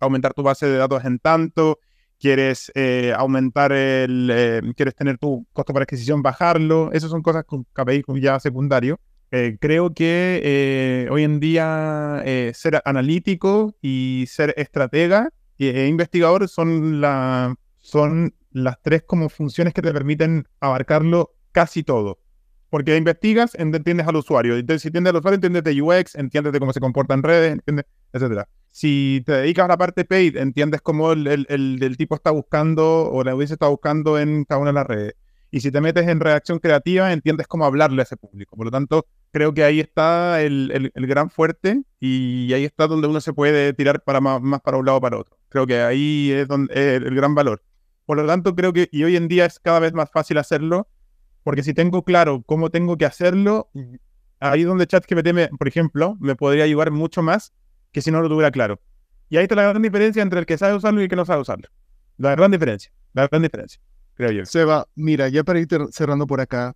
aumentar 0.00 0.32
tu 0.32 0.42
base 0.42 0.66
de 0.66 0.78
datos 0.78 1.04
en 1.04 1.18
tanto, 1.18 1.78
quieres 2.24 2.72
eh, 2.74 3.12
aumentar 3.14 3.70
el, 3.72 4.72
quieres 4.76 4.94
tener 4.94 5.18
tu 5.18 5.46
costo 5.52 5.74
por 5.74 5.82
adquisición, 5.82 6.22
bajarlo, 6.22 6.90
esas 6.92 7.10
son 7.10 7.20
cosas 7.22 7.44
con 7.44 7.64
KPI 7.64 8.02
ya 8.20 8.40
secundario. 8.40 8.98
Eh, 9.30 9.56
creo 9.60 9.92
que 9.94 10.40
eh, 10.44 11.08
hoy 11.10 11.24
en 11.24 11.40
día 11.40 12.22
ser 12.54 12.80
analítico 12.84 13.74
y 13.82 14.24
ser 14.28 14.54
estratega 14.56 15.30
e 15.58 15.86
investigador 15.86 16.48
son, 16.48 17.00
la, 17.00 17.54
son 17.80 18.34
las 18.52 18.80
tres 18.82 19.02
como 19.06 19.28
funciones 19.28 19.74
que 19.74 19.82
te 19.82 19.92
permiten 19.92 20.46
abarcarlo 20.60 21.34
casi 21.52 21.82
todo. 21.82 22.18
Porque 22.70 22.96
investigas, 22.96 23.54
entiendes 23.54 24.06
al 24.08 24.16
usuario. 24.16 24.56
Entonces, 24.56 24.82
si 24.82 24.88
entiendes 24.88 25.12
al 25.12 25.18
usuario, 25.18 25.36
entiendes 25.36 25.62
de 25.62 25.80
UX, 25.80 26.16
entiendes 26.16 26.52
de 26.52 26.58
cómo 26.58 26.72
se 26.72 26.80
comporta 26.80 27.14
en 27.14 27.22
redes, 27.22 27.52
entiendes, 27.52 27.86
etc. 28.12 28.48
Si 28.72 29.22
te 29.24 29.32
dedicas 29.32 29.66
a 29.66 29.68
la 29.68 29.76
parte 29.76 30.04
paid, 30.04 30.36
entiendes 30.36 30.80
cómo 30.80 31.12
el, 31.12 31.46
el, 31.48 31.96
tipo 31.96 32.16
está 32.16 32.32
buscando 32.32 33.12
o 33.12 33.22
la 33.22 33.30
audiencia 33.30 33.54
está 33.54 33.68
buscando 33.68 34.18
en 34.18 34.44
cada 34.44 34.60
una 34.60 34.70
de 34.70 34.74
las 34.74 34.86
redes. 34.88 35.14
Y 35.54 35.60
si 35.60 35.70
te 35.70 35.80
metes 35.80 36.08
en 36.08 36.18
reacción 36.18 36.58
creativa, 36.58 37.12
entiendes 37.12 37.46
cómo 37.46 37.64
hablarle 37.64 38.02
a 38.02 38.02
ese 38.02 38.16
público. 38.16 38.56
Por 38.56 38.66
lo 38.66 38.72
tanto, 38.72 39.06
creo 39.30 39.54
que 39.54 39.62
ahí 39.62 39.78
está 39.78 40.42
el, 40.42 40.90
gran 40.96 41.30
fuerte 41.30 41.80
y 42.00 42.52
ahí 42.52 42.64
está 42.64 42.88
donde 42.88 43.06
uno 43.06 43.20
se 43.20 43.32
puede 43.32 43.72
tirar 43.72 44.02
para 44.02 44.20
más, 44.20 44.40
para 44.62 44.78
un 44.78 44.84
lado 44.84 44.98
o 44.98 45.00
para 45.00 45.16
otro. 45.16 45.38
Creo 45.50 45.64
que 45.64 45.80
ahí 45.80 46.32
es 46.32 46.48
donde 46.48 46.74
es 46.74 47.00
el 47.00 47.14
gran 47.14 47.36
valor. 47.36 47.62
Por 48.04 48.16
lo 48.16 48.26
tanto, 48.26 48.56
creo 48.56 48.72
que, 48.72 48.88
y 48.90 49.04
hoy 49.04 49.14
en 49.14 49.28
día 49.28 49.44
es 49.44 49.60
cada 49.60 49.78
vez 49.78 49.92
más 49.92 50.10
fácil 50.10 50.38
hacerlo, 50.38 50.88
porque 51.44 51.62
si 51.62 51.72
tengo 51.72 52.02
claro 52.02 52.42
cómo 52.44 52.70
tengo 52.70 52.96
que 52.98 53.04
hacerlo, 53.04 53.70
ahí 54.40 54.64
donde 54.64 54.88
ChatGPT, 54.88 55.32
me, 55.32 55.48
por 55.50 55.68
ejemplo, 55.68 56.16
me 56.18 56.34
podría 56.34 56.64
ayudar 56.64 56.90
mucho 56.90 57.22
más 57.22 57.52
que 57.92 58.02
si 58.02 58.10
no 58.10 58.20
lo 58.22 58.28
tuviera 58.28 58.50
claro. 58.50 58.80
Y 59.28 59.36
ahí 59.36 59.44
está 59.44 59.54
la 59.54 59.68
gran 59.68 59.82
diferencia 59.82 60.20
entre 60.20 60.40
el 60.40 60.46
que 60.46 60.58
sabe 60.58 60.74
usarlo 60.74 61.00
y 61.00 61.04
el 61.04 61.08
que 61.08 61.14
no 61.14 61.24
sabe 61.24 61.42
usarlo. 61.42 61.68
La 62.16 62.34
gran 62.34 62.50
diferencia, 62.50 62.90
la 63.12 63.28
gran 63.28 63.42
diferencia, 63.42 63.80
creo 64.14 64.30
yo. 64.30 64.46
Seba, 64.46 64.86
mira, 64.94 65.28
ya 65.28 65.44
para 65.44 65.60
ir 65.60 65.68
cerrando 65.90 66.26
por 66.26 66.40
acá, 66.40 66.74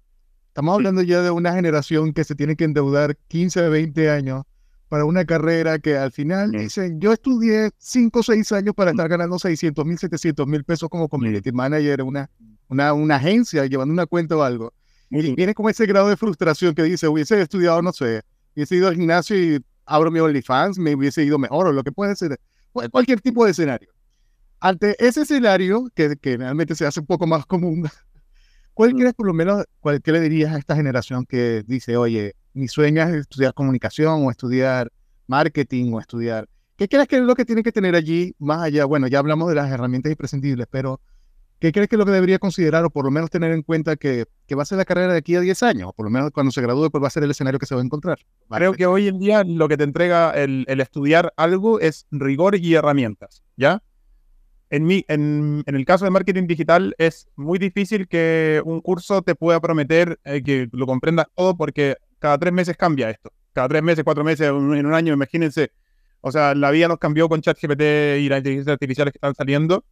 estamos 0.49 0.75
hablando 0.75 1.03
ya 1.03 1.23
de 1.23 1.31
una 1.31 1.53
generación 1.53 2.13
que 2.13 2.25
se 2.25 2.35
tiene 2.35 2.57
que 2.57 2.65
endeudar 2.65 3.17
15, 3.29 3.69
20 3.69 4.11
años 4.11 4.43
para 4.89 5.05
una 5.05 5.25
carrera 5.25 5.79
que 5.79 5.97
al 5.97 6.13
final 6.13 6.51
dicen, 6.51 6.99
yo 7.01 7.13
estudié 7.13 7.71
5 7.77 8.19
o 8.19 8.23
6 8.23 8.53
años 8.53 8.75
para 8.75 8.91
estar 8.91 9.09
ganando 9.09 9.39
600 9.39 9.85
mil, 9.85 9.99
700 9.99 10.47
mil 10.47 10.65
pesos 10.65 10.89
como 10.89 11.09
community 11.09 11.53
manager, 11.53 12.03
una, 12.03 12.31
una, 12.69 12.93
una 12.95 13.17
agencia 13.17 13.67
llevando 13.67 13.93
una 13.93 14.07
cuenta 14.07 14.37
o 14.37 14.43
algo. 14.43 14.73
Y 15.11 15.35
viene 15.35 15.55
como 15.55 15.71
ese 15.71 15.87
grado 15.87 16.09
de 16.09 16.17
frustración 16.17 16.75
que 16.75 16.83
dice, 16.83 17.09
hubiese 17.09 17.41
estudiado, 17.41 17.81
no 17.83 17.93
sé, 17.93 18.23
hubiese 18.55 18.77
ido 18.77 18.89
al 18.89 18.95
gimnasio 18.95 19.37
y 19.37 19.65
abro 19.87 20.11
mi 20.11 20.21
OnlyFans, 20.21 20.79
me 20.79 20.95
hubiese 20.95 21.25
ido 21.25 21.39
mejor 21.39 21.67
o 21.67 21.73
lo 21.73 21.83
que 21.83 21.93
puede 21.93 22.15
ser, 22.17 22.39
cualquier 22.91 23.21
tipo 23.21 23.45
de 23.45 23.53
escenario. 23.53 23.91
Ante 24.61 24.97
ese 24.99 25.23
escenario, 25.23 25.89
que, 25.95 26.17
que 26.17 26.37
realmente 26.37 26.75
se 26.75 26.87
hace 26.87 27.01
un 27.01 27.07
poco 27.07 27.27
más 27.27 27.47
común, 27.47 27.89
¿cuál 28.75 28.95
crees 28.95 29.15
por 29.15 29.27
lo 29.27 29.35
menos, 29.35 29.65
cuál, 29.81 30.03
qué 30.03 30.13
le 30.13 30.21
dirías 30.21 30.53
a 30.53 30.59
esta 30.59 30.75
generación 30.75 31.25
que 31.27 31.63
dice, 31.67 31.97
oye, 31.97 32.35
mi 32.55 32.69
sueño 32.69 33.03
es 33.03 33.15
estudiar 33.15 33.55
comunicación 33.55 34.25
o 34.27 34.31
estudiar 34.31 34.91
marketing 35.27 35.93
o 35.93 36.01
estudiar... 36.01 36.49
¿Qué 36.77 36.89
crees 36.89 37.09
que 37.09 37.17
es 37.17 37.23
lo 37.23 37.35
que 37.35 37.45
tiene 37.45 37.63
que 37.63 37.73
tener 37.73 37.95
allí 37.97 38.35
más 38.39 38.63
allá? 38.63 38.85
Bueno, 38.85 39.09
ya 39.09 39.19
hablamos 39.19 39.49
de 39.49 39.57
las 39.57 39.71
herramientas 39.71 40.11
imprescindibles, 40.11 40.67
pero 40.71 41.01
¿Qué 41.61 41.73
crees 41.73 41.89
que 41.89 41.97
es 41.97 41.99
lo 41.99 42.07
que 42.07 42.13
debería 42.13 42.39
considerar 42.39 42.85
o 42.85 42.91
por 42.91 43.05
lo 43.05 43.11
menos 43.11 43.31
tener 43.31 43.51
en 43.51 43.63
cuenta 43.63 43.97
que, 43.97 44.27
que, 44.47 44.55
va 44.55 44.63
a 44.63 44.67
ser 44.67 44.79
la 44.79 44.85
carrera 44.85 45.13
de 45.13 45.19
aquí 45.19 45.35
a 45.35 45.41
10 45.41 45.61
años? 45.65 45.89
O 45.89 45.93
por 45.93 46.05
lo 46.05 46.11
menos 46.11 46.31
cuando 46.31 46.53
se 46.53 46.63
gradúe, 46.63 46.89
pues 46.89 47.03
va 47.03 47.09
a 47.09 47.11
ser 47.11 47.25
el 47.25 47.33
escenario 47.33 47.59
que 47.59 47.67
se 47.67 47.75
va 47.75 47.81
a 47.81 47.85
encontrar. 47.85 48.21
Creo 48.49 48.75
que 48.75 48.87
hoy 48.87 49.09
en 49.09 49.19
día 49.19 49.43
lo 49.43 49.67
que 49.67 49.77
te 49.77 49.83
entrega 49.83 50.31
el, 50.31 50.65
el 50.69 50.81
estudiar 50.81 51.33
algo 51.37 51.81
es 51.81 52.07
rigor 52.13 52.55
y 52.55 52.75
herramientas, 52.75 53.43
¿ya? 53.57 53.83
En, 54.71 54.85
mi, 54.85 55.05
en, 55.09 55.63
en, 55.67 55.75
el 55.75 55.85
caso 55.87 56.05
de 56.05 56.11
marketing 56.11 56.47
digital 56.47 56.95
es 56.99 57.29
muy 57.37 57.59
difícil 57.59 58.07
que 58.07 58.61
un 58.65 58.81
curso 58.81 59.23
te 59.23 59.35
pueda 59.35 59.61
prometer 59.61 60.21
eh, 60.25 60.43
que 60.43 60.69
lo 60.73 60.87
comprendas 60.87 61.27
todo 61.35 61.57
porque 61.57 61.97
cada 62.19 62.37
tres 62.39 62.53
meses 62.53 62.77
cambia 62.77 63.11
esto. 63.11 63.33
Cada 63.55 63.69
tres 63.69 63.83
meses, 63.83 64.05
cuatro 64.05 64.25
meses, 64.25 64.49
en 64.49 64.55
un 64.55 64.95
año, 64.95 65.15
imagínense. 65.15 65.73
O 66.21 66.31
sea, 66.31 66.55
la 66.55 66.71
vida 66.71 66.89
nos 66.89 66.99
cambió 66.99 67.29
con 67.29 67.41
ChatGPT 67.41 67.81
y 68.21 68.29
las 68.29 68.39
inteligencias 68.39 68.75
artificiales 68.75 69.13
que 69.13 69.19
están 69.19 69.35
saliendo 69.35 69.85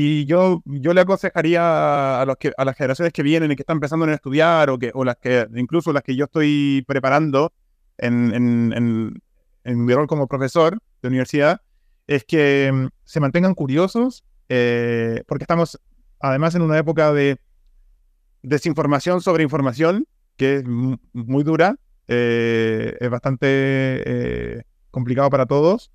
y 0.00 0.26
yo, 0.26 0.62
yo 0.64 0.94
le 0.94 1.00
aconsejaría 1.00 2.20
a, 2.20 2.24
los 2.24 2.36
que, 2.36 2.52
a 2.56 2.64
las 2.64 2.76
generaciones 2.76 3.12
que 3.12 3.24
vienen 3.24 3.50
y 3.50 3.56
que 3.56 3.62
están 3.62 3.78
empezando 3.78 4.06
a 4.06 4.14
estudiar 4.14 4.70
o, 4.70 4.78
que, 4.78 4.92
o 4.94 5.04
las 5.04 5.16
que, 5.16 5.48
incluso 5.56 5.92
las 5.92 6.04
que 6.04 6.14
yo 6.14 6.26
estoy 6.26 6.84
preparando 6.86 7.52
en, 7.96 8.32
en, 8.32 9.20
en, 9.64 9.84
mi 9.84 9.92
rol 9.92 10.06
como 10.06 10.28
profesor 10.28 10.78
de 11.02 11.08
universidad, 11.08 11.62
es 12.08 12.24
que 12.24 12.70
mm, 12.72 12.88
se 13.04 13.20
mantengan 13.20 13.54
curiosos, 13.54 14.24
eh, 14.48 15.22
porque 15.28 15.44
estamos 15.44 15.80
además 16.18 16.56
en 16.56 16.62
una 16.62 16.78
época 16.78 17.12
de 17.12 17.38
desinformación 18.42 19.20
sobre 19.20 19.44
información, 19.44 20.06
que 20.36 20.56
es 20.56 20.64
muy 20.64 21.44
dura, 21.44 21.76
eh, 22.08 22.96
es 22.98 23.10
bastante 23.10 23.46
eh, 23.46 24.62
complicado 24.90 25.30
para 25.30 25.46
todos. 25.46 25.92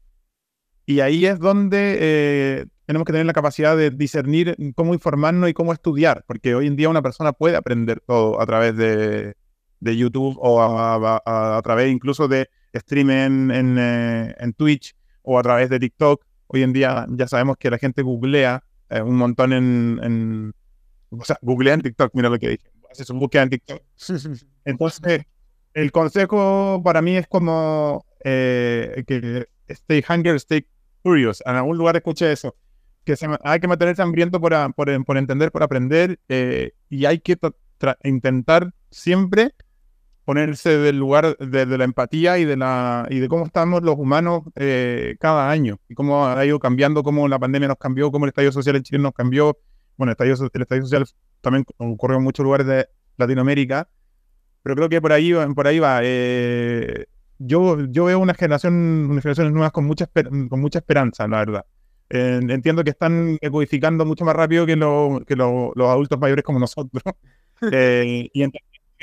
Y 0.85 0.99
ahí 0.99 1.25
es 1.25 1.39
donde 1.39 2.67
tenemos 2.85 3.05
que 3.05 3.13
tener 3.13 3.25
la 3.25 3.33
capacidad 3.33 3.75
de 3.77 3.89
discernir 3.89 4.57
cómo 4.75 4.93
informarnos 4.93 5.49
y 5.49 5.53
cómo 5.53 5.71
estudiar, 5.71 6.25
porque 6.27 6.55
hoy 6.55 6.67
en 6.67 6.75
día 6.75 6.89
una 6.89 7.01
persona 7.01 7.31
puede 7.31 7.55
aprender 7.55 8.01
todo 8.01 8.39
a 8.41 8.45
través 8.45 8.75
de, 8.75 9.33
YouTube 9.79 10.37
o 10.41 10.61
a, 10.61 11.61
través 11.63 11.89
incluso 11.89 12.27
de 12.27 12.49
streaming 12.73 13.49
en, 13.49 13.77
en, 13.77 14.53
Twitch 14.53 14.93
o 15.23 15.39
a 15.39 15.43
través 15.43 15.69
de 15.69 15.79
TikTok. 15.79 16.23
Hoy 16.47 16.63
en 16.63 16.73
día 16.73 17.07
ya 17.09 17.27
sabemos 17.27 17.57
que 17.57 17.69
la 17.69 17.77
gente 17.77 18.01
googlea 18.01 18.63
eh, 18.89 19.01
un 19.01 19.15
montón 19.15 19.53
en, 19.53 20.53
O 21.09 21.25
sea, 21.25 21.37
googlea 21.41 21.73
en 21.73 21.81
TikTok, 21.81 22.11
mira 22.13 22.29
lo 22.29 22.37
que 22.37 22.49
dije. 22.49 22.71
Hace 22.91 23.05
su 23.05 23.13
búsqueda 23.15 23.43
en 23.43 23.49
TikTok. 23.49 23.81
Entonces, 24.65 25.23
el 25.73 25.91
consejo 25.91 26.81
para 26.83 27.01
mí 27.01 27.17
es 27.17 27.27
como 27.27 28.05
eh, 28.23 29.03
que 29.07 29.47
stay 29.67 30.03
hungry, 30.07 30.35
stay 30.37 30.67
curious. 31.01 31.41
En 31.45 31.55
algún 31.55 31.77
lugar 31.77 31.95
escuché 31.95 32.31
eso 32.31 32.55
que 33.03 33.15
hay 33.43 33.59
que 33.59 33.67
mantenerse 33.67 34.01
hambriento 34.01 34.39
por, 34.39 34.53
por, 34.75 35.17
entender, 35.17 35.51
por 35.51 35.63
aprender, 35.63 36.19
eh, 36.29 36.71
y 36.89 37.05
hay 37.05 37.19
que 37.19 37.37
intentar 38.03 38.73
siempre 38.91 39.53
ponerse 40.25 40.77
del 40.77 40.97
lugar 40.97 41.37
de, 41.37 41.65
la 41.65 41.83
empatía 41.83 42.37
y 42.37 42.45
de, 42.45 42.55
la, 42.55 43.07
y 43.09 43.19
de 43.19 43.27
cómo 43.27 43.45
estamos 43.45 43.83
los 43.83 43.95
humanos 43.97 44.43
eh, 44.55 45.15
cada 45.19 45.49
año 45.49 45.79
y 45.89 45.95
cómo 45.95 46.25
ha 46.25 46.45
ido 46.45 46.59
cambiando, 46.59 47.03
cómo 47.03 47.27
la 47.27 47.39
pandemia 47.39 47.67
nos 47.67 47.77
cambió, 47.77 48.11
cómo 48.11 48.25
el 48.25 48.29
estadio 48.29 48.51
social 48.51 48.75
en 48.75 48.83
Chile 48.83 48.99
nos 48.99 49.13
cambió. 49.13 49.57
Bueno, 49.97 50.11
el 50.11 50.13
estadio, 50.13 50.49
el 50.53 50.61
estadio 50.61 50.81
social 50.83 51.05
también 51.41 51.65
ocurrió 51.77 52.17
en 52.17 52.23
muchos 52.23 52.43
lugares 52.43 52.67
de 52.67 52.87
Latinoamérica, 53.17 53.89
pero 54.63 54.75
creo 54.75 54.89
que 54.89 55.01
por 55.01 55.11
ahí, 55.11 55.33
por 55.55 55.67
ahí 55.67 55.79
va. 55.79 55.99
Eh, 56.03 57.05
yo, 57.39 57.85
yo 57.89 58.05
veo 58.05 58.19
una 58.19 58.33
generación, 58.33 58.73
unas 59.09 59.23
generaciones 59.23 59.51
nuevas 59.51 59.71
con 59.71 59.85
mucha, 59.85 60.07
con 60.07 60.61
mucha 60.61 60.79
esperanza, 60.79 61.27
la 61.27 61.39
verdad. 61.39 61.65
entiendo 62.09 62.83
que 62.83 62.91
están 62.91 63.37
codificando 63.51 64.05
mucho 64.05 64.23
más 64.23 64.35
rápido 64.35 64.65
que, 64.65 64.75
que 65.27 65.35
los 65.35 65.89
adultos 65.89 66.19
mayores 66.19 66.43
como 66.43 66.59
nosotros. 66.59 67.03
Eh, 67.71 68.29
y 68.33 68.43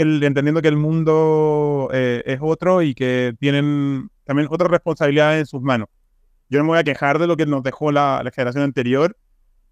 entendiendo 0.02 0.62
que 0.62 0.68
el 0.68 0.76
mundo 0.76 1.88
eh, 1.92 2.22
es 2.26 2.38
otro 2.42 2.82
y 2.82 2.94
que 2.94 3.34
tienen 3.38 4.10
también 4.24 4.48
otras 4.50 4.70
responsabilidades 4.70 5.40
en 5.40 5.46
sus 5.46 5.62
manos. 5.62 5.88
Yo 6.48 6.58
no 6.58 6.64
me 6.64 6.70
voy 6.70 6.78
a 6.78 6.84
quejar 6.84 7.18
de 7.18 7.26
lo 7.26 7.36
que 7.36 7.46
nos 7.46 7.62
dejó 7.62 7.92
la, 7.92 8.22
generación 8.34 8.64
anterior, 8.64 9.16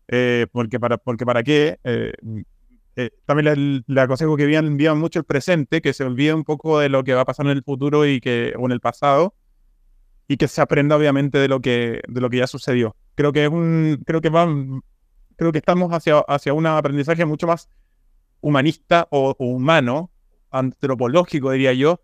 eh, 0.08 0.46
porque, 0.52 0.78
para, 0.78 0.96
porque 0.98 1.26
para 1.26 1.42
qué. 1.42 1.78
Eh, 1.84 3.10
también 3.26 3.84
le, 3.86 4.00
aconsejo 4.00 4.36
que 4.36 4.46
vivan, 4.46 4.76
vivan, 4.76 4.98
mucho 4.98 5.20
el 5.20 5.24
presente, 5.24 5.80
que 5.80 5.92
se 5.92 6.02
olvide 6.02 6.34
un 6.34 6.42
poco 6.42 6.80
de 6.80 6.88
lo 6.88 7.04
que 7.04 7.14
va 7.14 7.20
a 7.20 7.24
pasar 7.24 7.46
en 7.46 7.52
el 7.52 7.62
futuro 7.62 8.04
y 8.04 8.20
que, 8.20 8.54
o 8.58 8.66
en 8.66 8.72
el 8.72 8.80
pasado, 8.80 9.34
y 10.26 10.36
que 10.36 10.48
se 10.48 10.60
aprenda 10.60 10.96
obviamente 10.96 11.38
de 11.38 11.46
lo 11.46 11.60
que, 11.60 12.02
de 12.08 12.20
lo 12.20 12.28
que 12.28 12.38
ya 12.38 12.48
sucedió. 12.48 12.96
Creo 13.14 13.32
que 13.32 13.44
es 13.44 13.50
un, 13.50 14.02
creo 14.04 14.20
que 14.20 14.30
van, 14.30 14.82
creo 15.36 15.52
que 15.52 15.58
estamos 15.58 15.92
hacia, 15.92 16.18
hacia 16.26 16.52
un 16.52 16.66
aprendizaje 16.66 17.24
mucho 17.24 17.46
más 17.46 17.68
humanista 18.40 19.06
o, 19.10 19.34
humano, 19.38 20.10
antropológico, 20.50 21.50
diría 21.50 21.72
yo. 21.72 22.00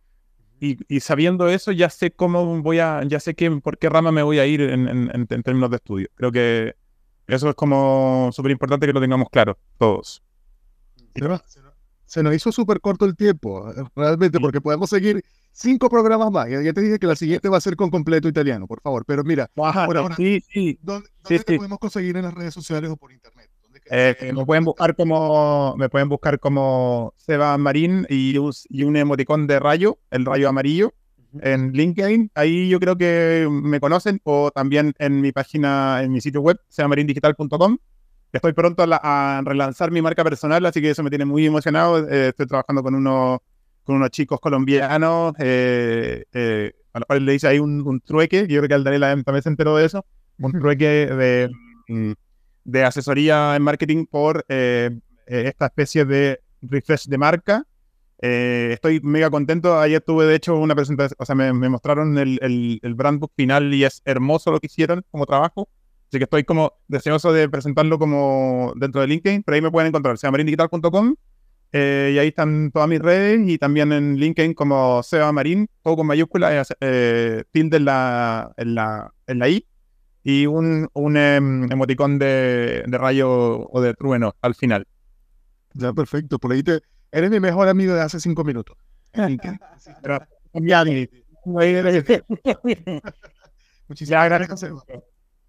Y, 0.61 1.01
sabiendo 1.01 1.49
eso, 1.49 1.72
ya 1.72 1.90
sé 1.90 2.12
cómo 2.12 2.62
voy 2.62 2.78
a, 2.78 3.03
ya 3.05 3.20
sé 3.20 3.34
que, 3.34 3.51
por 3.51 3.76
qué 3.76 3.90
rama 3.90 4.12
me 4.12 4.22
voy 4.22 4.38
a 4.38 4.47
ir 4.47 4.62
en, 4.62 5.26
términos 5.26 5.68
de 5.68 5.76
estudio. 5.76 6.09
Creo 6.14 6.32
que 6.32 6.74
eso 7.26 7.51
es 7.51 7.55
como 7.55 8.30
súper 8.32 8.53
importante 8.53 8.86
que 8.86 8.95
lo 8.95 9.01
tengamos 9.01 9.28
claro 9.30 9.59
todos. 9.76 10.22
Se 12.07 12.22
nos 12.22 12.34
hizo 12.34 12.51
súper 12.51 12.80
corto 12.80 13.05
el 13.05 13.14
tiempo, 13.14 13.70
realmente, 13.95 14.40
porque 14.40 14.61
podemos 14.61 14.88
seguir 14.88 15.22
cinco 15.53 15.90
programas 15.90 16.30
más. 16.30 16.49
Ya, 16.49 16.72
te 16.72 16.80
dije 16.80 16.99
que 16.99 17.07
la 17.07 17.16
siguiente 17.16 17.49
va 17.49 17.59
a 17.59 17.61
ser 17.61 17.76
con 17.76 17.90
completo 17.90 18.28
italiano, 18.28 18.66
por 18.66 18.80
favor. 18.80 19.05
Pero 19.07 19.22
mira, 19.22 19.51
sí, 20.16 20.42
sí. 20.51 20.78
¿dónde, 20.82 21.09
te 21.22 21.57
podemos 21.57 21.78
conseguir 21.78 22.16
en 22.16 22.22
las 22.22 22.34
redes 22.34 22.55
sociales 22.55 22.90
o 22.90 22.97
por 22.97 23.12
internet? 23.12 23.51
Eh, 23.91 24.32
me 24.35 24.47
pueden 24.47 24.64
buscar 24.64 24.97
como 24.97 25.74
me 25.76 25.89
pueden 25.89 26.09
buscar 26.09 26.41
como 26.41 27.12
Seba 27.16 27.57
Marín 27.59 28.07
y, 28.09 28.35
y 28.70 28.82
un 28.82 28.97
emoticón 28.97 29.47
de 29.47 29.61
rayo, 29.61 29.99
el 30.11 30.24
rayo 30.24 30.49
amarillo, 30.49 30.95
en 31.41 31.72
LinkedIn. 31.72 32.30
Ahí 32.35 32.68
yo 32.68 32.80
creo 32.80 32.97
que 32.97 33.47
me 33.51 33.80
conocen 33.80 34.20
o 34.24 34.51
también 34.51 34.95
en 34.99 35.20
mi 35.20 35.32
página, 35.32 36.03
en 36.03 36.12
mi 36.12 36.20
sitio 36.20 36.41
web, 36.41 36.59
sebamarindigital.com. 36.68 37.78
Estoy 38.32 38.53
pronto 38.53 38.85
a, 38.89 39.43
relanzar 39.45 39.91
mi 39.93 40.03
marca 40.03 40.24
personal, 40.24 40.64
así 40.66 40.80
que 40.80 40.91
eso 40.91 41.03
me 41.03 41.11
tiene 41.11 41.24
muy 41.24 41.47
emocionado. 41.47 42.09
Eh, 42.09 42.28
estoy 42.28 42.47
trabajando 42.47 42.82
con 42.82 42.95
unos, 42.95 43.39
con 43.85 43.97
unos 43.97 44.11
chicos 44.11 44.41
colombianos, 44.41 45.35
eh, 45.39 46.24
a 46.93 46.99
los 46.99 47.07
cuales 47.07 47.24
le 47.24 47.35
hice 47.35 47.47
ahí 47.47 47.59
un, 47.61 48.01
trueque. 48.05 48.47
Yo 48.49 48.59
creo 48.59 48.68
que 48.68 48.74
al 48.74 48.85
Daniela 48.85 49.22
también 49.22 49.43
se 49.43 49.49
enteró 49.51 49.76
de 49.76 49.87
eso. 49.87 50.05
Un 50.39 50.53
trueque 50.53 51.07
de, 51.07 51.51
de 52.64 52.84
asesoría 52.84 53.54
en 53.56 53.62
marketing 53.62 54.06
por 54.06 54.44
eh, 54.48 54.90
eh, 55.26 55.44
esta 55.46 55.66
especie 55.66 56.04
de 56.04 56.40
refresh 56.62 57.06
de 57.06 57.18
marca. 57.18 57.66
Eh, 58.20 58.70
estoy 58.72 59.00
mega 59.00 59.30
contento. 59.30 59.78
Ayer 59.78 60.00
tuve, 60.00 60.24
de 60.24 60.36
hecho, 60.36 60.56
una 60.56 60.74
presentación, 60.74 61.16
o 61.18 61.26
sea, 61.26 61.34
me, 61.34 61.52
mostraron 61.52 62.16
el, 62.18 62.38
el, 62.82 62.94
brand 62.94 63.20
book 63.20 63.32
final 63.36 63.72
y 63.74 63.84
es 63.84 64.02
hermoso 64.04 64.50
lo 64.50 64.60
que 64.60 64.66
hicieron 64.66 65.04
como 65.10 65.26
trabajo. 65.26 65.68
Así 66.08 66.18
que 66.18 66.24
estoy 66.24 66.44
como 66.44 66.74
deseoso 66.88 67.32
de 67.32 67.48
presentarlo 67.48 67.98
como 67.98 68.72
dentro 68.76 69.00
de 69.00 69.08
LinkedIn, 69.08 69.42
pero 69.42 69.56
ahí 69.56 69.62
me 69.62 69.70
pueden 69.70 69.88
encontrar, 69.88 70.16
seamarindigital.com 70.16 71.16
eh, 71.72 72.12
y 72.14 72.18
ahí 72.18 72.28
están 72.28 72.70
todas 72.70 72.88
mis 72.88 73.00
redes 73.00 73.40
y 73.48 73.58
también 73.58 73.92
en 73.92 74.14
LinkedIn 74.14 74.54
como 74.54 75.02
Seba 75.02 75.32
Marín, 75.32 75.68
todo 75.82 75.96
con 75.96 76.06
mayúsculas, 76.06 76.72
eh, 76.80 77.42
tilde 77.50 77.78
en 77.78 77.84
la, 77.84 78.52
en 78.56 78.76
la, 78.76 79.12
en 79.26 79.38
la 79.40 79.48
I 79.48 79.66
y 80.24 80.46
un, 80.46 80.88
un 80.94 81.16
em, 81.18 81.70
emoticón 81.70 82.18
de, 82.18 82.82
de, 82.86 82.98
rayo 82.98 83.68
o 83.68 83.80
de 83.82 83.94
trueno 83.94 84.34
al 84.40 84.54
final. 84.54 84.88
Ya, 85.74 85.92
perfecto. 85.92 86.38
Por 86.38 86.52
ahí 86.52 86.62
te... 86.62 86.80
Eres 87.12 87.30
mi 87.30 87.38
mejor 87.38 87.68
amigo 87.68 87.94
de 87.94 88.00
hace 88.00 88.18
cinco 88.18 88.42
minutos. 88.42 88.76
Muchísimas 93.86 94.24
gracias. 94.24 94.72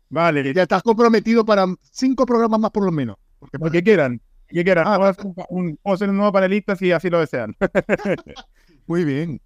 Vale, 0.09 0.53
ya 0.53 0.63
estás 0.63 0.83
comprometido 0.83 1.45
para 1.45 1.65
cinco 1.91 2.25
programas 2.25 2.59
más 2.59 2.71
por 2.71 2.83
lo 2.85 2.91
menos. 2.91 3.15
Porque, 3.39 3.81
quieran. 3.81 4.21
Que 4.47 4.63
quieran. 4.63 4.85
Ah, 4.87 4.97
vamos, 4.97 5.17
a 5.19 5.45
un, 5.49 5.79
ser 5.97 6.09
un 6.09 6.17
nuevo 6.17 6.31
panelista 6.31 6.75
si 6.75 6.91
así 6.91 7.09
lo 7.09 7.19
desean. 7.19 7.55
Muy 8.87 9.05
bien. 9.05 9.41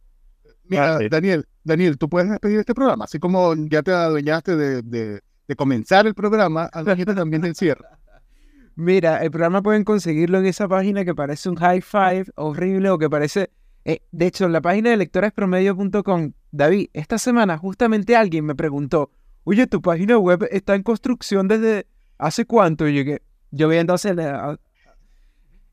Mira, 0.70 1.00
Daniel, 1.10 1.48
Daniel, 1.64 1.98
tú 1.98 2.08
puedes 2.08 2.30
despedir 2.30 2.60
este 2.60 2.76
programa, 2.76 3.06
así 3.06 3.18
como 3.18 3.56
ya 3.56 3.82
te 3.82 3.92
adueñaste 3.92 4.56
de, 4.56 4.82
de, 4.84 5.56
comenzar 5.56 6.06
el 6.06 6.14
programa, 6.14 6.66
a 6.66 6.84
la 6.84 6.96
gente 6.96 7.16
también 7.16 7.42
te 7.42 7.48
encierra. 7.48 7.98
Mira, 8.76 9.24
el 9.24 9.32
programa 9.32 9.64
pueden 9.64 9.84
conseguirlo 9.84 10.38
en 10.38 10.46
esa 10.46 10.68
página 10.68 11.04
que 11.04 11.16
parece 11.16 11.50
un 11.50 11.56
high 11.56 11.82
five 11.82 12.26
horrible 12.36 12.92
o 12.92 12.98
que 13.00 13.10
parece... 13.10 13.50
Eh, 13.84 14.02
de 14.12 14.28
hecho, 14.28 14.46
en 14.46 14.54
la 14.54 14.62
página 14.62 14.92
de 14.92 14.98
lectorespromedio.com, 14.98 16.34
David, 16.52 16.90
esta 16.94 17.18
semana 17.18 17.58
justamente 17.58 18.16
alguien 18.16 18.46
me 18.46 18.54
preguntó, 18.54 19.10
oye, 19.46 19.66
tu 19.66 19.82
página 19.82 20.20
web 20.20 20.48
está 20.52 20.76
en 20.76 20.84
construcción 20.84 21.48
desde 21.48 21.88
hace 22.20 22.46
cuánto? 22.46 22.88
Y 22.88 22.96
yo 22.96 23.04
que, 23.06 23.24
yo 23.50 23.68
vi 23.70 23.78
entonces... 23.78 24.16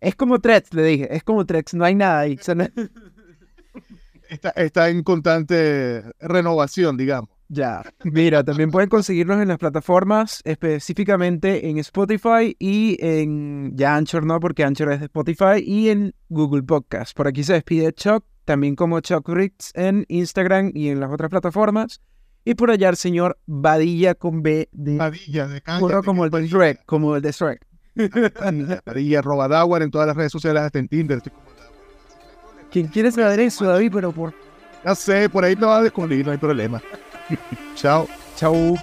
es 0.01 0.17
como 0.17 0.41
Threads, 0.41 0.73
le 0.73 0.83
dije, 0.85 1.15
es 1.15 1.23
como 1.23 1.45
Threads, 1.45 1.75
no 1.75 1.85
hay 1.85 1.95
nada 1.95 2.21
ahí. 2.21 2.39
está, 4.29 4.89
en 4.89 5.03
constante 5.03 6.03
renovación, 6.21 6.97
digamos. 6.97 7.31
Ya, 7.49 7.83
mira, 8.03 8.43
también 8.43 8.73
pueden 8.73 8.89
conseguirnos 8.89 9.41
en 9.41 9.49
las 9.49 9.59
plataformas, 9.59 10.41
específicamente 10.45 11.69
en 11.69 11.79
Spotify 11.79 12.57
y 12.59 12.97
en, 12.99 13.73
ya 13.77 13.95
Anchor 13.95 14.27
no, 14.27 14.41
porque 14.41 14.65
Anchor 14.65 14.91
es 14.93 15.01
de 15.01 15.07
Spotify, 15.07 15.63
y 15.65 15.91
en 15.91 16.13
Google 16.29 16.65
Podcast. 16.65 17.17
Por 17.17 17.29
aquí 17.29 17.45
se 17.45 17.53
despide 17.53 17.93
Chuck, 17.93 18.25
también 18.45 18.75
como 18.75 18.99
Chuck 19.01 19.29
Ritz 19.29 19.71
en 19.75 20.05
Instagram 20.09 20.73
y 20.75 20.89
en 20.89 20.99
las 20.99 21.13
otras 21.13 21.31
plataformas. 21.31 22.01
Y 22.45 22.55
por 22.55 22.71
allá 22.71 22.89
el 22.89 22.97
señor 22.97 23.39
Badilla 23.47 24.15
con 24.15 24.43
B 24.43 24.69
de... 24.73 24.97
Badilla, 24.97 25.49
de 25.49 25.63
como 26.05 26.25
el 26.25 26.31
de 26.31 26.47
Shrek, 26.47 26.85
como 26.87 27.17
el 27.17 27.23
de 27.23 27.33
Shrek. 27.33 27.67
Badilla, 28.85 29.23
Robadawar 29.23 29.83
en 29.83 29.91
todas 29.91 30.07
las 30.07 30.17
redes 30.17 30.33
sociales, 30.33 30.63
hasta 30.63 30.79
en 30.79 30.89
Tinder. 30.89 31.21
¿Quién 32.77 32.89
quiere 32.89 33.11
saber 33.11 33.41
eso, 33.41 33.65
David? 33.65 33.91
Pero 33.91 34.13
por. 34.13 34.35
Ya 34.85 34.95
sé, 34.95 35.31
por 35.31 35.43
ahí 35.43 35.57
no 35.57 35.69
va 35.69 35.79
a 35.79 35.83
descubrir, 35.83 36.27
no 36.27 36.33
hay 36.33 36.37
problema. 36.37 36.83
Chao. 37.75 38.07
Chao. 38.37 38.75